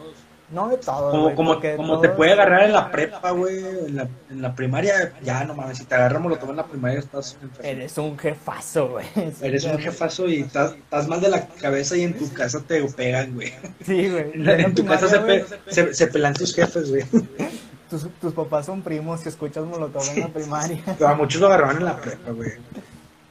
No 0.53 0.69
de 0.69 0.77
todos, 0.77 1.11
Como, 1.35 1.55
güey, 1.59 1.77
como, 1.77 2.01
te 2.01 2.11
puede 2.11 2.33
agarrar 2.33 2.65
en 2.65 2.73
la 2.73 2.91
prepa, 2.91 3.31
güey, 3.31 3.57
en 3.87 3.97
la, 3.97 4.09
en 4.31 4.43
la 4.43 4.55
primaria, 4.55 5.15
ya 5.23 5.45
no 5.45 5.55
mames, 5.55 5.79
si 5.79 5.85
te 5.85 5.95
agarramos 5.95 6.31
lo 6.31 6.37
tomas 6.37 6.51
en 6.51 6.57
la 6.59 6.67
primaria 6.67 6.99
estás 6.99 7.39
enfermo. 7.43 7.71
Eres 7.71 7.97
un 7.99 8.19
jefazo, 8.19 8.89
güey. 8.91 9.07
Eres 9.43 9.65
un 9.65 9.79
jefazo 9.79 10.29
y 10.29 10.41
estás, 10.43 10.73
estás 10.75 11.09
mal 11.09 11.21
de 11.23 11.31
la 11.31 11.47
cabeza 11.47 11.97
y 11.97 12.03
en 12.03 12.19
tu 12.19 12.31
casa 12.35 12.61
te 12.61 12.83
pegan, 12.85 13.35
güey. 13.35 13.53
Sí, 13.85 14.11
güey. 14.11 14.33
En, 14.63 14.75
tu 14.75 14.85
casa 14.85 15.09
se, 15.09 15.19
pe- 15.21 15.45
se, 15.69 15.95
se 15.95 16.07
pelan 16.09 16.35
tus 16.35 16.55
jefes, 16.55 16.91
güey. 16.91 17.05
Tus, 17.91 18.09
tus 18.23 18.33
papás 18.33 18.65
son 18.65 18.81
primos 18.81 19.21
si 19.21 19.29
escuchas 19.29 19.65
Molotov 19.67 20.03
en 20.15 20.21
la 20.21 20.29
primaria. 20.29 20.81
Pero 20.87 21.09
a 21.09 21.15
muchos 21.15 21.39
lo 21.43 21.49
agarraban 21.49 21.77
en 21.77 21.85
la 21.85 21.97
prepa, 21.99 22.31
güey. 22.31 22.53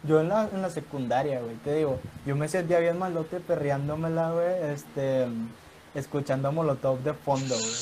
Yo 0.04 0.22
en 0.22 0.30
la, 0.30 0.50
en 0.54 0.62
la 0.62 0.70
secundaria, 0.70 1.40
güey, 1.42 1.56
te 1.64 1.76
digo, 1.76 2.00
yo 2.28 2.36
me 2.36 2.48
sentía 2.48 2.78
bien 2.80 3.00
malote 3.00 3.40
perreándomela, 3.40 4.32
güey, 4.32 4.72
este, 4.74 5.26
escuchando 5.96 6.52
Molotov 6.52 7.00
de 7.00 7.14
fondo, 7.14 7.56
güey. 7.56 7.74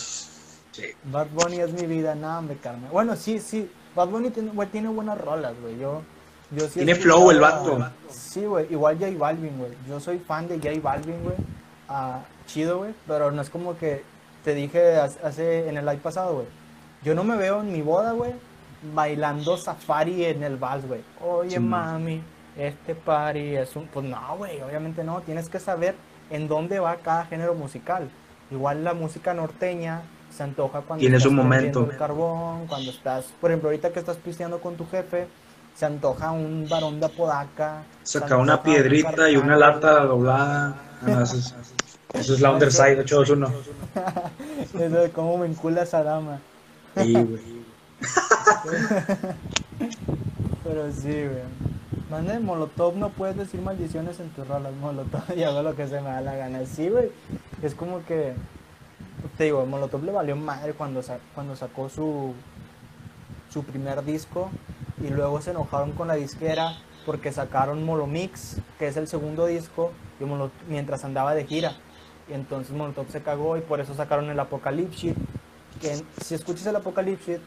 Sí. 0.72 0.84
Bad 1.06 1.28
Bunny 1.34 1.60
es 1.60 1.74
mi 1.74 1.86
vida, 1.88 2.16
nada, 2.16 2.42
me 2.42 2.56
carne. 2.58 2.88
Bueno, 2.92 3.16
sí, 3.16 3.40
sí, 3.40 3.70
Bad 3.96 4.08
Bunny 4.08 4.30
tiene, 4.30 4.52
güey, 4.52 4.68
tiene 4.70 4.88
buenas 4.90 5.20
rolas, 5.20 5.54
güey, 5.62 5.78
yo, 5.80 6.02
yo 6.52 6.68
sí 6.68 6.76
Tiene 6.76 6.96
flow 6.96 7.32
el 7.32 7.40
vato. 7.40 7.78
Sí, 8.10 8.46
güey, 8.46 8.68
igual 8.72 8.98
J 9.00 9.12
Balvin, 9.18 9.58
güey, 9.58 9.72
yo 9.88 10.00
soy 10.00 10.20
fan 10.20 10.48
de 10.48 10.58
J 10.58 10.80
Balvin, 10.82 11.22
güey, 11.24 11.36
ah, 11.90 12.22
chido, 12.46 12.80
güey, 12.80 12.94
pero 13.08 13.32
no 13.32 13.42
es 13.42 13.50
como 13.50 13.78
que 13.78 14.04
te 14.44 14.54
dije 14.54 14.96
hace- 14.98 15.20
hace, 15.26 15.70
en 15.70 15.78
el 15.78 15.86
live 15.86 15.98
pasado, 15.98 16.34
güey, 16.36 16.48
yo 17.04 17.14
no 17.16 17.24
me 17.24 17.36
veo 17.36 17.62
en 17.62 17.74
mi 17.74 17.82
boda, 17.82 18.12
güey, 18.14 18.34
bailando 18.94 19.58
safari 19.58 20.26
en 20.26 20.44
el 20.44 20.56
vals, 20.58 20.88
güey. 20.88 21.02
Oye, 21.22 21.52
Sí, 21.52 21.60
mami, 21.60 22.22
este 22.58 22.96
party 22.96 23.58
es 23.58 23.76
un... 23.76 23.88
Pues 23.88 24.06
no, 24.06 24.38
güey, 24.38 24.62
obviamente 24.62 25.04
no. 25.04 25.20
Tienes 25.22 25.50
que 25.50 25.60
saber 25.60 25.96
en 26.30 26.48
dónde 26.48 26.80
va 26.80 26.98
cada 26.98 27.26
género 27.26 27.56
musical. 27.56 28.10
Igual 28.52 28.84
la 28.84 28.94
música 28.94 29.34
norteña 29.34 30.02
se 30.36 30.44
antoja 30.44 30.82
cuando 30.82 31.06
estás 31.06 31.32
momento. 31.32 31.88
el 31.90 31.98
carbón, 31.98 32.68
cuando 32.68 32.92
estás... 32.92 33.26
Por 33.40 33.52
ejemplo, 33.52 33.70
ahorita 33.70 33.92
que 33.92 34.00
estás 34.00 34.18
pisteando 34.18 34.60
con 34.60 34.76
tu 34.76 34.86
jefe, 34.88 35.28
se 35.76 35.86
antoja 35.86 36.32
un 36.32 36.68
varón 36.70 37.00
de 37.00 37.06
Apodaca. 37.06 37.84
Saca 38.04 38.38
una 38.38 38.58
un 38.58 38.64
piedrita 38.64 39.30
y 39.30 39.38
una 39.38 39.56
lata 39.56 40.04
doblada. 40.06 40.76
Ah, 41.02 41.22
eso, 41.24 41.38
es, 41.38 41.56
eso 42.14 42.34
es 42.34 42.42
la 42.42 42.52
Underside 42.52 43.00
821. 43.00 43.54
Eso 44.74 45.02
de 45.02 45.12
cómo 45.12 45.38
me 45.38 45.48
encula 45.48 45.84
esa 45.84 46.04
dama. 46.04 46.40
Sí, 46.96 47.14
güey. 47.14 47.60
Pero 50.64 50.92
sí, 50.92 51.08
güey. 51.08 51.44
Mande 52.10 52.40
Molotov, 52.40 52.96
no 52.96 53.10
puedes 53.10 53.38
decir 53.38 53.62
maldiciones 53.62 54.20
en 54.20 54.30
tus 54.30 54.48
rolas, 54.48 54.74
Molotov, 54.74 55.22
y 55.38 55.44
hago 55.44 55.62
lo 55.62 55.76
que 55.76 55.88
se 55.88 56.02
me 56.02 56.10
da 56.10 56.22
la 56.22 56.36
gana. 56.36 56.66
Sí, 56.66 56.90
güey. 56.90 57.12
Es 57.62 57.76
como 57.76 58.04
que, 58.04 58.34
te 59.38 59.44
digo, 59.44 59.64
Molotov 59.68 60.04
le 60.04 60.12
valió 60.12 60.36
madre 60.36 60.74
cuando, 60.74 61.02
cuando 61.36 61.56
sacó 61.56 61.88
su, 61.88 62.34
su 63.52 63.64
primer 63.64 64.04
disco 64.04 64.50
y 65.04 65.10
luego 65.10 65.40
se 65.42 65.52
enojaron 65.52 65.92
con 65.92 66.08
la 66.08 66.16
disquera 66.16 66.78
porque 67.06 67.32
sacaron 67.32 67.84
Molomix, 67.84 68.58
que 68.80 68.88
es 68.88 68.98
el 68.98 69.08
segundo 69.08 69.46
disco, 69.46 69.92
y 70.20 70.24
mientras 70.68 71.06
andaba 71.06 71.36
de 71.36 71.46
gira. 71.46 71.74
Y 72.28 72.34
entonces 72.34 72.76
Molotov 72.76 73.10
se 73.12 73.22
cagó 73.22 73.56
y 73.58 73.62
por 73.62 73.82
eso 73.82 73.94
sacaron 73.94 74.30
el 74.32 74.40
Apocalypse, 74.40 75.14
que 75.80 76.02
si 76.24 76.34
escuchas 76.34 76.66
el 76.66 76.76
Apocalypse, 76.76 77.40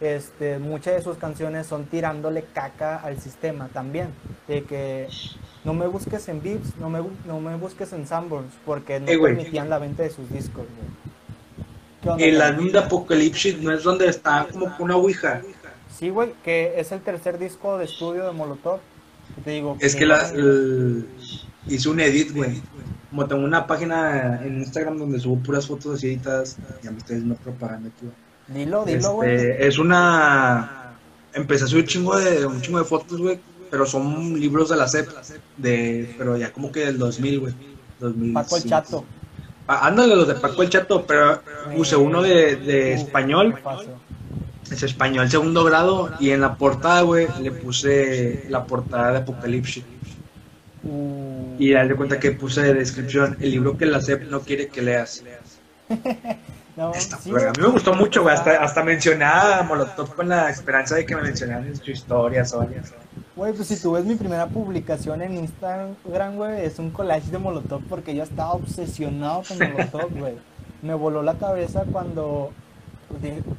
este, 0.00 0.58
muchas 0.58 0.94
de 0.96 1.02
sus 1.02 1.16
canciones 1.16 1.66
son 1.66 1.86
tirándole 1.86 2.44
caca 2.54 2.96
al 2.96 3.20
sistema 3.20 3.68
también. 3.72 4.08
De 4.48 4.64
que 4.64 5.08
no 5.64 5.74
me 5.74 5.86
busques 5.86 6.28
en 6.28 6.42
Vips, 6.42 6.76
no 6.78 6.90
me, 6.90 7.00
no 7.26 7.40
me 7.40 7.56
busques 7.56 7.92
en 7.92 8.06
Sanborns, 8.06 8.52
porque 8.64 9.00
no 9.00 9.08
Eh, 9.10 9.18
permitían 9.18 9.68
la 9.70 9.78
venta 9.78 10.02
de 10.02 10.10
sus 10.10 10.30
discos, 10.30 10.64
güey. 10.66 10.88
¿Qué 12.02 12.10
onda, 12.10 12.24
El 12.24 12.40
álbum 12.42 12.70
de 12.70 12.78
Apocalypse 12.78 13.56
no 13.60 13.72
es 13.72 13.82
donde 13.82 14.06
está 14.08 14.46
como 14.52 14.74
una 14.78 14.96
ouija. 14.96 15.42
Sí, 15.98 16.10
güey, 16.10 16.34
que 16.44 16.78
es 16.78 16.92
el 16.92 17.00
tercer 17.00 17.38
disco 17.38 17.78
de 17.78 17.86
estudio 17.86 18.26
de 18.26 18.32
Molotov. 18.32 18.80
Te 19.44 19.50
digo, 19.50 19.76
Es 19.80 19.96
que 19.96 20.06
la, 20.06 20.28
el- 20.30 21.06
hice 21.66 21.88
un 21.88 22.00
edit, 22.00 22.32
güey. 22.32 22.62
Como 23.10 23.26
tengo 23.26 23.44
una 23.44 23.66
página 23.66 24.42
en 24.44 24.58
Instagram 24.58 24.98
donde 24.98 25.18
subo 25.18 25.36
puras 25.42 25.66
fotos 25.66 25.94
así 25.96 26.08
editadas, 26.08 26.58
ya 26.82 26.90
me 26.90 26.98
estoy 26.98 27.16
haciendo 27.16 27.34
propaganda, 27.36 27.88
tío. 27.98 28.10
Dilo, 28.48 28.84
dilo, 28.84 29.12
güey. 29.14 29.34
Este, 29.34 29.66
es 29.66 29.78
una. 29.78 30.94
Empecé 31.32 31.64
a 31.64 31.66
subir 31.66 31.84
un 31.84 31.88
chingo 31.88 32.18
de, 32.18 32.46
un 32.46 32.60
chingo 32.60 32.78
de 32.78 32.84
fotos, 32.84 33.20
güey. 33.20 33.38
Pero 33.70 33.84
son 33.84 34.38
libros 34.38 34.68
de 34.68 34.76
la 34.76 34.86
SEP. 34.86 35.08
De, 35.56 36.14
pero 36.16 36.36
ya 36.36 36.52
como 36.52 36.70
que 36.70 36.80
del 36.86 36.98
2000, 36.98 37.40
güey. 37.40 37.54
2005. 38.00 38.40
Paco 38.40 38.56
el 38.56 38.64
Chato. 38.64 39.04
Ah, 39.66 39.88
ándale, 39.88 40.14
los 40.14 40.28
de 40.28 40.34
Paco 40.34 40.62
el 40.62 40.70
Chato. 40.70 41.04
Pero 41.06 41.42
puse 41.74 41.96
uno 41.96 42.22
de, 42.22 42.56
de 42.56 42.94
español. 42.94 43.56
Es 44.70 44.82
español 44.82 45.28
segundo 45.28 45.64
grado. 45.64 46.10
Y 46.20 46.30
en 46.30 46.40
la 46.40 46.54
portada, 46.54 47.02
güey, 47.02 47.26
le 47.40 47.50
puse 47.50 48.46
la 48.48 48.64
portada 48.64 49.12
de 49.12 49.18
Apocalipsis. 49.18 49.84
Uh, 50.84 51.56
Y 51.58 51.72
dale 51.72 51.96
cuenta 51.96 52.20
que 52.20 52.30
puse 52.30 52.62
de 52.62 52.74
descripción 52.74 53.36
el 53.40 53.50
libro 53.50 53.76
que 53.76 53.86
la 53.86 54.00
SEP 54.00 54.30
no 54.30 54.40
quiere 54.40 54.68
que 54.68 54.82
leas. 54.82 55.24
no, 56.76 56.92
sí. 56.94 57.30
A 57.30 57.52
mí 57.52 57.62
me 57.62 57.68
gustó 57.68 57.94
mucho, 57.94 58.22
güey. 58.22 58.34
Hasta, 58.34 58.62
hasta 58.62 58.82
mencioné 58.82 59.24
a 59.24 59.64
Molotov 59.66 60.14
con 60.14 60.28
la 60.28 60.50
esperanza 60.50 60.94
de 60.94 61.06
que 61.06 61.16
me 61.16 61.22
mencionaran 61.22 61.66
en 61.66 61.76
su 61.76 61.90
historia, 61.90 62.44
Sonia. 62.44 62.82
Güey, 63.34 63.52
pues 63.54 63.68
si 63.68 63.80
tú 63.80 63.92
ves 63.92 64.04
mi 64.04 64.14
primera 64.14 64.46
publicación 64.46 65.22
en 65.22 65.36
Instagram, 65.36 66.36
güey, 66.36 66.64
es 66.64 66.78
un 66.78 66.90
collage 66.90 67.30
de 67.30 67.38
Molotov 67.38 67.82
porque 67.88 68.14
yo 68.14 68.22
estaba 68.22 68.52
obsesionado 68.52 69.42
con 69.48 69.58
Molotov, 69.58 70.10
güey. 70.18 70.34
Me 70.82 70.94
voló 70.94 71.22
la 71.22 71.34
cabeza 71.34 71.84
cuando 71.90 72.52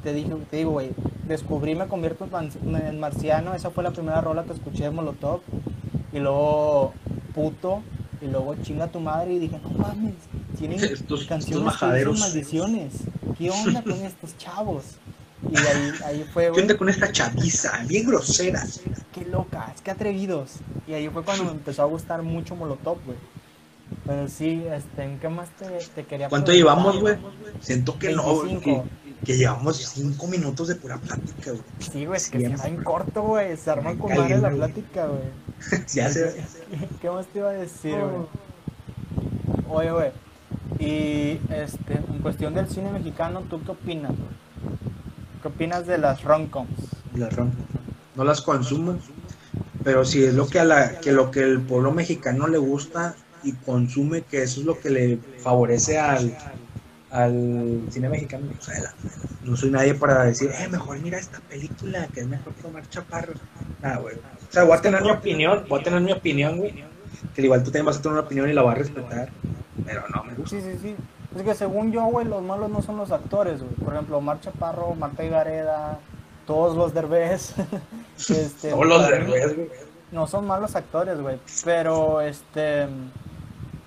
te 0.02 0.12
dije, 0.12 0.36
te 0.50 0.58
digo, 0.58 0.70
güey, 0.70 0.90
descubrí 1.26 1.74
Me 1.74 1.88
convierto 1.88 2.28
en 2.64 3.00
marciano, 3.00 3.54
esa 3.54 3.70
fue 3.70 3.82
la 3.82 3.90
primera 3.90 4.20
rola 4.20 4.44
que 4.44 4.52
escuché 4.52 4.84
de 4.84 4.90
Molotov. 4.90 5.40
Y 6.12 6.20
luego 6.20 6.92
Puto, 7.34 7.82
y 8.20 8.26
luego 8.26 8.54
Chinga 8.62 8.86
tu 8.88 9.00
madre 9.00 9.34
y 9.34 9.38
dije, 9.38 9.58
no 9.62 9.70
mames, 9.70 10.14
tienen 10.58 10.78
Estos- 10.82 11.00
estos 11.00 11.24
canciones 11.24 11.44
que 11.44 11.50
dicen 11.54 11.64
majaderos. 11.64 12.18
maldiciones. 12.20 12.92
¿Qué 13.36 13.50
onda 13.50 13.82
con 13.82 13.92
estos 14.04 14.36
chavos? 14.38 14.84
Y 15.52 15.56
ahí, 15.56 15.92
ahí 16.04 16.26
fue, 16.32 16.50
¿Qué 16.52 16.60
onda 16.62 16.76
con 16.76 16.88
esta 16.88 17.12
chaviza? 17.12 17.84
Bien 17.86 18.06
grosera. 18.06 18.64
qué 19.14 19.24
locas, 19.24 19.80
qué 19.82 19.90
atrevidos. 19.92 20.54
Y 20.88 20.94
ahí 20.94 21.08
fue 21.08 21.22
cuando 21.22 21.44
me 21.44 21.50
empezó 21.52 21.82
a 21.82 21.86
gustar 21.86 22.22
mucho 22.22 22.56
Molotov, 22.56 22.98
güey. 23.04 23.16
Pero 24.04 24.28
sí, 24.28 24.64
este, 24.74 25.04
¿en 25.04 25.18
qué 25.18 25.28
más 25.28 25.48
te, 25.50 25.66
te 25.94 26.04
quería 26.04 26.28
¿Cuánto 26.28 26.46
preguntar? 26.46 26.54
llevamos, 26.76 27.00
güey? 27.00 27.16
Siento 27.60 27.98
que 27.98 28.10
no, 28.12 28.22
güey, 28.34 28.48
25. 28.54 28.84
que, 28.84 29.07
que 29.24 29.36
llevamos 29.36 29.76
cinco 29.76 30.26
minutos 30.26 30.68
de 30.68 30.76
pura 30.76 30.96
plática, 30.98 31.50
güey. 31.50 31.62
Sí, 31.78 32.06
güey, 32.06 32.16
es 32.16 32.30
que 32.30 32.40
se 32.40 32.56
va 32.56 32.64
en 32.64 32.82
corto, 32.82 33.22
güey. 33.22 33.56
Se 33.56 33.70
arma 33.70 33.96
con 33.96 34.14
madre 34.14 34.38
la 34.38 34.50
plática, 34.50 35.06
güey. 35.06 35.82
Ya 35.94 36.10
sé. 36.10 36.44
¿Qué 37.00 37.10
más 37.10 37.26
te 37.26 37.40
iba 37.40 37.50
a 37.50 37.52
decir, 37.52 37.96
güey? 37.96 38.26
Oye, 39.68 39.90
güey. 39.90 40.10
Y 40.78 41.40
este, 41.52 41.94
en 41.94 42.20
cuestión 42.22 42.54
del 42.54 42.68
cine 42.68 42.92
mexicano, 42.92 43.42
¿tú 43.50 43.62
qué 43.64 43.72
opinas, 43.72 44.12
güey? 44.12 44.78
¿Qué 45.42 45.48
opinas 45.48 45.86
de 45.86 45.98
las 45.98 46.22
romcoms? 46.22 46.70
Las 47.14 47.34
rompo. 47.34 47.56
No 48.14 48.24
las 48.24 48.40
consumo. 48.40 48.98
Pero 49.84 50.04
si 50.04 50.24
es 50.24 50.34
lo 50.34 50.46
que 50.46 50.60
a 50.60 50.64
la, 50.64 51.00
que 51.00 51.12
lo 51.12 51.30
que 51.30 51.40
el 51.40 51.60
pueblo 51.60 51.92
mexicano 51.92 52.46
le 52.46 52.58
gusta 52.58 53.16
y 53.42 53.52
consume, 53.52 54.22
que 54.22 54.42
eso 54.42 54.60
es 54.60 54.66
lo 54.66 54.78
que 54.78 54.90
le 54.90 55.18
favorece 55.38 55.98
al, 55.98 56.36
al 57.10 57.82
cine 57.90 58.08
mexicano, 58.08 58.46
no 59.42 59.56
soy 59.56 59.70
nadie 59.70 59.94
para 59.94 60.24
decir, 60.24 60.50
eh, 60.58 60.68
mejor 60.68 60.98
mira 60.98 61.18
esta 61.18 61.40
película, 61.40 62.06
que 62.08 62.20
es 62.20 62.26
mejor 62.26 62.52
que 62.54 62.66
Omar 62.66 62.88
Chaparro. 62.88 63.32
Nada, 63.82 63.96
güey. 63.98 64.16
O 64.16 64.52
sea, 64.52 64.64
voy 64.64 64.76
a 64.76 64.80
tener 64.80 65.02
mi 65.02 65.10
opinión, 65.10 65.64
voy 65.68 65.80
a 65.80 65.84
tener 65.84 66.00
mi 66.00 66.12
opinión, 66.12 66.58
güey. 66.58 66.84
Que 67.34 67.42
igual 67.42 67.60
tú 67.60 67.66
también 67.66 67.86
vas 67.86 67.98
a 67.98 68.02
tener 68.02 68.18
una 68.18 68.26
opinión 68.26 68.48
y 68.48 68.52
la 68.52 68.62
vas 68.62 68.76
a 68.76 68.78
respetar. 68.78 69.30
Pero 69.84 70.04
no 70.14 70.24
me 70.24 70.34
gusta. 70.34 70.56
Sí, 70.56 70.62
sí, 70.62 70.78
sí. 70.80 70.96
Es 71.36 71.42
que 71.42 71.54
según 71.54 71.92
yo, 71.92 72.04
güey, 72.04 72.26
los 72.26 72.42
malos 72.42 72.70
no 72.70 72.82
son 72.82 72.96
los 72.96 73.10
actores, 73.10 73.60
güey. 73.60 73.74
Por 73.74 73.94
ejemplo, 73.94 74.18
Omar 74.18 74.40
Chaparro, 74.40 74.94
Marta 74.94 75.22
Gareda, 75.24 75.98
todos 76.46 76.76
los 76.76 76.92
derbez. 76.94 77.54
este, 78.18 78.70
Todos 78.70 78.86
los 78.86 79.08
derbez, 79.08 79.56
güey. 79.56 79.68
No 80.10 80.26
son 80.26 80.46
malos 80.46 80.74
actores, 80.74 81.20
güey. 81.20 81.38
Pero, 81.64 82.20
este. 82.20 82.86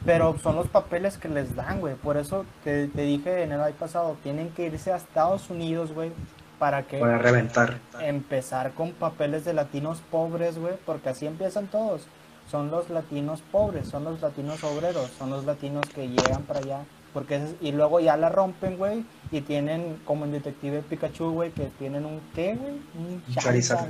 Pero 0.05 0.37
son 0.39 0.55
los 0.55 0.67
papeles 0.67 1.17
que 1.17 1.29
les 1.29 1.55
dan, 1.55 1.79
güey. 1.79 1.95
Por 1.95 2.17
eso 2.17 2.45
te, 2.63 2.87
te 2.87 3.01
dije 3.01 3.43
en 3.43 3.51
el 3.51 3.61
año 3.61 3.75
pasado, 3.75 4.17
tienen 4.23 4.49
que 4.49 4.65
irse 4.65 4.91
a 4.91 4.95
Estados 4.97 5.49
Unidos, 5.49 5.93
güey. 5.93 6.11
Para 6.57 6.83
que 6.83 6.99
Para 6.99 7.17
reventar. 7.17 7.79
empezar 8.01 8.71
con 8.73 8.91
papeles 8.91 9.45
de 9.45 9.53
latinos 9.53 10.01
pobres, 10.11 10.57
güey. 10.59 10.73
Porque 10.85 11.09
así 11.09 11.25
empiezan 11.27 11.67
todos. 11.67 12.07
son 12.49 12.69
los 12.69 12.89
latinos 12.89 13.41
pobres, 13.49 13.87
son 13.87 14.03
los 14.03 14.19
latinos 14.21 14.61
obreros, 14.65 15.09
son 15.17 15.29
los 15.29 15.45
latinos 15.45 15.85
que 15.95 16.09
llegan 16.09 16.41
para 16.43 16.59
allá. 16.59 16.79
Porque 17.13 17.37
es- 17.37 17.55
y 17.61 17.71
luego 17.71 18.01
ya 18.01 18.17
la 18.17 18.27
rompen, 18.27 18.77
güey, 18.77 19.05
y 19.31 19.39
tienen, 19.39 20.01
como 20.03 20.25
en 20.25 20.33
Detective 20.33 20.81
Pikachu, 20.81 21.31
güey, 21.31 21.51
que 21.51 21.67
tienen 21.79 22.05
un, 22.05 22.19
¿qué, 22.35 22.55
güey? 22.55 22.73
Un 22.97 23.23
Charizard. 23.35 23.85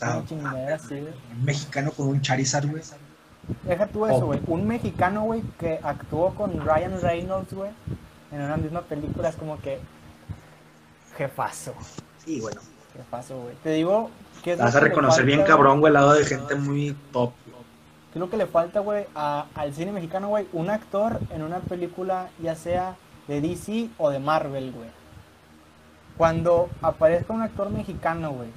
Ah, 0.00 0.16
Una 0.16 0.26
chingadera 0.26 0.76
así, 0.76 0.94
güey. 0.98 1.12
un 1.38 1.44
mexicano 1.44 1.90
con 1.90 2.08
un 2.08 2.22
Charizard, 2.22 2.70
güey. 2.70 2.82
Deja 3.64 3.86
tú 3.86 4.06
eso, 4.06 4.16
Oh. 4.18 4.26
güey. 4.26 4.40
Un 4.46 4.66
mexicano, 4.66 5.22
güey, 5.24 5.42
que 5.58 5.80
actuó 5.82 6.34
con 6.34 6.60
Ryan 6.64 7.00
Reynolds, 7.00 7.52
güey, 7.52 7.70
en 8.32 8.42
una 8.42 8.56
misma 8.56 8.82
película, 8.82 9.28
es 9.28 9.36
como 9.36 9.60
que. 9.60 9.78
Jefazo. 11.16 11.74
Sí, 12.24 12.40
bueno. 12.40 12.60
Jefazo, 12.96 13.40
güey. 13.42 13.54
Te 13.62 13.70
digo 13.70 14.10
que 14.42 14.52
es 14.52 14.58
vas 14.58 14.74
a 14.74 14.80
reconocer 14.80 15.24
bien 15.24 15.40
falta, 15.40 15.54
cabrón, 15.54 15.80
güey, 15.80 15.90
al 15.90 15.94
lado 15.94 16.12
de 16.14 16.24
gente 16.24 16.54
muy 16.54 16.96
top. 17.12 17.32
¿Qué 18.12 18.18
es 18.18 18.20
lo 18.20 18.28
que 18.28 18.36
le 18.36 18.46
falta, 18.46 18.80
güey, 18.80 19.06
al 19.14 19.74
cine 19.74 19.92
mexicano, 19.92 20.28
güey? 20.28 20.46
Un 20.52 20.70
actor 20.70 21.20
en 21.30 21.42
una 21.42 21.60
película, 21.60 22.28
ya 22.42 22.54
sea 22.56 22.96
de 23.28 23.40
DC 23.40 23.88
o 23.98 24.10
de 24.10 24.18
Marvel, 24.18 24.72
güey. 24.72 24.88
Cuando 26.16 26.68
aparezca 26.82 27.32
un 27.32 27.42
actor 27.42 27.70
mexicano, 27.70 28.32
güey, 28.32 28.48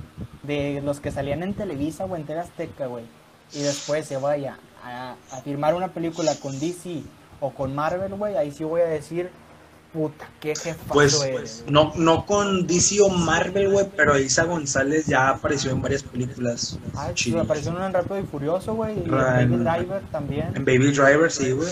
de 0.42 0.82
los 0.84 1.00
que 1.00 1.12
salían 1.12 1.44
en 1.44 1.54
Televisa 1.54 2.06
o 2.06 2.16
en 2.16 2.30
Azteca, 2.38 2.88
güey, 2.88 3.06
y 3.54 3.60
después 3.62 4.06
se 4.08 4.18
vaya 4.18 4.58
a, 4.84 5.16
a 5.32 5.42
firmar 5.42 5.74
una 5.76 5.88
película 5.90 6.36
con 6.36 6.60
DC 6.60 7.02
o 7.40 7.52
con 7.52 7.74
Marvel, 7.76 8.14
güey, 8.16 8.36
ahí 8.36 8.52
sí 8.52 8.64
voy 8.64 8.82
a 8.82 8.86
decir, 8.86 9.30
puta, 9.92 10.28
qué 10.40 10.56
jefazo 10.56 10.94
Pues 10.94 11.22
eres, 11.24 11.62
güey. 11.64 11.74
no, 11.74 11.92
no 11.96 12.26
con 12.26 12.66
DC 12.68 13.02
o 13.02 13.10
Marvel, 13.10 13.70
güey, 13.72 13.88
pero 13.96 14.18
Isa 14.18 14.44
González 14.46 15.06
ya 15.06 15.30
apareció 15.30 15.72
en 15.72 15.82
varias 15.82 16.04
películas. 16.04 16.78
Ah, 16.96 17.08
sí, 17.10 17.14
chidas. 17.16 17.44
apareció 17.46 17.72
en 17.72 17.82
un 17.84 17.94
Rápido 17.94 18.20
y 18.20 18.24
Furioso, 18.24 18.74
güey, 18.76 18.98
y 19.00 19.04
en 19.04 19.12
Baby 19.12 19.58
Driver 19.58 20.02
también. 20.12 20.52
En 20.56 20.66
Baby 20.66 20.92
Driver, 20.92 21.32
sí, 21.32 21.52
güey. 21.52 21.70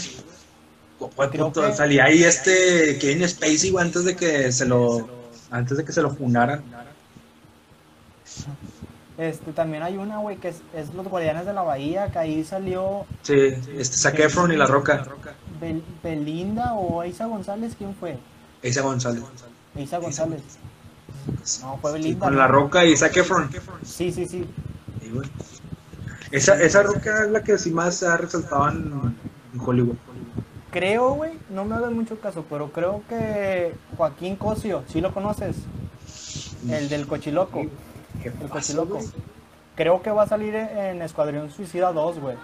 Que- 1.52 1.74
Salía 1.74 2.06
ahí 2.06 2.24
este 2.24 2.98
Kevin 3.00 3.28
Spacey, 3.28 3.72
güey, 3.72 3.84
antes 3.86 4.06
de 4.06 4.16
que 4.16 4.52
se 4.52 4.66
lo 4.66 5.10
antes 5.50 5.78
de 5.78 5.84
que 5.84 5.92
se 5.92 6.02
lo 6.02 6.12
fundaran. 6.12 6.64
Este, 9.22 9.52
también 9.52 9.84
hay 9.84 9.98
una, 9.98 10.18
güey, 10.18 10.38
que 10.38 10.48
es, 10.48 10.62
es 10.76 10.94
Los 10.96 11.08
Guardianes 11.08 11.46
de 11.46 11.54
la 11.54 11.62
Bahía, 11.62 12.12
que 12.12 12.18
ahí 12.18 12.44
salió 12.44 13.06
Sí, 13.22 13.36
este 13.78 13.96
Zac 13.98 14.18
Efron 14.18 14.52
y 14.52 14.58
La 14.58 14.66
Roca. 14.66 15.06
Bel- 15.62 15.84
Belinda 16.02 16.74
o 16.74 17.04
Isa 17.06 17.28
González, 17.28 17.76
¿quién 17.78 17.94
fue? 17.94 18.18
Isa 18.64 18.82
González. 18.82 19.24
Isa 19.76 20.00
González. 20.00 20.42
No, 21.62 21.78
fue 21.78 21.92
Sí, 21.92 21.98
Belinda. 22.00 22.26
con. 22.26 22.36
La 22.36 22.48
Roca 22.48 22.84
y 22.84 22.98
Zac 22.98 23.16
Efron. 23.16 23.48
Sí, 23.86 24.12
sí, 24.12 24.26
sí. 24.26 24.44
Esa, 26.32 26.62
esa 26.62 26.82
Roca 26.82 27.26
es 27.26 27.30
la 27.32 27.44
que 27.44 27.58
sí 27.58 27.70
más 27.72 28.02
ha 28.04 28.18
resaltado 28.18 28.70
en, 28.70 29.16
en 29.54 29.60
Hollywood. 29.60 29.96
Creo, 30.72 31.14
güey, 31.16 31.34
no 31.50 31.66
me 31.66 31.76
hagas 31.76 31.92
mucho 31.92 32.20
caso, 32.20 32.46
pero 32.50 32.72
creo 32.72 33.04
que 33.10 33.74
Joaquín 33.98 34.38
Cosio, 34.38 34.84
¿sí 34.88 35.02
lo 35.02 35.14
conoces? 35.14 35.58
El 36.70 36.88
del 36.90 37.06
Cochiloco. 37.06 37.64
¿Qué 38.22 38.32
pasó, 38.32 38.86
güey? 38.86 39.04
Creo 39.76 40.02
que 40.02 40.12
va 40.12 40.24
a 40.24 40.28
salir 40.28 40.54
en 40.56 41.02
Escuadrón 41.02 41.50
Suicida 41.50 41.92
2, 41.92 42.20
güey. 42.20 42.38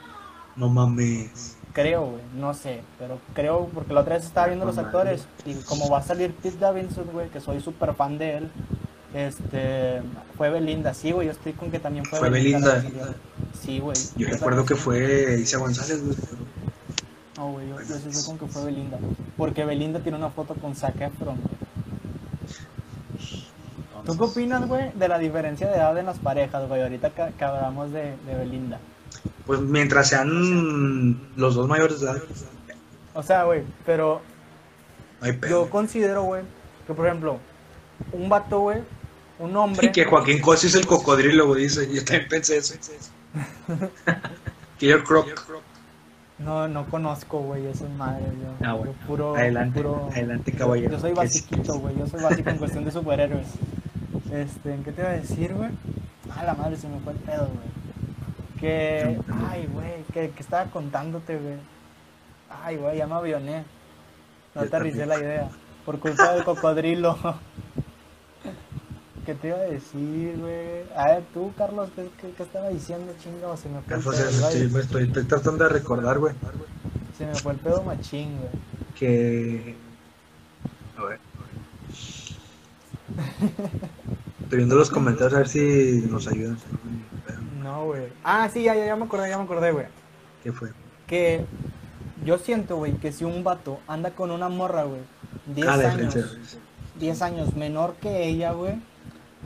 No 0.56 0.70
mames. 0.70 1.56
Creo, 1.74 2.06
güey, 2.06 2.22
no 2.36 2.56
sé, 2.56 2.82
pero 2.98 3.20
creo, 3.36 3.70
porque 3.72 3.94
la 3.94 4.02
otra 4.02 4.16
vez 4.16 4.26
estaba 4.26 4.48
viendo 4.48 4.66
los 4.66 4.80
actores 4.80 5.26
y 5.46 5.54
como 5.66 5.88
va 5.90 6.00
a 6.00 6.04
salir 6.04 6.34
Pete 6.34 6.58
Davidson, 6.58 7.06
güey, 7.14 7.30
que 7.30 7.40
soy 7.40 7.62
súper 7.62 7.94
fan 7.94 8.18
de 8.18 8.38
él, 8.38 8.52
este, 9.14 10.02
fue 10.36 10.50
Belinda, 10.50 10.96
sí, 10.96 11.12
güey, 11.12 11.28
yo 11.28 11.34
estoy 11.34 11.54
con 11.54 11.70
que 11.70 11.78
también 11.78 12.04
fue, 12.06 12.18
Fue 12.18 12.32
Belinda. 12.32 12.84
Sí, 13.62 13.80
güey. 13.80 13.96
Yo 14.16 14.28
recuerdo 14.28 14.66
que 14.66 14.76
fue 14.76 15.40
Isa 15.40 15.60
González, 15.60 16.04
güey. 16.04 16.18
No, 17.38 17.52
güey, 17.52 17.70
yo, 17.70 17.80
yo 17.84 17.96
sí 18.00 18.12
sé 18.12 18.26
con 18.26 18.40
que 18.40 18.48
fue 18.48 18.66
Belinda, 18.66 18.98
porque 19.38 19.64
Belinda 19.64 20.00
tiene 20.00 20.18
una 20.18 20.32
foto 20.32 20.56
con 20.56 20.76
Zac 20.76 21.00
Efron, 21.00 21.36
güey. 21.36 21.57
¿Tú 24.08 24.18
qué 24.18 24.24
opinas, 24.24 24.66
güey, 24.68 24.90
de 24.94 25.08
la 25.10 25.20
diferencia 25.20 25.68
de 25.68 25.76
edad 25.76 25.98
en 25.98 26.06
las 26.06 26.18
parejas, 26.18 26.66
güey, 26.70 26.82
ahorita 26.82 27.10
que, 27.10 27.34
que 27.38 27.44
hablamos 27.44 27.92
de, 27.92 28.16
de 28.26 28.36
Belinda? 28.38 28.80
Pues 29.46 29.60
mientras 29.60 30.08
sean 30.08 31.20
los 31.36 31.56
dos 31.56 31.68
mayores 31.68 32.00
de 32.00 32.06
edad, 32.08 32.18
O 33.14 33.22
sea, 33.22 33.44
güey, 33.44 33.64
pero 33.86 34.22
no 35.20 35.28
hay 35.28 35.38
yo 35.50 35.70
considero, 35.70 36.24
güey, 36.24 36.44
que 36.86 36.94
por 36.94 37.06
ejemplo, 37.06 37.38
un 38.14 38.30
vato, 38.30 38.62
güey, 38.62 38.80
un 39.40 39.58
hombre... 39.58 39.88
Y 39.88 39.92
que 39.92 40.06
Joaquín 40.06 40.40
Cosio 40.40 40.70
es 40.70 40.76
el 40.76 40.88
cocodrilo, 40.88 41.48
güey, 41.48 41.64
dice. 41.64 41.94
Yo 41.94 42.04
también 42.06 42.30
pensé 42.30 42.58
eso. 42.58 42.76
Killer 44.78 45.04
Croc. 45.04 45.28
No, 46.40 46.68
no 46.68 46.86
conozco, 46.86 47.40
güey, 47.40 47.66
esa 47.66 47.90
madre, 47.90 48.24
yo. 48.26 48.66
Ah, 48.66 48.74
bueno. 48.74 48.94
yo 48.94 49.08
puro, 49.08 49.36
Adelante, 49.36 49.82
puro- 49.82 50.10
adelante, 50.12 50.52
caballero. 50.54 50.92
Yo 50.92 51.00
soy 51.00 51.12
¿Qué 51.12 51.18
basiquito, 51.18 51.80
güey, 51.80 51.98
yo 51.98 52.08
soy 52.08 52.22
básico 52.22 52.50
en 52.52 52.58
cuestión 52.58 52.86
de 52.86 52.92
superhéroes. 52.92 53.48
Este, 54.32 54.74
¿en 54.74 54.84
qué 54.84 54.92
te 54.92 55.02
iba 55.02 55.12
a 55.12 55.14
decir, 55.14 55.54
güey? 55.54 55.70
Ah, 56.36 56.44
la 56.44 56.54
madre, 56.54 56.76
se 56.76 56.90
me 56.90 57.00
fue 57.00 57.14
el 57.14 57.20
pedo, 57.20 57.48
güey. 57.48 58.58
Que, 58.60 59.18
ay, 59.50 59.68
güey, 59.72 60.04
que, 60.14 60.32
que 60.32 60.44
estaba 60.44 60.66
contándote, 60.70 61.38
güey. 61.38 61.56
Ay, 62.64 62.76
güey, 62.78 62.98
ya 62.98 63.08
me 63.08 63.16
avioné. 63.16 63.64
No 64.56 64.62
te 64.62 64.68
aterricé 64.68 65.06
la 65.06 65.20
idea. 65.20 65.50
Por 65.86 66.00
culpa 66.00 66.34
del 66.34 66.44
cocodrilo. 66.44 67.18
¿Qué 69.26 69.36
te 69.36 69.50
iba 69.50 69.58
a 69.58 69.62
decir, 69.62 70.38
güey? 70.40 70.84
A 70.96 71.06
ver, 71.08 71.24
tú, 71.34 71.52
Carlos, 71.58 71.90
¿qué, 71.96 72.10
qué, 72.20 72.32
qué 72.32 72.44
estaba 72.44 72.70
diciendo, 72.70 73.14
chingado? 73.22 73.56
Se 73.58 73.68
me 73.70 73.82
fue 73.82 73.98
el 73.98 74.02
pedo. 74.04 74.14
estoy, 74.14 74.60
güey. 74.60 74.70
me 74.70 74.80
estoy, 74.80 75.04
estoy 75.04 75.24
tratando 75.26 75.64
de 75.66 75.70
recordar, 75.70 76.18
güey, 76.18 76.34
Se 77.18 77.26
me 77.26 77.36
fue 77.36 77.52
el 77.54 77.60
pedo 77.60 77.84
machín, 77.84 78.38
güey. 78.38 78.50
que... 78.96 79.76
A 80.98 81.04
ver. 81.04 81.20
Estoy 84.48 84.60
viendo 84.60 84.78
los 84.78 84.90
comentarios 84.90 85.34
a 85.34 85.40
ver 85.40 85.50
si 85.50 86.06
nos 86.10 86.26
ayudan. 86.26 86.58
No, 87.62 87.88
güey. 87.88 88.04
Ah, 88.24 88.48
sí, 88.48 88.64
ya, 88.64 88.76
ya, 88.76 88.86
ya 88.86 88.96
me 88.96 89.04
acordé, 89.04 89.28
ya 89.30 89.38
me 89.38 89.44
acordé, 89.44 89.74
güey. 89.74 89.88
¿Qué 90.42 90.54
fue? 90.54 90.70
Que 91.06 91.44
yo 92.24 92.38
siento, 92.38 92.78
güey, 92.78 92.94
que 92.94 93.12
si 93.12 93.26
un 93.26 93.44
vato 93.44 93.82
anda 93.90 94.12
con 94.12 94.32
una 94.32 94.48
morra, 94.48 94.84
güey, 94.86 95.02
10 95.54 95.68
Ah, 95.68 95.74
años, 95.74 96.14
diferencia. 96.14 96.60
10 96.98 97.22
años 97.24 97.56
menor 97.58 97.96
que 97.96 98.26
ella, 98.26 98.54
güey, 98.54 98.76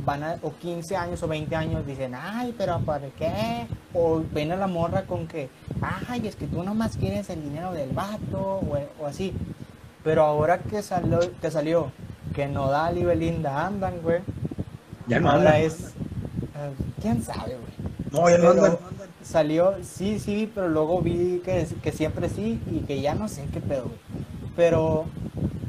van 0.06 0.22
a, 0.22 0.36
o 0.44 0.54
15 0.54 0.96
años 0.96 1.24
o 1.24 1.28
20 1.28 1.56
años, 1.56 1.84
dicen, 1.88 2.14
ay, 2.14 2.54
pero 2.56 2.80
¿para 2.82 3.08
qué? 3.10 3.66
O 3.96 4.22
ven 4.32 4.52
a 4.52 4.56
la 4.56 4.68
morra 4.68 5.08
con 5.08 5.28
que, 5.28 5.50
ay, 5.82 6.28
es 6.28 6.36
que 6.36 6.46
tú 6.46 6.62
nomás 6.62 6.96
quieres 6.96 7.28
el 7.32 7.42
dinero 7.42 7.74
del 7.74 7.90
vato, 7.90 8.38
o, 8.40 8.78
o 9.00 9.08
así. 9.08 9.34
Pero 10.04 10.22
ahora 10.22 10.60
que 10.60 10.84
salió, 10.84 11.20
que 11.42 11.50
salió, 11.50 11.92
que 12.36 12.46
Nodal 12.48 13.00
y 13.00 13.04
Belinda 13.04 13.66
andan, 13.66 14.00
güey, 14.04 14.20
Ya 15.12 15.20
no 15.20 15.30
andan. 15.30 15.56
es, 15.56 15.94
eh, 16.56 16.72
quién 17.02 17.22
sabe, 17.22 17.58
güey. 17.58 17.92
No, 18.12 18.30
ya 18.30 18.38
no 18.38 18.52
andan. 18.52 18.78
Salió, 19.22 19.76
sí, 19.84 20.20
sí, 20.20 20.50
pero 20.56 20.70
luego 20.70 21.02
vi 21.02 21.42
que, 21.44 21.68
que 21.84 21.92
siempre 21.92 22.30
sí 22.30 22.62
y 22.72 22.80
que 22.80 23.02
ya 23.02 23.14
no 23.14 23.28
sé 23.28 23.46
qué 23.52 23.60
pedo, 23.60 23.84
güey. 23.84 23.98
Pero, 24.56 25.06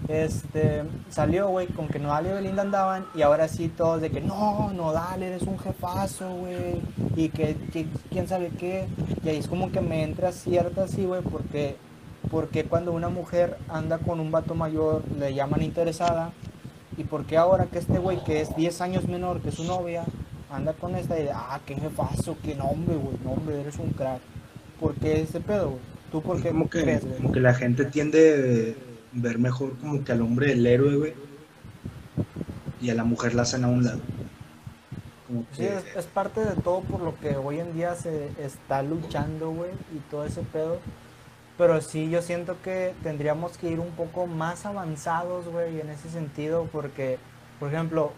este, 0.06 0.84
salió, 1.10 1.48
güey, 1.48 1.66
con 1.66 1.88
que 1.88 1.98
Nodal 1.98 2.26
y 2.26 2.30
Belinda 2.30 2.62
andaban 2.62 3.04
y 3.16 3.22
ahora 3.22 3.48
sí 3.48 3.68
todos 3.68 4.00
de 4.00 4.10
que 4.10 4.20
no, 4.20 4.70
Nodal, 4.74 5.24
eres 5.24 5.42
un 5.42 5.58
jefazo, 5.58 6.32
güey, 6.36 6.80
y 7.16 7.28
que, 7.30 7.56
que 7.72 7.86
quién 8.10 8.28
sabe 8.28 8.50
qué. 8.50 8.86
Y 9.24 9.28
ahí 9.28 9.38
es 9.38 9.48
como 9.48 9.72
que 9.72 9.80
me 9.80 10.04
entra 10.04 10.30
cierta 10.30 10.84
así, 10.84 11.04
güey, 11.04 11.20
porque, 11.20 11.76
porque 12.30 12.62
cuando 12.62 12.92
una 12.92 13.08
mujer 13.08 13.58
anda 13.68 13.98
con 13.98 14.20
un 14.20 14.30
vato 14.30 14.54
mayor 14.54 15.02
le 15.18 15.34
llaman 15.34 15.62
interesada 15.62 16.30
y 16.96 17.04
porque 17.04 17.36
ahora 17.36 17.66
que 17.66 17.78
este 17.78 17.98
güey 17.98 18.22
que 18.24 18.40
es 18.40 18.54
10 18.54 18.80
años 18.80 19.08
menor 19.08 19.40
que 19.40 19.50
su 19.50 19.64
novia 19.64 20.04
anda 20.50 20.74
con 20.74 20.94
esta 20.94 21.18
idea, 21.18 21.36
ah, 21.36 21.60
qué 21.64 21.74
jefazo, 21.74 22.36
qué 22.42 22.54
nombre, 22.54 22.96
güey, 22.96 23.16
nombre, 23.24 23.60
eres 23.60 23.78
un 23.78 23.90
crack. 23.90 24.20
¿Por 24.78 24.94
qué 24.94 25.22
ese 25.22 25.40
pedo, 25.40 25.70
güey? 25.70 25.80
¿Tú 26.10 26.20
por 26.20 26.42
qué 26.42 26.50
como 26.50 26.68
que, 26.68 26.82
crees, 26.82 27.04
güey? 27.04 27.16
como 27.16 27.32
que 27.32 27.40
la 27.40 27.54
gente 27.54 27.86
tiende 27.86 28.76
a 29.16 29.20
ver 29.20 29.38
mejor 29.38 29.78
como 29.78 30.04
que 30.04 30.12
al 30.12 30.20
hombre 30.20 30.52
el 30.52 30.66
héroe, 30.66 30.96
güey. 30.96 31.14
Y 32.82 32.90
a 32.90 32.94
la 32.94 33.04
mujer 33.04 33.34
la 33.34 33.42
hacen 33.42 33.64
a 33.64 33.68
un 33.68 33.84
lado. 33.84 34.00
Como 35.26 35.44
Sí, 35.52 35.64
es, 35.64 35.84
es 35.96 36.04
parte 36.06 36.44
de 36.44 36.54
todo 36.56 36.80
por 36.80 37.00
lo 37.00 37.18
que 37.18 37.36
hoy 37.36 37.60
en 37.60 37.72
día 37.74 37.94
se 37.94 38.28
está 38.38 38.82
luchando, 38.82 39.50
güey, 39.52 39.70
y 39.94 39.98
todo 40.10 40.26
ese 40.26 40.42
pedo. 40.42 40.78
Pero 41.62 41.80
sí, 41.80 42.10
yo 42.10 42.22
siento 42.22 42.60
que 42.60 42.92
tendríamos 43.04 43.56
que 43.56 43.70
ir 43.70 43.78
un 43.78 43.92
poco 43.92 44.26
más 44.26 44.66
avanzados, 44.66 45.46
güey, 45.46 45.78
en 45.78 45.90
ese 45.90 46.10
sentido, 46.10 46.68
porque, 46.72 47.20
por 47.60 47.72
ejemplo, 47.72 48.10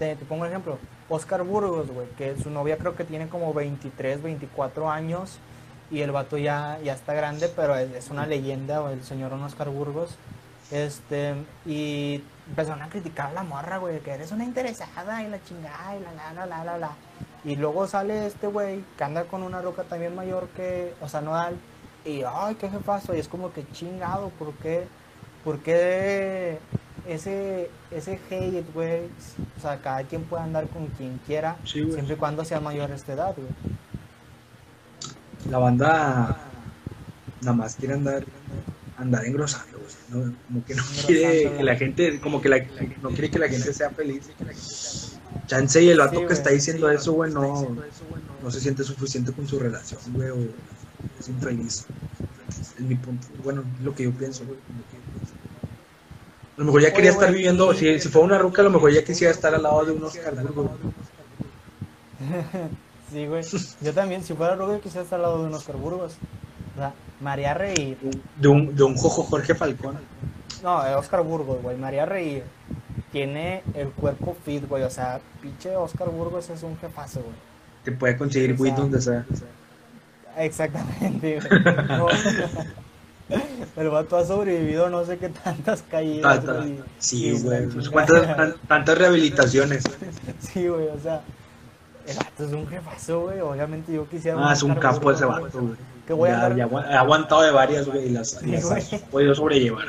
te, 0.00 0.16
pongo 0.16 0.42
un 0.42 0.48
ejemplo, 0.48 0.78
Oscar 1.08 1.44
Burgos, 1.44 1.92
güey, 1.92 2.08
que 2.18 2.36
su 2.36 2.50
novia 2.50 2.76
creo 2.76 2.96
que 2.96 3.04
tiene 3.04 3.28
como 3.28 3.54
23, 3.54 4.20
24 4.20 4.90
años, 4.90 5.38
y 5.92 6.00
el 6.00 6.10
vato 6.10 6.36
ya, 6.38 6.80
ya 6.82 6.94
está 6.94 7.14
grande, 7.14 7.48
pero 7.54 7.76
es, 7.76 8.10
una 8.10 8.26
leyenda, 8.26 8.80
güey, 8.80 8.94
el 8.94 9.04
señor 9.04 9.32
Oscar 9.34 9.68
Burgos. 9.68 10.16
Este, 10.72 11.36
y 11.66 12.24
empezaron 12.48 12.82
a 12.82 12.88
criticar 12.88 13.28
a 13.28 13.32
la 13.32 13.42
morra, 13.44 13.78
güey, 13.78 14.00
que 14.00 14.10
eres 14.10 14.32
una 14.32 14.42
interesada 14.42 15.22
y 15.22 15.28
la 15.28 15.40
chingada 15.44 15.96
y 15.96 16.00
la 16.00 16.12
la 16.14 16.32
la 16.32 16.46
la 16.46 16.64
la 16.64 16.78
la. 16.78 16.90
Y 17.44 17.54
luego 17.54 17.86
sale 17.86 18.26
este 18.26 18.48
güey 18.48 18.84
que 18.96 19.04
anda 19.04 19.22
con 19.26 19.44
una 19.44 19.62
roca 19.62 19.84
también 19.84 20.16
mayor 20.16 20.48
que, 20.48 20.94
o 21.00 21.08
sea, 21.08 21.20
Nodal. 21.20 21.56
Y, 22.04 22.22
ay, 22.22 22.54
qué 22.54 22.68
jefazo. 22.68 23.14
Y 23.14 23.18
es 23.18 23.28
como 23.28 23.52
que 23.52 23.64
chingado, 23.72 24.30
¿por 24.30 24.52
qué? 24.54 24.86
¿Por 25.44 25.58
qué 25.60 26.58
ese, 27.06 27.70
ese 27.90 28.20
hate, 28.30 28.72
güey? 28.72 29.02
O 29.56 29.60
sea, 29.60 29.80
cada 29.80 30.02
quien 30.04 30.24
puede 30.24 30.42
andar 30.42 30.68
con 30.68 30.86
quien 30.88 31.18
quiera, 31.26 31.56
Sí, 31.64 31.90
siempre 31.92 32.14
y 32.14 32.18
cuando 32.18 32.44
sea 32.44 32.60
mayor 32.60 32.88
de 32.90 32.96
esta 32.96 33.12
edad, 33.12 33.34
güey. 33.36 33.48
La 35.50 35.58
banda 35.58 36.36
nada 37.40 37.56
más 37.56 37.76
quiere 37.76 37.94
andar, 37.94 38.24
andar 38.96 39.24
engrosando, 39.24 39.78
güey. 39.78 40.24
¿no? 40.26 40.34
Como 40.46 40.64
que 40.64 40.74
no 40.74 40.82
quiere 41.06 41.56
que 41.56 41.64
la 41.64 41.76
gente, 41.76 42.20
como 42.20 42.40
que 42.40 42.48
la, 42.48 42.58
no 43.02 43.10
quiere 43.10 43.30
que 43.30 43.38
la 43.38 43.48
gente 43.48 43.72
sea 43.72 43.90
feliz. 43.90 44.30
Chance 45.46 45.82
y 45.82 45.90
el 45.90 45.98
vato 45.98 46.20
Sí, 46.20 46.26
que 46.26 46.32
está 46.32 46.50
diciendo 46.50 46.90
eso, 46.90 47.12
güey, 47.12 47.32
no, 47.32 47.76
no 48.42 48.50
se 48.50 48.60
siente 48.60 48.84
suficiente 48.84 49.32
con 49.32 49.46
su 49.46 49.58
relación, 49.58 50.00
güey, 50.08 50.30
o 50.30 50.36
es 51.18 51.28
infeliz. 51.28 51.86
Es 52.48 52.80
mi 52.80 52.94
punto. 52.94 53.26
Bueno, 53.42 53.62
lo 53.82 53.94
que 53.94 54.04
yo 54.04 54.12
pienso, 54.12 54.44
güey. 54.44 54.58
A 56.56 56.60
lo 56.60 56.64
mejor 56.64 56.82
ya 56.82 56.92
quería 56.92 57.10
Oye, 57.10 57.10
estar 57.10 57.28
güey, 57.28 57.38
viviendo, 57.38 57.72
si, 57.74 58.00
si 58.00 58.08
fuera 58.08 58.26
una 58.26 58.38
ruca, 58.38 58.62
a 58.62 58.64
lo 58.64 58.70
mejor 58.70 58.92
ya 58.92 59.04
quisiera 59.04 59.32
estar 59.32 59.54
al 59.54 59.62
lado 59.62 59.84
de 59.84 59.92
un 59.92 60.02
Oscar 60.02 60.34
Burgos. 60.34 60.70
Sí, 63.12 63.26
güey. 63.26 63.42
Yo 63.80 63.94
también, 63.94 64.22
si 64.22 64.34
fuera 64.34 64.54
rubio, 64.54 64.80
quisiera 64.80 65.02
estar 65.02 65.18
al 65.18 65.22
lado 65.22 65.40
de 65.40 65.48
un 65.48 65.54
Oscar 65.54 65.76
Burgos. 65.76 66.16
O 66.74 66.78
sea, 66.78 66.92
María 67.20 67.54
Reír. 67.54 67.96
De 68.36 68.48
un, 68.48 68.76
de 68.76 68.82
un 68.82 68.96
Jojo 68.96 69.22
Jorge 69.22 69.54
Falcón. 69.54 69.98
No, 70.62 70.86
eh, 70.86 70.94
Oscar 70.94 71.22
Burgos, 71.22 71.62
güey. 71.62 71.76
María 71.76 72.04
Reír 72.04 72.44
tiene 73.12 73.62
el 73.74 73.88
cuerpo 73.90 74.36
fit, 74.44 74.68
güey. 74.68 74.82
O 74.82 74.90
sea, 74.90 75.20
pinche 75.40 75.74
Oscar 75.74 76.10
Burgos 76.10 76.50
es 76.50 76.62
un 76.62 76.76
jefazo, 76.78 77.20
güey. 77.20 77.34
Te 77.84 77.92
puede 77.92 78.16
conseguir 78.16 78.54
weed 78.58 78.74
donde 78.74 79.00
sea. 79.00 79.24
Exactamente, 79.30 79.46
güey. 79.46 79.57
No. 81.88 82.06
El 83.76 83.90
vato 83.90 84.16
ha 84.16 84.24
sobrevivido 84.24 84.88
no 84.88 85.04
sé 85.04 85.18
qué 85.18 85.28
tantas 85.28 85.82
caídas, 85.82 86.44
güey. 86.44 86.80
Sí, 86.98 87.38
güey. 87.42 87.68
cuántas, 87.92 88.22
tan- 88.36 88.54
tantas 88.66 88.96
rehabilitaciones. 88.98 89.84
Sí, 90.40 90.66
güey, 90.66 90.88
o 90.88 90.98
sea, 90.98 91.20
el 92.06 92.16
vato 92.16 92.44
es 92.46 92.52
un 92.52 92.66
jefazo, 92.66 93.20
güey. 93.24 93.40
Obviamente 93.40 93.92
yo 93.92 94.08
quisiera. 94.08 94.38
Ah, 94.48 94.54
es 94.54 94.62
un 94.62 94.74
capo 94.76 95.10
ese 95.12 95.26
vato, 95.26 95.60
güey. 95.60 95.74
Que 96.06 96.12
voy 96.14 96.30
a 96.30 96.32
Ya, 96.32 96.46
andar- 96.46 96.56
ya 96.56 96.66
agu- 96.68 96.84
ha 96.84 97.00
aguantado 97.00 97.42
de 97.42 97.50
varias, 97.50 97.86
güey, 97.86 98.06
y 98.06 98.10
las, 98.10 98.34
ha 98.36 98.98
podido 99.10 99.34
sobrellevar. 99.34 99.84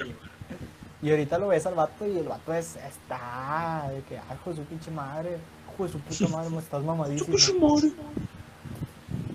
Y 1.02 1.10
ahorita 1.12 1.38
lo 1.38 1.48
ves 1.48 1.66
al 1.66 1.76
vato 1.76 2.06
y 2.06 2.18
el 2.18 2.28
vato 2.28 2.54
es, 2.54 2.76
está 2.76 3.90
de 3.90 4.02
que, 4.02 4.18
ay, 4.18 4.36
hijo 4.36 4.50
de 4.50 4.56
su 4.58 4.64
pinche 4.64 4.92
madre, 4.92 5.38
hijo 5.74 5.86
de 5.86 5.90
su 5.94 6.00
puta 6.00 6.28
madre, 6.28 6.50
me 6.50 6.58
estás 6.60 6.84
mamadísimo. 6.84 7.38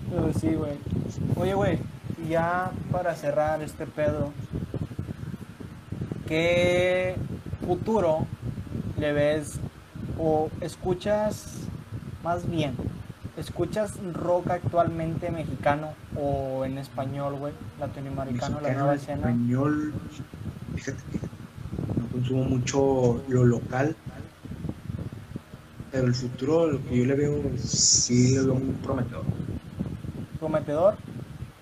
Pero 0.09 0.33
sí, 0.39 0.49
güey. 0.55 0.77
Oye, 1.35 1.53
güey, 1.53 1.79
ya 2.29 2.71
para 2.91 3.15
cerrar 3.15 3.61
este 3.61 3.85
pedo, 3.85 4.31
¿qué 6.27 7.15
futuro 7.65 8.27
le 8.97 9.13
ves 9.13 9.59
o 10.17 10.49
escuchas, 10.61 11.67
más 12.23 12.49
bien, 12.49 12.75
escuchas 13.37 13.93
rock 14.13 14.51
actualmente 14.51 15.29
mexicano 15.31 15.93
o 16.15 16.65
en 16.65 16.77
español, 16.77 17.35
güey, 17.35 17.53
latinoamericano, 17.79 18.61
la 18.61 18.73
nueva 18.73 18.95
escena? 18.95 19.29
español, 19.29 19.93
fíjate 20.75 21.01
que 21.11 21.19
no 21.99 22.07
consumo 22.11 22.43
mucho 22.45 23.23
lo 23.27 23.43
local, 23.43 23.95
pero 25.91 26.07
el 26.07 26.15
futuro, 26.15 26.67
lo 26.67 26.83
que 26.85 26.97
yo 26.97 27.05
le 27.05 27.15
veo, 27.15 27.41
sí 27.57 28.35
lo 28.35 28.45
veo 28.45 28.55
muy 28.55 28.73
prometedor. 28.75 29.23
Prometedor? 30.35 30.95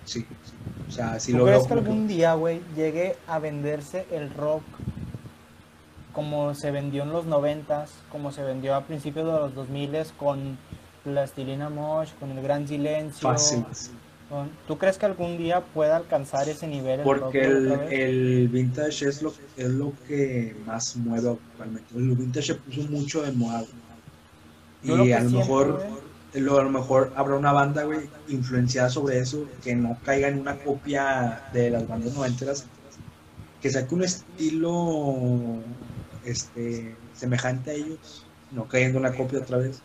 Sí, 0.04 0.26
o 0.88 0.92
sea, 0.92 1.18
sí 1.18 1.32
¿Tú 1.32 1.38
lo 1.38 1.44
crees 1.46 1.60
veo. 1.60 1.68
que 1.68 1.74
como 1.74 1.80
algún 1.92 2.08
día, 2.08 2.34
güey, 2.34 2.60
llegue 2.76 3.16
a 3.26 3.38
venderse 3.38 4.06
el 4.10 4.32
rock 4.34 4.62
como 6.12 6.54
se 6.54 6.70
vendió 6.70 7.02
en 7.02 7.10
los 7.12 7.24
noventas, 7.26 7.90
como 8.12 8.30
se 8.30 8.42
vendió 8.42 8.76
a 8.76 8.82
principios 8.82 9.26
de 9.26 9.32
los 9.32 9.54
2000 9.54 9.90
con 10.16 10.56
Plastilina 11.02 11.68
Mosh, 11.70 12.10
con 12.20 12.30
El 12.30 12.42
Gran 12.42 12.68
Silencio? 12.68 13.28
fácil. 13.28 13.64
con- 14.28 14.48
¿Tú 14.68 14.78
crees 14.78 14.96
que 14.96 15.06
algún 15.06 15.36
día 15.38 15.60
pueda 15.60 15.96
alcanzar 15.96 16.48
ese 16.48 16.66
nivel? 16.68 17.00
el 17.00 17.04
Porque 17.04 17.44
el, 17.44 17.72
el 17.90 18.48
vintage 18.48 19.08
es 19.08 19.22
lo, 19.22 19.34
es 19.56 19.68
lo 19.68 19.92
que 20.08 20.56
más 20.66 20.96
mueve 20.96 21.30
actualmente. 21.30 21.94
El 21.96 22.14
vintage 22.14 22.46
se 22.46 22.54
puso 22.54 22.82
mucho 22.90 23.22
de 23.22 23.32
moda. 23.32 23.64
Y 24.82 25.12
a 25.12 25.20
lo 25.20 25.30
mejor, 25.30 25.72
güey. 25.74 26.03
Lo- 26.34 26.58
a 26.58 26.62
lo 26.64 26.70
mejor 26.70 27.12
habrá 27.16 27.36
una 27.36 27.52
banda, 27.52 27.84
güey, 27.84 28.08
influenciada 28.28 28.90
sobre 28.90 29.18
eso, 29.18 29.46
que 29.62 29.74
no 29.74 29.98
caiga 30.04 30.28
en 30.28 30.40
una 30.40 30.56
copia 30.58 31.42
de 31.52 31.70
las 31.70 31.86
bandas 31.86 32.14
noventeras, 32.14 32.66
que 33.62 33.70
saque 33.70 33.94
un 33.94 34.02
estilo 34.04 35.14
este 36.24 36.94
semejante 37.14 37.70
a 37.70 37.74
ellos, 37.74 38.24
no 38.52 38.64
cayendo 38.66 38.98
en 38.98 39.06
una 39.06 39.16
copia 39.16 39.38
otra 39.40 39.58
vez, 39.58 39.80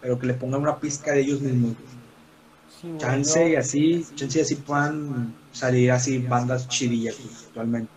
pero 0.00 0.18
que 0.18 0.26
le 0.26 0.34
pongan 0.34 0.60
una 0.62 0.78
pizca 0.78 1.12
de 1.12 1.20
ellos 1.20 1.40
mismos. 1.40 1.72
Sí, 2.80 2.94
Chance 2.98 3.50
y 3.50 3.56
así, 3.56 4.06
chance 4.14 4.38
y 4.38 4.42
así 4.42 4.54
puedan 4.56 5.34
salir 5.52 5.90
así 5.90 6.18
bandas 6.18 6.68
chidillas 6.68 7.16
güey, 7.18 7.34
actualmente. 7.46 7.90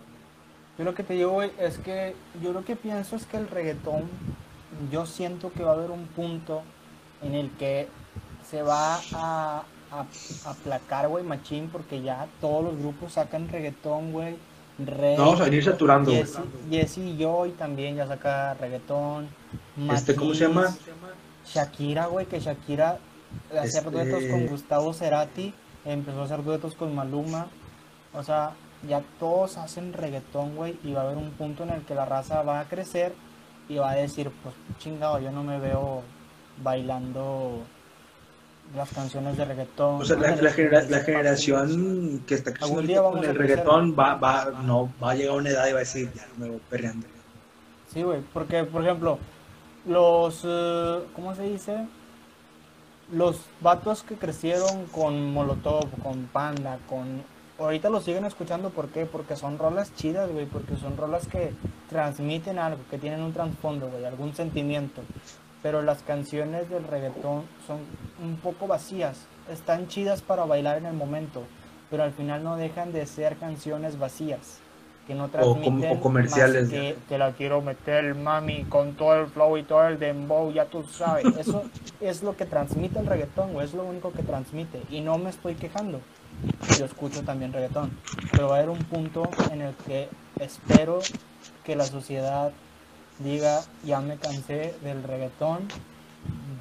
Yo 0.77 0.83
lo 0.85 0.93
que 0.93 1.03
te 1.03 1.13
digo, 1.15 1.31
güey, 1.31 1.51
es 1.59 1.77
que 1.79 2.15
yo 2.41 2.53
lo 2.53 2.63
que 2.63 2.75
pienso 2.75 3.15
es 3.15 3.25
que 3.25 3.37
el 3.37 3.47
reggaetón, 3.47 4.03
yo 4.91 5.05
siento 5.05 5.51
que 5.51 5.63
va 5.63 5.71
a 5.71 5.73
haber 5.75 5.91
un 5.91 6.05
punto 6.07 6.61
en 7.21 7.36
el 7.36 7.49
que 7.51 7.88
se 8.49 8.62
va 8.62 8.95
a, 9.13 9.63
a, 9.91 10.06
aplacar, 10.45 11.08
güey, 11.08 11.23
machín, 11.23 11.69
porque 11.69 12.01
ya 12.01 12.27
todos 12.39 12.63
los 12.63 12.77
grupos 12.77 13.13
sacan 13.13 13.49
reggaetón, 13.49 14.12
güey. 14.12 14.38
Rey, 14.80 15.17
No, 15.17 15.25
vamos 15.25 15.41
a 15.41 15.45
venir 15.45 15.63
saturando. 15.63 16.12
Jesse, 16.12 16.38
Jesse 16.69 16.99
y 16.99 17.17
Joy 17.17 17.51
también 17.51 17.95
ya 17.95 18.06
saca 18.08 18.53
reggaetón. 18.53 19.27
Este, 19.91 20.15
¿cómo 20.15 20.36
se 20.36 20.47
Matiz, 20.47 20.86
llama? 20.86 21.08
Shakira, 21.45 22.06
güey, 22.06 22.25
que 22.27 22.39
Shakira 22.39 22.99
hacía 23.49 23.80
Este- 23.80 23.89
duetos 23.89 24.23
con 24.30 24.45
Gustavo 24.47 24.93
Cerati, 24.93 25.53
empezó 25.84 26.21
a 26.21 26.25
hacer 26.25 26.43
duetos 26.43 26.75
con 26.75 26.93
Maluma. 26.93 27.47
O 28.13 28.21
sea, 28.23 28.51
ya 28.88 29.01
todos 29.19 29.58
hacen 29.58 29.93
reggaetón, 29.93 30.56
güey, 30.56 30.77
y 30.84 30.93
va 30.93 31.01
a 31.01 31.03
haber 31.06 31.17
un 31.17 31.32
punto 31.32 31.63
en 31.63 31.71
el 31.71 31.82
que 31.82 31.95
la 31.95 32.06
raza 32.06 32.43
va 32.43 32.60
a 32.60 32.65
crecer 32.65 33.13
y 33.67 33.77
va 33.77 33.91
a 33.91 33.95
decir, 33.95 34.32
pues 34.43 34.53
chingado, 34.80 35.19
yo 35.19 35.32
no 35.32 35.43
me 35.43 35.60
veo 35.60 36.03
bailando 36.63 37.61
las 38.75 38.89
canciones 38.91 39.37
de 39.37 39.45
reggaetón. 39.45 40.01
O 40.01 40.05
sea, 40.05 40.17
la, 40.17 40.35
la 40.35 40.51
genera- 40.51 40.83
la 40.83 40.99
generación 40.99 42.23
que 42.27 42.35
está 42.35 42.53
creciendo 42.53 42.81
día 42.81 43.01
con 43.01 43.23
el 43.23 43.35
reggaetón 43.35 43.95
va, 43.97 44.15
va, 44.15 44.51
no, 44.63 44.91
va 45.01 45.11
a 45.11 45.15
llegar 45.15 45.35
a 45.35 45.37
una 45.37 45.49
edad 45.49 45.67
y 45.67 45.71
va 45.71 45.77
a 45.77 45.79
decir, 45.79 46.11
ya 46.13 46.27
no 46.37 46.45
me 46.45 46.49
voy 46.51 46.61
perreando. 46.69 47.07
Sí, 47.93 48.03
güey, 48.03 48.21
porque, 48.33 48.63
por 48.65 48.83
ejemplo, 48.83 49.17
los, 49.87 50.41
eh, 50.45 50.99
¿cómo 51.15 51.33
se 51.35 51.43
dice? 51.43 51.87
Los 53.11 53.39
vatos 53.61 54.03
que 54.03 54.15
crecieron 54.15 54.85
con 54.87 55.31
Molotov, 55.31 55.89
con 56.03 56.25
Panda, 56.25 56.77
con... 56.89 57.23
Ahorita 57.57 57.89
los 57.89 58.03
siguen 58.03 58.25
escuchando, 58.25 58.69
¿por 58.69 58.89
qué? 58.89 59.05
Porque 59.05 59.35
son 59.37 59.57
rolas 59.57 59.95
chidas, 59.95 60.29
güey, 60.29 60.45
porque 60.45 60.75
son 60.75 60.97
rolas 60.97 61.25
que 61.27 61.53
transmiten 61.89 62.59
algo, 62.59 62.79
que 62.91 62.97
tienen 62.97 63.21
un 63.21 63.31
trasfondo, 63.33 63.87
güey, 63.89 64.03
algún 64.05 64.35
sentimiento. 64.35 65.01
Pero 65.63 65.81
las 65.81 66.03
canciones 66.03 66.69
del 66.69 66.83
reggaetón 66.83 67.43
son 67.65 67.79
un 68.23 68.35
poco 68.37 68.67
vacías, 68.67 69.25
están 69.51 69.87
chidas 69.87 70.21
para 70.21 70.45
bailar 70.45 70.77
en 70.77 70.85
el 70.85 70.93
momento, 70.93 71.43
pero 71.89 72.03
al 72.03 72.11
final 72.11 72.43
no 72.43 72.55
dejan 72.57 72.91
de 72.93 73.05
ser 73.07 73.37
canciones 73.37 73.97
vacías, 73.97 74.59
que 75.07 75.15
no 75.15 75.23
com- 75.23 75.31
transmiten 75.31 75.97
o 75.97 76.01
comerciales. 76.01 76.63
más 76.63 76.71
que, 76.71 76.97
que 77.09 77.17
la 77.17 77.31
quiero 77.31 77.61
meter 77.61 78.13
mami 78.13 78.65
con 78.65 78.93
todo 78.93 79.15
el 79.21 79.27
flow 79.27 79.57
y 79.57 79.63
todo 79.63 79.87
el 79.87 79.97
dembow, 79.97 80.51
ya 80.51 80.65
tú 80.65 80.83
sabes. 80.83 81.25
Eso 81.37 81.63
es 82.01 82.21
lo 82.23 82.35
que 82.37 82.45
transmite 82.45 82.99
el 82.99 83.07
reggaetón, 83.07 83.53
güey, 83.53 83.65
es 83.65 83.73
lo 83.73 83.83
único 83.83 84.11
que 84.11 84.21
transmite. 84.23 84.81
Y 84.91 85.01
no 85.01 85.17
me 85.17 85.29
estoy 85.31 85.55
quejando. 85.55 86.01
Yo 86.77 86.85
escucho 86.85 87.23
también 87.23 87.51
reggaetón. 87.51 87.91
Pero 88.31 88.49
va 88.49 88.55
a 88.55 88.57
haber 88.59 88.69
un 88.69 88.79
punto 88.83 89.27
en 89.51 89.61
el 89.61 89.73
que 89.87 90.07
espero 90.39 90.99
que 91.63 91.75
la 91.75 91.85
sociedad 91.85 92.51
diga, 93.19 93.61
ya 93.83 93.99
me 94.01 94.17
cansé 94.17 94.75
del 94.83 95.03
reggaetón, 95.03 95.67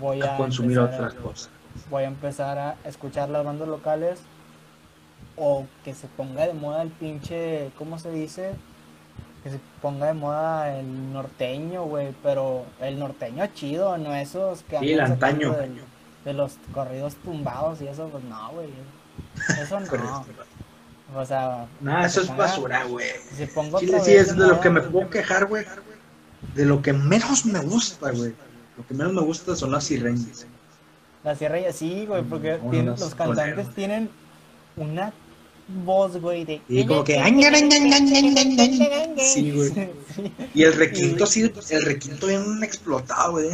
voy 0.00 0.22
a, 0.22 0.34
A 0.34 0.36
consumir 0.36 0.78
empezar 0.78 0.94
a- 0.94 1.06
otras 1.08 1.14
cosas. 1.22 1.50
voy 1.90 2.04
a 2.04 2.06
empezar 2.06 2.58
a 2.58 2.76
escuchar 2.84 3.28
las 3.28 3.44
bandas 3.44 3.68
locales 3.68 4.20
o 5.36 5.66
que 5.84 5.92
se 5.94 6.06
ponga 6.08 6.46
de 6.46 6.54
moda 6.54 6.82
el 6.82 6.88
pinche, 6.90 7.70
¿cómo 7.78 7.98
se 7.98 8.10
dice? 8.10 8.52
Que 9.42 9.50
se 9.50 9.60
ponga 9.82 10.06
de 10.06 10.14
moda 10.14 10.78
el 10.78 11.12
norteño, 11.12 11.84
güey, 11.84 12.14
pero 12.22 12.64
el 12.80 12.98
norteño 12.98 13.46
chido, 13.54 13.96
no 13.98 14.14
esos 14.14 14.62
que 14.62 14.78
Sí, 14.78 14.92
el 14.92 15.00
antaño. 15.00 15.52
del- 15.52 15.82
de 16.24 16.32
los 16.32 16.54
corridos 16.74 17.14
tumbados 17.16 17.80
y 17.82 17.86
eso, 17.86 18.08
pues 18.08 18.24
no, 18.24 18.50
güey. 18.50 18.68
Eso 19.60 19.78
no. 19.80 20.26
O 21.14 21.24
sea, 21.24 21.66
Nada, 21.80 22.06
eso 22.06 22.22
es 22.22 22.36
basura, 22.36 22.82
güey. 22.84 23.06
ponga 23.54 23.78
Chile 23.78 24.00
sí 24.00 24.14
es 24.14 24.36
de 24.36 24.46
lo 24.48 24.60
que 24.60 24.70
me 24.70 24.80
puedo 24.80 25.08
quejar, 25.08 25.46
güey. 25.46 25.64
De 26.54 26.64
lo 26.64 26.82
que 26.82 26.92
menos 26.92 27.44
me 27.46 27.60
gusta, 27.60 28.10
güey. 28.12 28.34
Lo 28.76 28.86
que 28.86 28.94
menos 28.94 29.12
me 29.12 29.22
gusta 29.22 29.56
son 29.56 29.72
las 29.72 29.84
sirreñas. 29.84 30.46
La 31.24 31.34
Sierra 31.34 31.58
y 31.58 31.72
sí, 31.72 32.04
güey, 32.06 32.22
porque 32.22 32.56
Mm, 32.58 32.70
tienen- 32.70 32.88
unos 32.88 33.00
los 33.00 33.14
cantantes 33.14 33.74
tienen 33.74 34.10
una 34.76 35.12
voz, 35.84 36.16
güey, 36.20 36.44
de... 36.44 36.60
Y 36.68 36.86
como 36.86 37.02
que... 37.02 37.18
Sí, 39.18 39.50
güey. 39.50 39.70
Sí. 39.70 40.32
Y 40.54 40.62
el 40.62 40.72
requinto 40.74 41.24
así, 41.24 41.50
el 41.70 41.84
requinto 41.84 42.28
bien 42.28 42.62
explotado, 42.62 43.32
güey. 43.32 43.48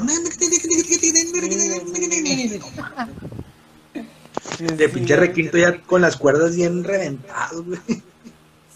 Sí, 4.59 4.65
De 4.67 4.87
sí, 4.89 4.93
pinche 4.95 5.17
requinto 5.17 5.57
ya 5.59 5.81
con 5.83 6.03
las 6.03 6.17
cuerdas 6.17 6.57
bien 6.57 6.85
reventadas, 6.85 7.53
güey. 7.65 7.81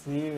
Sí, 0.03 0.31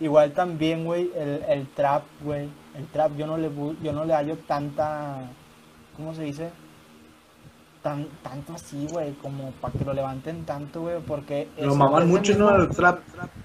igual 0.00 0.32
también, 0.32 0.84
güey, 0.84 1.10
el, 1.16 1.42
el 1.48 1.66
trap, 1.74 2.04
güey. 2.22 2.48
El 2.76 2.86
trap 2.88 3.16
yo 3.16 3.26
no 3.26 3.38
le 3.38 3.50
yo 3.82 3.92
no 3.92 4.04
le 4.04 4.14
hallo 4.14 4.36
tanta 4.46 5.30
¿cómo 5.96 6.14
se 6.14 6.24
dice? 6.24 6.50
Tan, 7.82 8.06
tanto 8.22 8.54
así, 8.54 8.86
güey, 8.90 9.12
como 9.14 9.52
para 9.60 9.72
que 9.72 9.84
lo 9.84 9.94
levanten 9.94 10.44
tanto, 10.44 10.82
güey, 10.82 11.00
porque 11.06 11.48
Lo 11.60 11.74
maman 11.76 12.08
mucho, 12.08 12.36
¿no? 12.36 12.54
El 12.54 12.68
trap. 12.68 12.98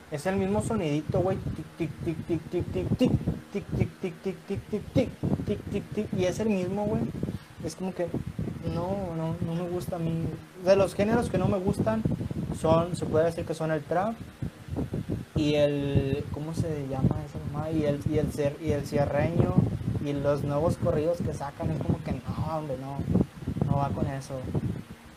Es 0.10 0.26
el 0.26 0.36
mismo 0.36 0.62
sonidito, 0.62 1.20
güey. 1.20 1.38
Tic, 1.78 1.78
tic, 1.78 1.92
tic, 2.04 2.26
tic, 2.26 2.42
tic, 2.50 2.72
tic, 2.72 2.98
tic, 2.98 3.12
tic, 3.52 3.68
tic, 3.78 4.00
tic, 4.02 4.16
tic, 4.22 4.38
tic, 4.48 4.60
tic, 4.68 4.94
tic, 4.94 5.10
tic, 5.46 5.64
tic, 5.72 5.84
tic, 5.94 6.14
y 6.18 6.26
es 6.26 6.40
el 6.40 6.50
mismo, 6.50 6.86
güey. 6.86 7.04
Es 7.64 7.76
como 7.76 7.94
que 7.94 8.08
no, 8.74 9.16
no, 9.16 9.36
no 9.46 9.64
me 9.64 9.70
gusta 9.70 9.98
a 9.98 10.00
mí. 10.00 10.26
De 10.66 10.76
los 10.76 10.96
géneros 10.96 11.30
que 11.30 11.38
no 11.38 11.48
me 11.48 11.60
gustan 11.60 12.02
son, 12.60 12.96
se 12.96 13.06
puede 13.06 13.26
decir 13.26 13.46
que 13.46 13.54
son 13.54 13.72
el 13.72 13.84
trap 13.84 14.16
y 15.42 15.56
el, 15.56 16.24
¿cómo 16.32 16.54
se 16.54 16.88
llama 16.88 17.16
mamá? 17.52 17.72
Y 17.72 17.86
el, 17.86 18.00
y 18.08 18.20
el, 18.20 18.30
y 18.62 18.72
el 18.74 18.86
cierreño 18.86 19.56
y 20.06 20.14
los 20.14 20.44
nuevos 20.44 20.78
corridos 20.78 21.18
que 21.18 21.34
sacan 21.34 21.72
es 21.72 21.82
como 21.82 21.98
que 22.04 22.12
no, 22.12 22.56
hombre, 22.58 22.78
no, 22.80 22.98
no 23.66 23.78
va 23.78 23.90
con 23.90 24.06
eso. 24.06 24.36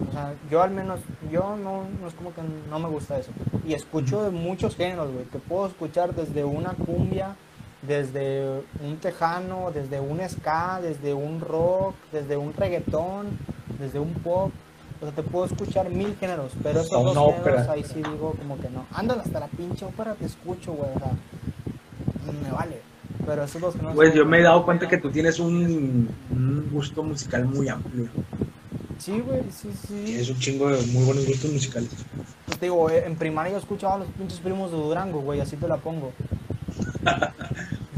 O 0.09 0.13
sea, 0.13 0.35
yo 0.51 0.63
al 0.63 0.71
menos, 0.71 1.01
yo 1.31 1.57
no, 1.57 1.85
no 2.01 2.09
es 2.09 2.15
como 2.15 2.33
que 2.33 2.41
no 2.71 2.79
me 2.79 2.89
gusta 2.89 3.19
eso. 3.19 3.33
Y 3.67 3.75
escucho 3.75 4.23
de 4.23 4.31
muchos 4.31 4.77
géneros, 4.77 5.13
güey. 5.13 5.27
Te 5.27 5.39
puedo 5.39 5.67
escuchar 5.67 6.15
desde 6.15 6.43
una 6.43 6.71
cumbia, 6.73 7.37
desde 7.83 8.63
un 8.83 8.97
tejano, 8.97 9.73
desde 9.73 10.01
un 10.01 10.27
ska, 10.27 10.81
desde 10.81 11.13
un 11.13 11.41
rock, 11.41 11.97
desde 12.13 12.39
un 12.39 12.55
reggaetón, 12.55 13.39
desde 13.79 13.99
un 13.99 14.15
pop. 14.15 14.53
O 15.05 15.07
sea, 15.13 15.17
te 15.17 15.23
puedo 15.23 15.45
escuchar 15.45 15.91
mil 15.91 16.17
géneros, 16.19 16.53
pero 16.63 16.81
esos 16.81 16.93
Hasta 16.93 16.97
dos 17.05 17.15
géneros 17.15 17.41
ópera. 17.41 17.73
ahí 17.73 17.85
sí 17.85 17.97
digo 17.97 18.35
como 18.39 18.57
que 18.59 18.71
no. 18.71 18.87
Ándale 18.93 19.21
hasta 19.21 19.39
la 19.41 19.49
pinche 19.49 19.85
ópera, 19.85 20.15
te 20.15 20.25
escucho, 20.25 20.73
güey. 20.73 20.91
O 20.95 20.99
sea, 20.99 21.13
me 22.43 22.51
vale. 22.51 22.81
Pero 23.27 23.45
esos 23.45 23.61
dos 23.61 23.75
géneros... 23.75 23.95
Pues 23.97 24.09
son- 24.11 24.19
yo 24.19 24.25
me 24.27 24.39
he 24.39 24.43
dado 24.43 24.65
cuenta 24.65 24.89
que 24.89 24.97
tú 24.99 25.11
tienes 25.11 25.39
un, 25.39 26.09
un 26.31 26.69
gusto 26.73 27.03
musical 27.03 27.45
muy 27.45 27.69
amplio. 27.69 28.07
Sí, 28.99 29.21
güey, 29.21 29.43
sí, 29.51 29.71
sí. 29.87 30.03
Tienes 30.07 30.31
un 30.31 30.39
chingo 30.39 30.71
de 30.71 30.81
muy 30.87 31.05
buenos 31.05 31.27
gustos 31.27 31.53
musicales. 31.53 31.91
Pues 32.47 32.59
te 32.59 32.67
digo, 32.67 32.89
eh, 32.89 33.05
en 33.07 33.17
primaria 33.17 33.53
yo 33.53 33.59
escuchaba 33.59 33.97
a 33.97 33.99
los 33.99 34.09
pinches 34.09 34.41
primos 34.41 34.71
de 34.71 34.79
Durango, 34.79 35.21
güey, 35.21 35.41
así 35.41 35.57
te 35.57 35.69
la 35.69 35.77
pongo. 35.77 36.13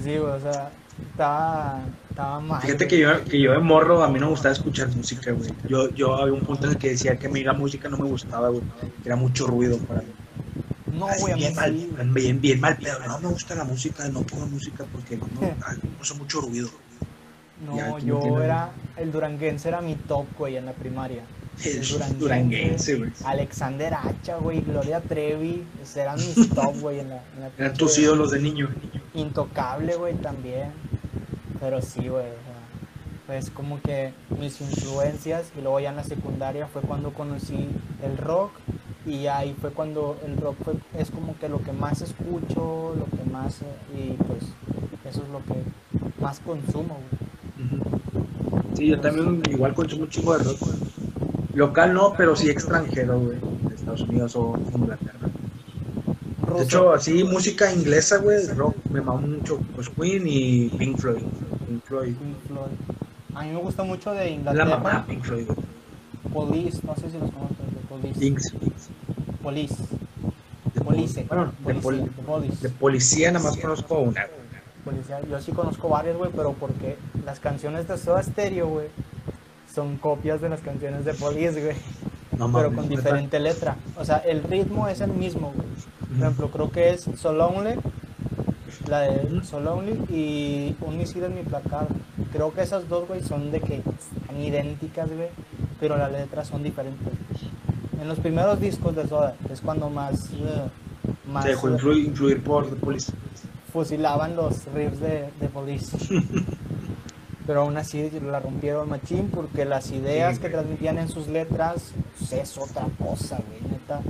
Sí, 0.03 0.19
güey, 0.19 0.33
o 0.33 0.41
sea, 0.41 0.71
estaba, 1.17 1.81
estaba 2.11 2.41
mal. 2.41 2.61
Fíjate 2.61 2.87
que 2.87 2.99
yo, 2.99 3.25
que 3.25 3.41
yo 3.41 3.53
de 3.53 3.59
morro 3.59 4.05
a 4.05 4.09
mí 4.09 4.21
no 4.21 4.27
me 4.27 4.33
gustaba 4.33 4.53
escuchar 4.53 4.95
música, 4.95 5.33
güey. 5.33 5.51
Yo, 5.69 5.89
yo 5.95 6.15
había 6.15 6.35
un 6.35 6.41
punto 6.41 6.67
en 6.67 6.73
el 6.73 6.79
que 6.79 6.91
decía 6.91 7.19
que 7.19 7.27
a 7.27 7.31
mí 7.31 7.43
la 7.43 7.55
música 7.55 7.89
no 7.89 7.97
me 7.97 8.05
gustaba, 8.05 8.51
güey. 8.51 8.63
Era 9.05 9.17
mucho 9.17 9.47
ruido 9.47 9.79
para 9.79 10.03
mí. 10.03 10.09
No, 10.93 11.07
güey, 11.21 11.35
bien 11.35 11.55
mal, 11.55 11.73
sí, 11.73 11.91
güey. 11.91 12.09
bien, 12.09 12.41
bien 12.41 12.61
mal 12.61 12.77
pedo. 12.77 12.99
No 13.07 13.19
me 13.19 13.29
gusta 13.29 13.55
la 13.55 13.65
música, 13.65 14.07
no 14.09 14.23
pongo 14.23 14.47
música 14.47 14.85
porque 14.93 15.17
no 15.17 15.27
gusta 15.99 16.15
mucho 16.19 16.41
ruido. 16.43 16.69
No, 17.65 17.75
no 17.75 17.99
yo 17.99 18.43
era, 18.43 18.71
el 18.99 19.11
duranguense 19.11 19.69
era 19.69 19.81
mi 19.81 19.95
top, 19.95 20.27
güey, 20.39 20.57
en 20.57 20.67
la 20.67 20.73
primaria. 20.73 21.23
El 21.65 22.19
duranguense, 22.19 22.97
güey. 22.97 23.11
Alexander 23.25 23.95
Hacha, 23.95 24.37
güey, 24.37 24.61
Gloria 24.61 25.01
Trevi, 25.01 25.65
eran 25.97 26.17
mis 26.17 26.49
top, 26.55 26.79
güey, 26.81 27.01
en 27.01 27.09
la, 27.09 27.25
en 27.35 27.41
la 27.41 27.51
Eran 27.57 27.75
tus 27.75 27.99
ídolos 27.99 28.33
de 28.33 28.41
niño. 28.41 28.69
Intocable, 29.15 29.97
güey, 29.97 30.15
también. 30.17 30.73
Pero 31.61 31.81
sí, 31.83 32.09
güey. 32.09 32.27
o 32.27 32.43
sea, 32.45 32.67
pues 33.27 33.51
como 33.51 33.81
que 33.81 34.13
mis 34.39 34.61
influencias 34.61 35.51
y 35.59 35.61
luego 35.61 35.81
ya 35.81 35.91
en 35.91 35.97
la 35.97 36.05
secundaria 36.05 36.69
fue 36.69 36.83
cuando 36.83 37.13
conocí 37.13 37.69
el 38.03 38.17
rock 38.19 38.53
y 39.05 39.27
ahí 39.27 39.55
fue 39.61 39.71
cuando 39.71 40.17
el 40.25 40.37
rock 40.37 40.57
fue, 40.65 40.75
es 40.97 41.11
como 41.11 41.37
que 41.39 41.49
lo 41.49 41.61
que 41.61 41.73
más 41.73 42.03
escucho, 42.03 42.95
lo 42.97 43.05
que 43.07 43.29
más 43.31 43.63
eh, 43.63 43.67
y 43.97 44.23
pues 44.23 44.45
eso 45.05 45.23
es 45.23 45.29
lo 45.29 45.39
que 45.45 45.61
más 46.21 46.39
consumo, 46.41 46.99
güey. 47.11 47.81
Sí, 48.75 48.89
yo 48.89 49.01
también 49.01 49.43
igual 49.51 49.75
consumo 49.75 50.03
un 50.03 50.11
chingo 50.11 50.37
de 50.37 50.45
rock. 50.45 50.61
güey. 50.61 50.77
Local 51.55 51.95
no, 51.95 52.13
pero 52.17 52.37
sí 52.37 52.51
extranjero, 52.51 53.19
güey. 53.19 53.39
De 53.69 53.75
Estados 53.75 54.03
Unidos 54.03 54.37
o 54.37 54.59
Inglaterra. 54.75 55.29
De 56.57 56.63
hecho, 56.63 56.93
así 56.93 57.25
música 57.25 57.73
inglesa, 57.73 58.19
güey, 58.19 58.47
rock, 58.49 58.77
me 58.91 59.01
mama 59.01 59.21
mucho. 59.21 59.59
Pues 59.75 59.89
Queen 59.89 60.25
y 60.27 60.69
Pink 60.69 60.99
Floyd. 60.99 61.23
Floyd. 61.87 62.15
Pink 62.17 62.37
Floyd. 62.47 62.73
A 63.35 63.43
mí 63.43 63.51
me 63.51 63.61
gusta 63.61 63.83
mucho 63.85 64.13
de 64.13 64.35
Es 64.35 64.45
la 64.45 64.53
mamá 64.53 64.65
Inglaterra. 64.65 65.05
Pink 65.07 65.23
Floyd, 65.25 65.47
güey. 65.47 65.59
Police, 66.33 66.81
no 66.87 66.95
sé 66.97 67.11
si 67.11 67.19
los 67.19 67.31
de 67.31 67.81
Police. 67.89 68.21
Jinx. 68.21 68.53
Police. 69.43 69.77
De 70.75 70.81
Police. 70.81 71.25
Bueno, 71.29 71.53
de, 71.65 71.75
poli- 71.75 72.01
de 72.01 72.07
Police. 72.23 72.63
de 72.63 72.69
policía 72.75 73.33
nada 73.33 73.45
más 73.45 73.57
conozco 73.57 74.01
una. 74.01 74.27
Policía. 74.85 75.21
Yo 75.29 75.41
sí 75.41 75.53
conozco 75.53 75.89
varios, 75.89 76.17
güey, 76.17 76.31
pero 76.35 76.53
porque 76.53 76.97
las 77.25 77.41
canciones 77.41 77.89
de 77.89 77.97
Soda 77.99 78.23
Stereo, 78.23 78.69
güey, 78.69 78.87
son 79.75 79.97
copias 79.99 80.41
de 80.41 80.49
las 80.49 80.61
canciones 80.61 81.05
de 81.05 81.15
Police, 81.15 81.61
güey, 81.63 81.77
No 82.39 82.53
pero 82.53 82.73
con 82.73 82.89
diferente 82.89 83.39
letra. 83.41 83.77
O 83.97 84.05
sea, 84.05 84.19
el 84.19 84.43
ritmo 84.43 84.89
es 84.89 85.01
el 85.01 85.11
mismo, 85.13 85.53
güey. 85.55 85.69
Por 86.09 86.19
ejemplo, 86.19 86.51
creo 86.51 86.71
que 86.71 86.91
es 86.91 87.03
So 87.17 87.33
Lonely, 87.33 87.79
la 88.89 89.01
de. 89.03 89.43
So 89.45 89.61
Lonely 89.61 89.93
y 90.11 90.77
Un 90.81 90.99
misil 90.99 91.25
en 91.25 91.35
mi 91.35 91.43
placar. 91.43 91.87
Creo 92.33 92.53
que 92.53 92.63
esas 92.63 92.89
dos, 92.89 93.07
güey, 93.09 93.23
son 93.23 93.51
de 93.51 93.61
que 93.61 93.77
están 93.77 94.41
idénticas, 94.41 95.09
güey, 95.09 95.29
pero 95.81 95.97
las 95.97 96.11
letras 96.13 96.49
son 96.49 96.63
diferentes. 96.63 97.13
En 98.01 98.09
los 98.09 98.19
primeros 98.19 98.61
discos 98.61 98.95
de 98.95 99.07
Soda 99.09 99.35
es 99.51 99.61
cuando 99.61 99.89
más, 99.89 100.31
eh, 100.33 100.69
más 101.33 101.45
Se 101.45 101.51
dejó 101.51 101.69
eh, 101.69 101.73
influir, 101.73 102.05
influir 102.07 102.43
por 102.43 102.69
The 102.69 102.77
Police. 102.77 103.13
fusilaban 103.73 104.37
los 104.37 104.65
riffs 104.75 105.01
de, 105.01 105.31
de 105.41 105.49
Police. 105.49 105.97
Pero 107.47 107.63
aún 107.63 107.77
así 107.77 108.11
la 108.29 108.41
rompieron 108.41 108.89
machín 108.89 109.31
porque 109.33 109.65
las 109.65 109.91
ideas 109.93 110.35
Sí, 110.37 110.43
que 110.43 110.49
transmitían 110.49 110.99
en 110.99 111.09
sus 111.09 111.29
letras 111.29 111.93
pues, 112.19 112.33
es 112.33 112.59
otra 112.59 112.87
cosa, 112.99 113.39
güey, 113.47 113.73
neta. 113.73 114.01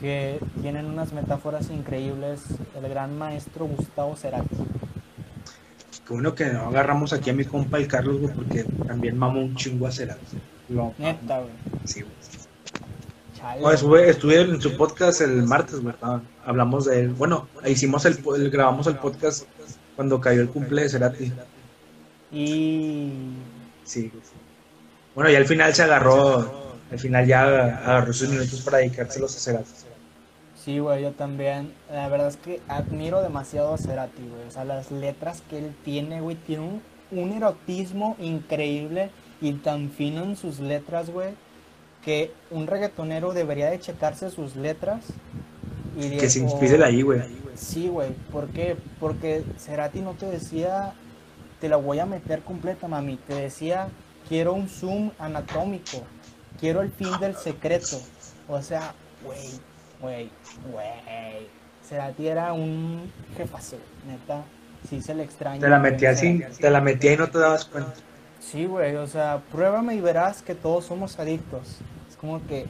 Que 0.00 0.38
tienen 0.62 0.86
unas 0.86 1.12
metáforas 1.12 1.68
increíbles. 1.70 2.40
El 2.82 2.88
gran 2.88 3.16
maestro 3.18 3.66
Gustavo 3.66 4.16
Cerati. 4.16 4.56
Qué 6.06 6.14
bueno 6.14 6.34
que 6.34 6.46
no 6.46 6.68
agarramos 6.68 7.12
aquí 7.12 7.30
a 7.30 7.34
mi 7.34 7.44
compa 7.44 7.76
el 7.78 7.86
Carlos, 7.86 8.18
güey, 8.20 8.34
porque 8.34 8.64
también 8.86 9.16
mamo 9.18 9.40
un 9.40 9.54
chingo 9.54 9.86
a 9.86 9.92
Cerati. 9.92 10.38
Lo- 10.70 10.94
Neta, 10.98 11.38
güey. 11.38 11.50
Sí, 11.84 12.00
güey. 12.02 13.60
No, 13.62 13.70
estuve, 13.72 14.10
estuve 14.10 14.40
en 14.42 14.60
su 14.60 14.76
podcast 14.76 15.20
el 15.22 15.42
martes, 15.44 15.82
¿verdad? 15.82 16.20
Hablamos 16.44 16.84
de 16.86 17.00
él. 17.00 17.08
Bueno, 17.10 17.48
hicimos 17.66 18.04
el, 18.06 18.18
el- 18.36 18.50
grabamos 18.50 18.86
el 18.86 18.96
podcast 18.96 19.44
cuando 19.96 20.20
cayó 20.20 20.40
el 20.42 20.48
cumple 20.48 20.82
de 20.82 20.88
Cerati. 20.88 21.32
Y 22.32 23.12
Sí. 23.84 24.10
Bueno, 25.14 25.30
y 25.30 25.34
al 25.36 25.46
final 25.46 25.74
se 25.74 25.82
agarró, 25.82 26.74
al 26.90 26.98
final 26.98 27.26
ya 27.26 27.42
agarró 27.44 28.12
sus 28.12 28.28
minutos 28.28 28.60
para 28.62 28.78
dedicárselos 28.78 29.36
a 29.36 29.40
Cerati. 29.40 29.70
Sí, 30.64 30.78
güey, 30.78 31.02
yo 31.02 31.12
también. 31.12 31.72
La 31.90 32.08
verdad 32.08 32.28
es 32.28 32.36
que 32.36 32.60
admiro 32.68 33.22
demasiado 33.22 33.74
a 33.74 33.78
Cerati, 33.78 34.22
güey. 34.28 34.46
O 34.48 34.50
sea, 34.50 34.64
las 34.64 34.90
letras 34.90 35.42
que 35.48 35.58
él 35.58 35.74
tiene, 35.84 36.20
güey, 36.20 36.36
tiene 36.36 36.62
un, 36.62 36.82
un 37.18 37.32
erotismo 37.32 38.16
increíble 38.20 39.10
y 39.40 39.52
tan 39.54 39.90
fino 39.90 40.22
en 40.24 40.36
sus 40.36 40.60
letras, 40.60 41.10
güey, 41.10 41.30
que 42.04 42.32
un 42.50 42.66
reggaetonero 42.66 43.32
debería 43.32 43.70
de 43.70 43.80
checarse 43.80 44.30
sus 44.30 44.56
letras. 44.56 45.04
Y 45.96 46.08
de- 46.08 46.16
Que 46.18 46.30
se 46.30 46.40
inspire 46.40 46.78
de 46.78 46.84
ahí, 46.84 47.02
güey. 47.02 47.20
Sí, 47.54 47.88
güey. 47.88 48.10
¿Por 48.30 48.48
qué? 48.48 48.76
Porque 49.00 49.44
Cerati 49.58 50.00
no 50.00 50.14
te 50.14 50.26
decía, 50.26 50.92
te 51.60 51.68
la 51.68 51.76
voy 51.76 51.98
a 51.98 52.06
meter 52.06 52.42
completa, 52.42 52.86
mami. 52.88 53.16
Te 53.16 53.34
decía, 53.34 53.88
quiero 54.28 54.52
un 54.54 54.68
zoom 54.68 55.10
anatómico. 55.18 56.02
Quiero 56.58 56.80
el 56.82 56.90
fin 56.90 57.08
del 57.20 57.34
secreto. 57.36 57.98
O 58.48 58.62
sea, 58.62 58.94
güey, 59.24 59.38
güey, 60.00 60.30
güey. 60.72 61.48
Cerati 61.88 62.28
era 62.28 62.52
un 62.52 63.10
jefazo, 63.36 63.76
neta. 64.06 64.42
Sí 64.88 65.02
se 65.02 65.14
le 65.14 65.24
extraña. 65.24 65.60
Te 65.60 65.68
la 65.68 65.78
metía 65.78 66.10
así, 66.10 66.42
te 66.58 66.70
la 66.70 66.80
metía 66.80 67.12
y 67.12 67.16
no 67.16 67.28
te 67.28 67.38
dabas 67.38 67.64
cuenta. 67.66 67.94
Sí, 68.40 68.64
güey, 68.64 68.96
o 68.96 69.06
sea, 69.06 69.42
pruébame 69.52 69.94
y 69.94 70.00
verás 70.00 70.42
que 70.42 70.54
todos 70.54 70.86
somos 70.86 71.18
adictos. 71.18 71.78
Es 72.08 72.16
como 72.16 72.44
que, 72.46 72.66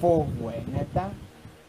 puf, 0.00 0.26
güey, 0.38 0.62
neta, 0.66 1.10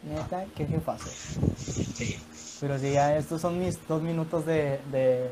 neta, 0.02 0.44
qué 0.54 0.66
jefazo. 0.66 1.08
Sí. 1.56 2.18
Pero 2.60 2.78
sí, 2.78 2.92
ya 2.92 3.16
estos 3.16 3.40
son 3.40 3.58
mis 3.58 3.78
dos 3.88 4.02
minutos 4.02 4.44
de, 4.44 4.80
de, 4.92 5.30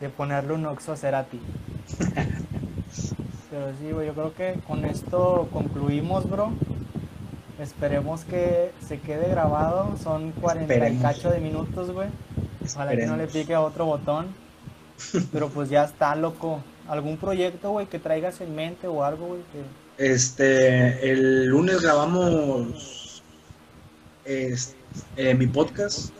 de 0.00 0.08
ponerle 0.08 0.54
un 0.54 0.66
oxo 0.66 0.92
a 0.92 0.96
Cerati. 0.96 1.40
Pero 3.50 3.72
sí, 3.78 3.92
güey, 3.92 4.06
yo 4.08 4.14
creo 4.14 4.34
que 4.34 4.60
con 4.66 4.84
esto 4.84 5.48
concluimos, 5.52 6.28
bro. 6.28 6.52
Esperemos 7.60 8.24
que 8.24 8.70
se 8.86 8.98
quede 9.00 9.28
grabado. 9.28 9.96
Son 10.02 10.32
40 10.32 10.88
y 10.88 10.96
cacho 10.98 11.30
de 11.30 11.40
minutos, 11.40 11.90
güey. 11.90 12.08
Ojalá 12.64 12.96
que 12.96 13.06
no 13.06 13.16
le 13.16 13.26
pique 13.26 13.54
a 13.54 13.60
otro 13.60 13.84
botón. 13.86 14.28
Pero 15.32 15.48
pues 15.48 15.68
ya 15.68 15.84
está, 15.84 16.14
loco. 16.16 16.62
¿Algún 16.88 17.16
proyecto, 17.18 17.70
güey, 17.70 17.86
que 17.86 17.98
traigas 17.98 18.40
en 18.40 18.54
mente 18.54 18.86
o 18.86 19.04
algo, 19.04 19.26
güey? 19.28 19.40
que- 19.52 20.12
Este, 20.12 21.10
el 21.12 21.46
lunes 21.46 21.82
grabamos 21.82 23.22
es- 24.24 24.74
eh, 25.16 25.34
mi 25.34 25.46
podcast. 25.46 26.10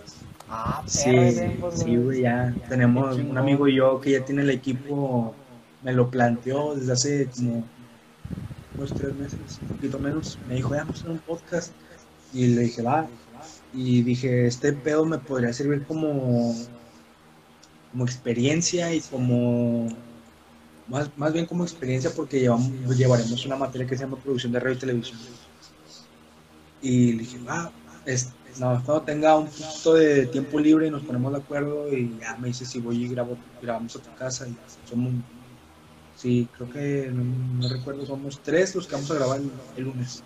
Ah, 0.48 0.82
Sí, 0.86 1.10
tiempos, 1.10 1.78
sí, 1.80 1.96
güey, 1.96 2.22
ya 2.22 2.52
tenemos 2.68 3.16
Qué 3.16 3.22
un 3.22 3.38
amigo 3.38 3.68
y 3.68 3.76
yo 3.76 4.00
que 4.00 4.10
ya 4.12 4.24
tiene 4.24 4.42
el 4.42 4.50
equipo, 4.50 5.32
me 5.82 5.92
lo 5.92 6.10
planteó 6.10 6.74
desde 6.74 6.92
hace 6.92 7.26
como 7.26 7.64
dos, 8.76 8.92
tres 8.94 9.14
meses, 9.14 9.58
un 9.62 9.68
poquito 9.68 9.98
menos. 9.98 10.38
Me 10.48 10.56
dijo, 10.56 10.74
ya 10.74 10.82
vamos 10.82 10.96
a 10.96 11.00
hacer 11.00 11.10
un 11.10 11.18
podcast. 11.18 11.72
Y 12.32 12.46
le 12.46 12.62
dije, 12.62 12.82
va. 12.82 13.08
Y 13.72 14.02
dije, 14.02 14.46
este 14.46 14.72
pedo 14.72 15.04
me 15.04 15.18
podría 15.18 15.52
servir 15.52 15.84
como, 15.84 16.54
como 17.90 18.04
experiencia 18.04 18.92
y 18.94 19.00
como, 19.00 19.88
más, 20.88 21.10
más 21.16 21.32
bien 21.32 21.46
como 21.46 21.64
experiencia 21.64 22.10
porque 22.14 22.40
llevamos, 22.40 22.96
llevaremos 22.96 23.46
una 23.46 23.56
materia 23.56 23.86
que 23.86 23.96
se 23.96 24.04
llama 24.04 24.16
producción 24.16 24.52
de 24.52 24.60
radio 24.60 24.74
y 24.74 24.78
televisión. 24.78 25.18
Y 26.82 27.12
le 27.12 27.18
dije, 27.18 27.38
va, 27.38 27.70
es, 28.06 28.30
no, 28.58 28.82
cuando 28.84 29.02
tenga 29.02 29.36
un 29.36 29.46
poquito 29.46 29.94
de 29.94 30.26
tiempo 30.26 30.58
libre 30.58 30.88
y 30.88 30.90
nos 30.90 31.02
ponemos 31.02 31.32
de 31.32 31.38
acuerdo 31.38 31.88
y 31.94 32.18
ya 32.20 32.36
me 32.36 32.48
dice 32.48 32.64
si 32.64 32.80
voy 32.80 33.04
y 33.04 33.08
grabo, 33.08 33.36
grabamos 33.62 33.94
a 33.96 34.00
tu 34.00 34.14
casa 34.16 34.48
y 34.48 34.56
somos, 34.88 35.12
sí, 36.20 36.48
creo 36.56 36.70
que, 36.70 37.10
no, 37.12 37.24
no 37.62 37.68
recuerdo, 37.68 38.04
somos 38.06 38.40
tres 38.40 38.74
los 38.74 38.86
que 38.86 38.94
vamos 38.94 39.10
a 39.10 39.14
grabar 39.14 39.38
el, 39.40 39.50
el 39.76 39.84
lunes. 39.84 40.22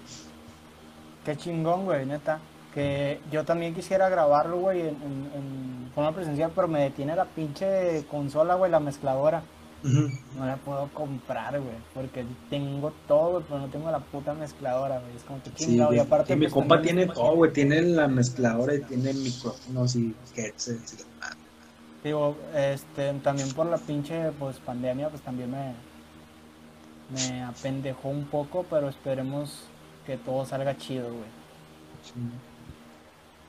Qué 1.24 1.36
chingón, 1.36 1.84
güey, 1.84 2.04
neta. 2.06 2.40
Que 2.74 3.20
yo 3.30 3.44
también 3.44 3.72
quisiera 3.74 4.08
grabarlo, 4.08 4.58
güey, 4.58 4.80
en, 4.80 4.88
en- 4.88 5.30
en 5.36 5.90
forma 5.94 6.12
presencial, 6.12 6.50
pero 6.54 6.66
me 6.66 6.80
detiene 6.80 7.14
la 7.14 7.24
pinche 7.24 8.04
consola, 8.10 8.54
güey, 8.56 8.70
la 8.70 8.80
mezcladora. 8.80 9.42
No 9.84 10.46
la 10.46 10.56
puedo 10.56 10.88
comprar, 10.94 11.60
güey, 11.60 11.76
porque 11.92 12.24
tengo 12.48 12.90
todo, 13.06 13.42
pero 13.42 13.60
no 13.60 13.66
tengo 13.68 13.90
la 13.90 13.98
puta 14.00 14.32
mezcladora, 14.32 14.98
güey. 14.98 15.14
Es 15.14 15.22
como 15.24 15.42
que 15.42 15.50
Sí, 15.50 15.66
chingado. 15.66 15.92
y 15.92 15.98
aparte, 15.98 16.32
Y 16.32 16.36
mi 16.36 16.46
pues, 16.46 16.54
compa 16.54 16.80
tiene 16.80 17.06
todo, 17.06 17.34
güey. 17.36 17.52
Tiene 17.52 17.82
la 17.82 18.08
mezcladora 18.08 18.74
y 18.74 18.80
tiene 18.80 19.12
micrófonos 19.12 19.94
y 19.94 20.14
headsets 20.34 20.94
y 20.94 20.96
demás. 20.96 21.36
Digo, 22.04 22.36
este, 22.54 23.12
también 23.14 23.50
por 23.54 23.66
la 23.66 23.78
pinche, 23.78 24.30
pues, 24.38 24.58
pandemia, 24.58 25.08
pues 25.08 25.22
también 25.22 25.50
me, 25.50 25.72
me 27.10 27.42
apendejó 27.42 28.08
un 28.10 28.26
poco, 28.26 28.64
pero 28.68 28.88
esperemos 28.90 29.64
que 30.06 30.16
todo 30.18 30.44
salga 30.44 30.76
chido, 30.76 31.04
güey. 31.08 31.24
Sí. 32.04 32.12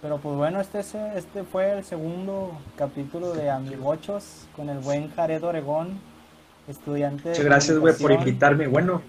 Pero 0.02 0.20
pues 0.20 0.36
bueno, 0.38 0.62
este, 0.62 0.80
es- 0.80 0.96
este 0.96 1.44
fue 1.44 1.78
el 1.78 1.84
segundo 1.84 2.58
capítulo 2.78 3.34
de 3.34 3.50
Amigochos 3.50 4.46
con 4.56 4.70
el 4.70 4.78
buen 4.80 5.12
Jared 5.14 5.44
Oregón, 5.44 6.00
estudiante 6.68 7.24
de 7.24 7.30
Muchas 7.32 7.46
gracias, 7.46 7.78
güey, 7.80 7.94
por 7.96 8.12
invitarme. 8.12 8.68
Bueno, 8.68 9.02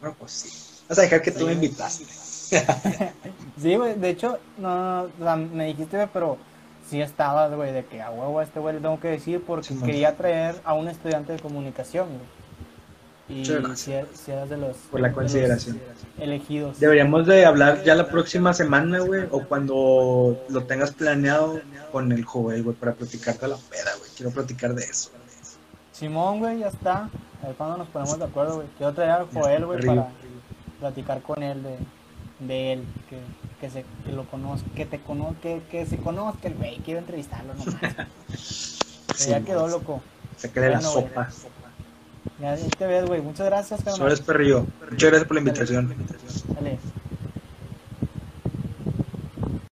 bueno, 0.00 0.16
pues 0.18 0.32
sí. 0.32 0.82
Vas 0.88 0.98
a 0.98 1.02
dejar 1.02 1.22
que 1.22 1.30
tú 1.32 1.46
me 1.46 1.52
invitaste. 1.54 2.04
Sí, 3.60 3.74
güey, 3.74 3.94
de 3.98 4.10
hecho, 4.10 4.38
no, 4.58 5.02
o 5.04 5.10
sea, 5.18 5.34
me 5.36 5.66
dijiste, 5.66 6.06
pero 6.12 6.36
sí 6.88 7.00
estabas, 7.00 7.52
güey, 7.54 7.72
de 7.72 7.84
que 7.84 8.00
a 8.02 8.10
huevo 8.10 8.38
a 8.38 8.44
este 8.44 8.60
güey 8.60 8.74
le 8.76 8.80
tengo 8.80 8.98
que 9.00 9.08
decir 9.08 9.42
porque 9.46 9.68
Sí, 9.68 9.74
man. 9.74 9.86
quería 9.86 10.16
traer 10.16 10.56
a 10.64 10.74
un 10.74 10.88
estudiante 10.88 11.32
de 11.32 11.38
comunicación, 11.40 12.08
güey. 12.08 12.36
Y 13.28 13.44
si, 13.44 13.90
er- 13.90 14.06
si 14.14 14.30
eras 14.30 14.48
de 14.48 14.56
los, 14.56 14.76
Por 14.90 15.00
la 15.00 15.08
de 15.08 15.14
consideración. 15.14 15.80
elegidos. 16.18 16.78
Deberíamos 16.78 17.26
de 17.26 17.44
hablar 17.44 17.82
ya 17.82 17.96
la 17.96 18.06
próxima 18.08 18.54
semana, 18.54 19.00
güey, 19.00 19.24
o 19.32 19.42
cuando 19.44 20.40
lo 20.48 20.62
tengas 20.64 20.92
planeado 20.92 21.60
con 21.90 22.12
el 22.12 22.24
Joel, 22.24 22.62
güey, 22.62 22.76
para 22.76 22.92
platicarte 22.94 23.44
a 23.46 23.48
la 23.48 23.56
peda, 23.56 23.90
güey. 23.98 24.10
Quiero 24.16 24.30
platicar 24.30 24.74
de 24.74 24.84
eso. 24.84 25.10
Simón, 25.90 26.38
güey, 26.38 26.60
ya 26.60 26.68
está. 26.68 27.08
A 27.42 27.46
ver 27.48 27.56
cuándo 27.56 27.78
nos 27.78 27.88
ponemos 27.88 28.16
de 28.18 28.24
acuerdo, 28.26 28.56
güey. 28.56 28.68
Quiero 28.78 28.92
traer 28.92 29.10
al 29.10 29.26
Joel, 29.32 29.66
güey, 29.66 29.84
para 29.84 30.08
platicar 30.78 31.20
con 31.22 31.42
él 31.42 31.62
de, 31.64 31.78
de 32.46 32.72
él, 32.74 32.84
que, 33.10 33.16
que, 33.60 33.70
se, 33.70 33.84
que 34.04 34.12
lo 34.12 34.24
conozca, 34.24 34.68
que 34.74 34.86
te 34.86 34.98
conozca, 35.00 35.40
que, 35.40 35.62
que 35.70 35.86
se 35.86 35.96
conozca 35.98 36.48
el 36.48 36.54
güey. 36.54 36.76
Quiero 36.78 37.00
entrevistarlo 37.00 37.54
nomás. 37.54 37.74
Sí, 39.14 39.30
ya 39.30 39.40
quedó, 39.40 39.66
loco. 39.66 40.02
Sácale 40.36 40.68
la 40.68 40.76
Bueno, 40.78 40.92
güey. 40.92 41.04
sopa. 41.06 41.28
Ya 42.38 42.52
ahí 42.52 42.68
te 42.76 42.86
ves, 42.86 43.06
güey. 43.06 43.22
Muchas 43.22 43.46
gracias, 43.46 43.80
carnal. 43.80 43.96
Sobres, 43.96 44.20
perrillo. 44.20 44.66
Muchas 44.90 45.08
gracias 45.10 45.24
por 45.26 45.34
la 45.36 45.40
invitación. 45.40 45.94
Dale. 46.48 46.78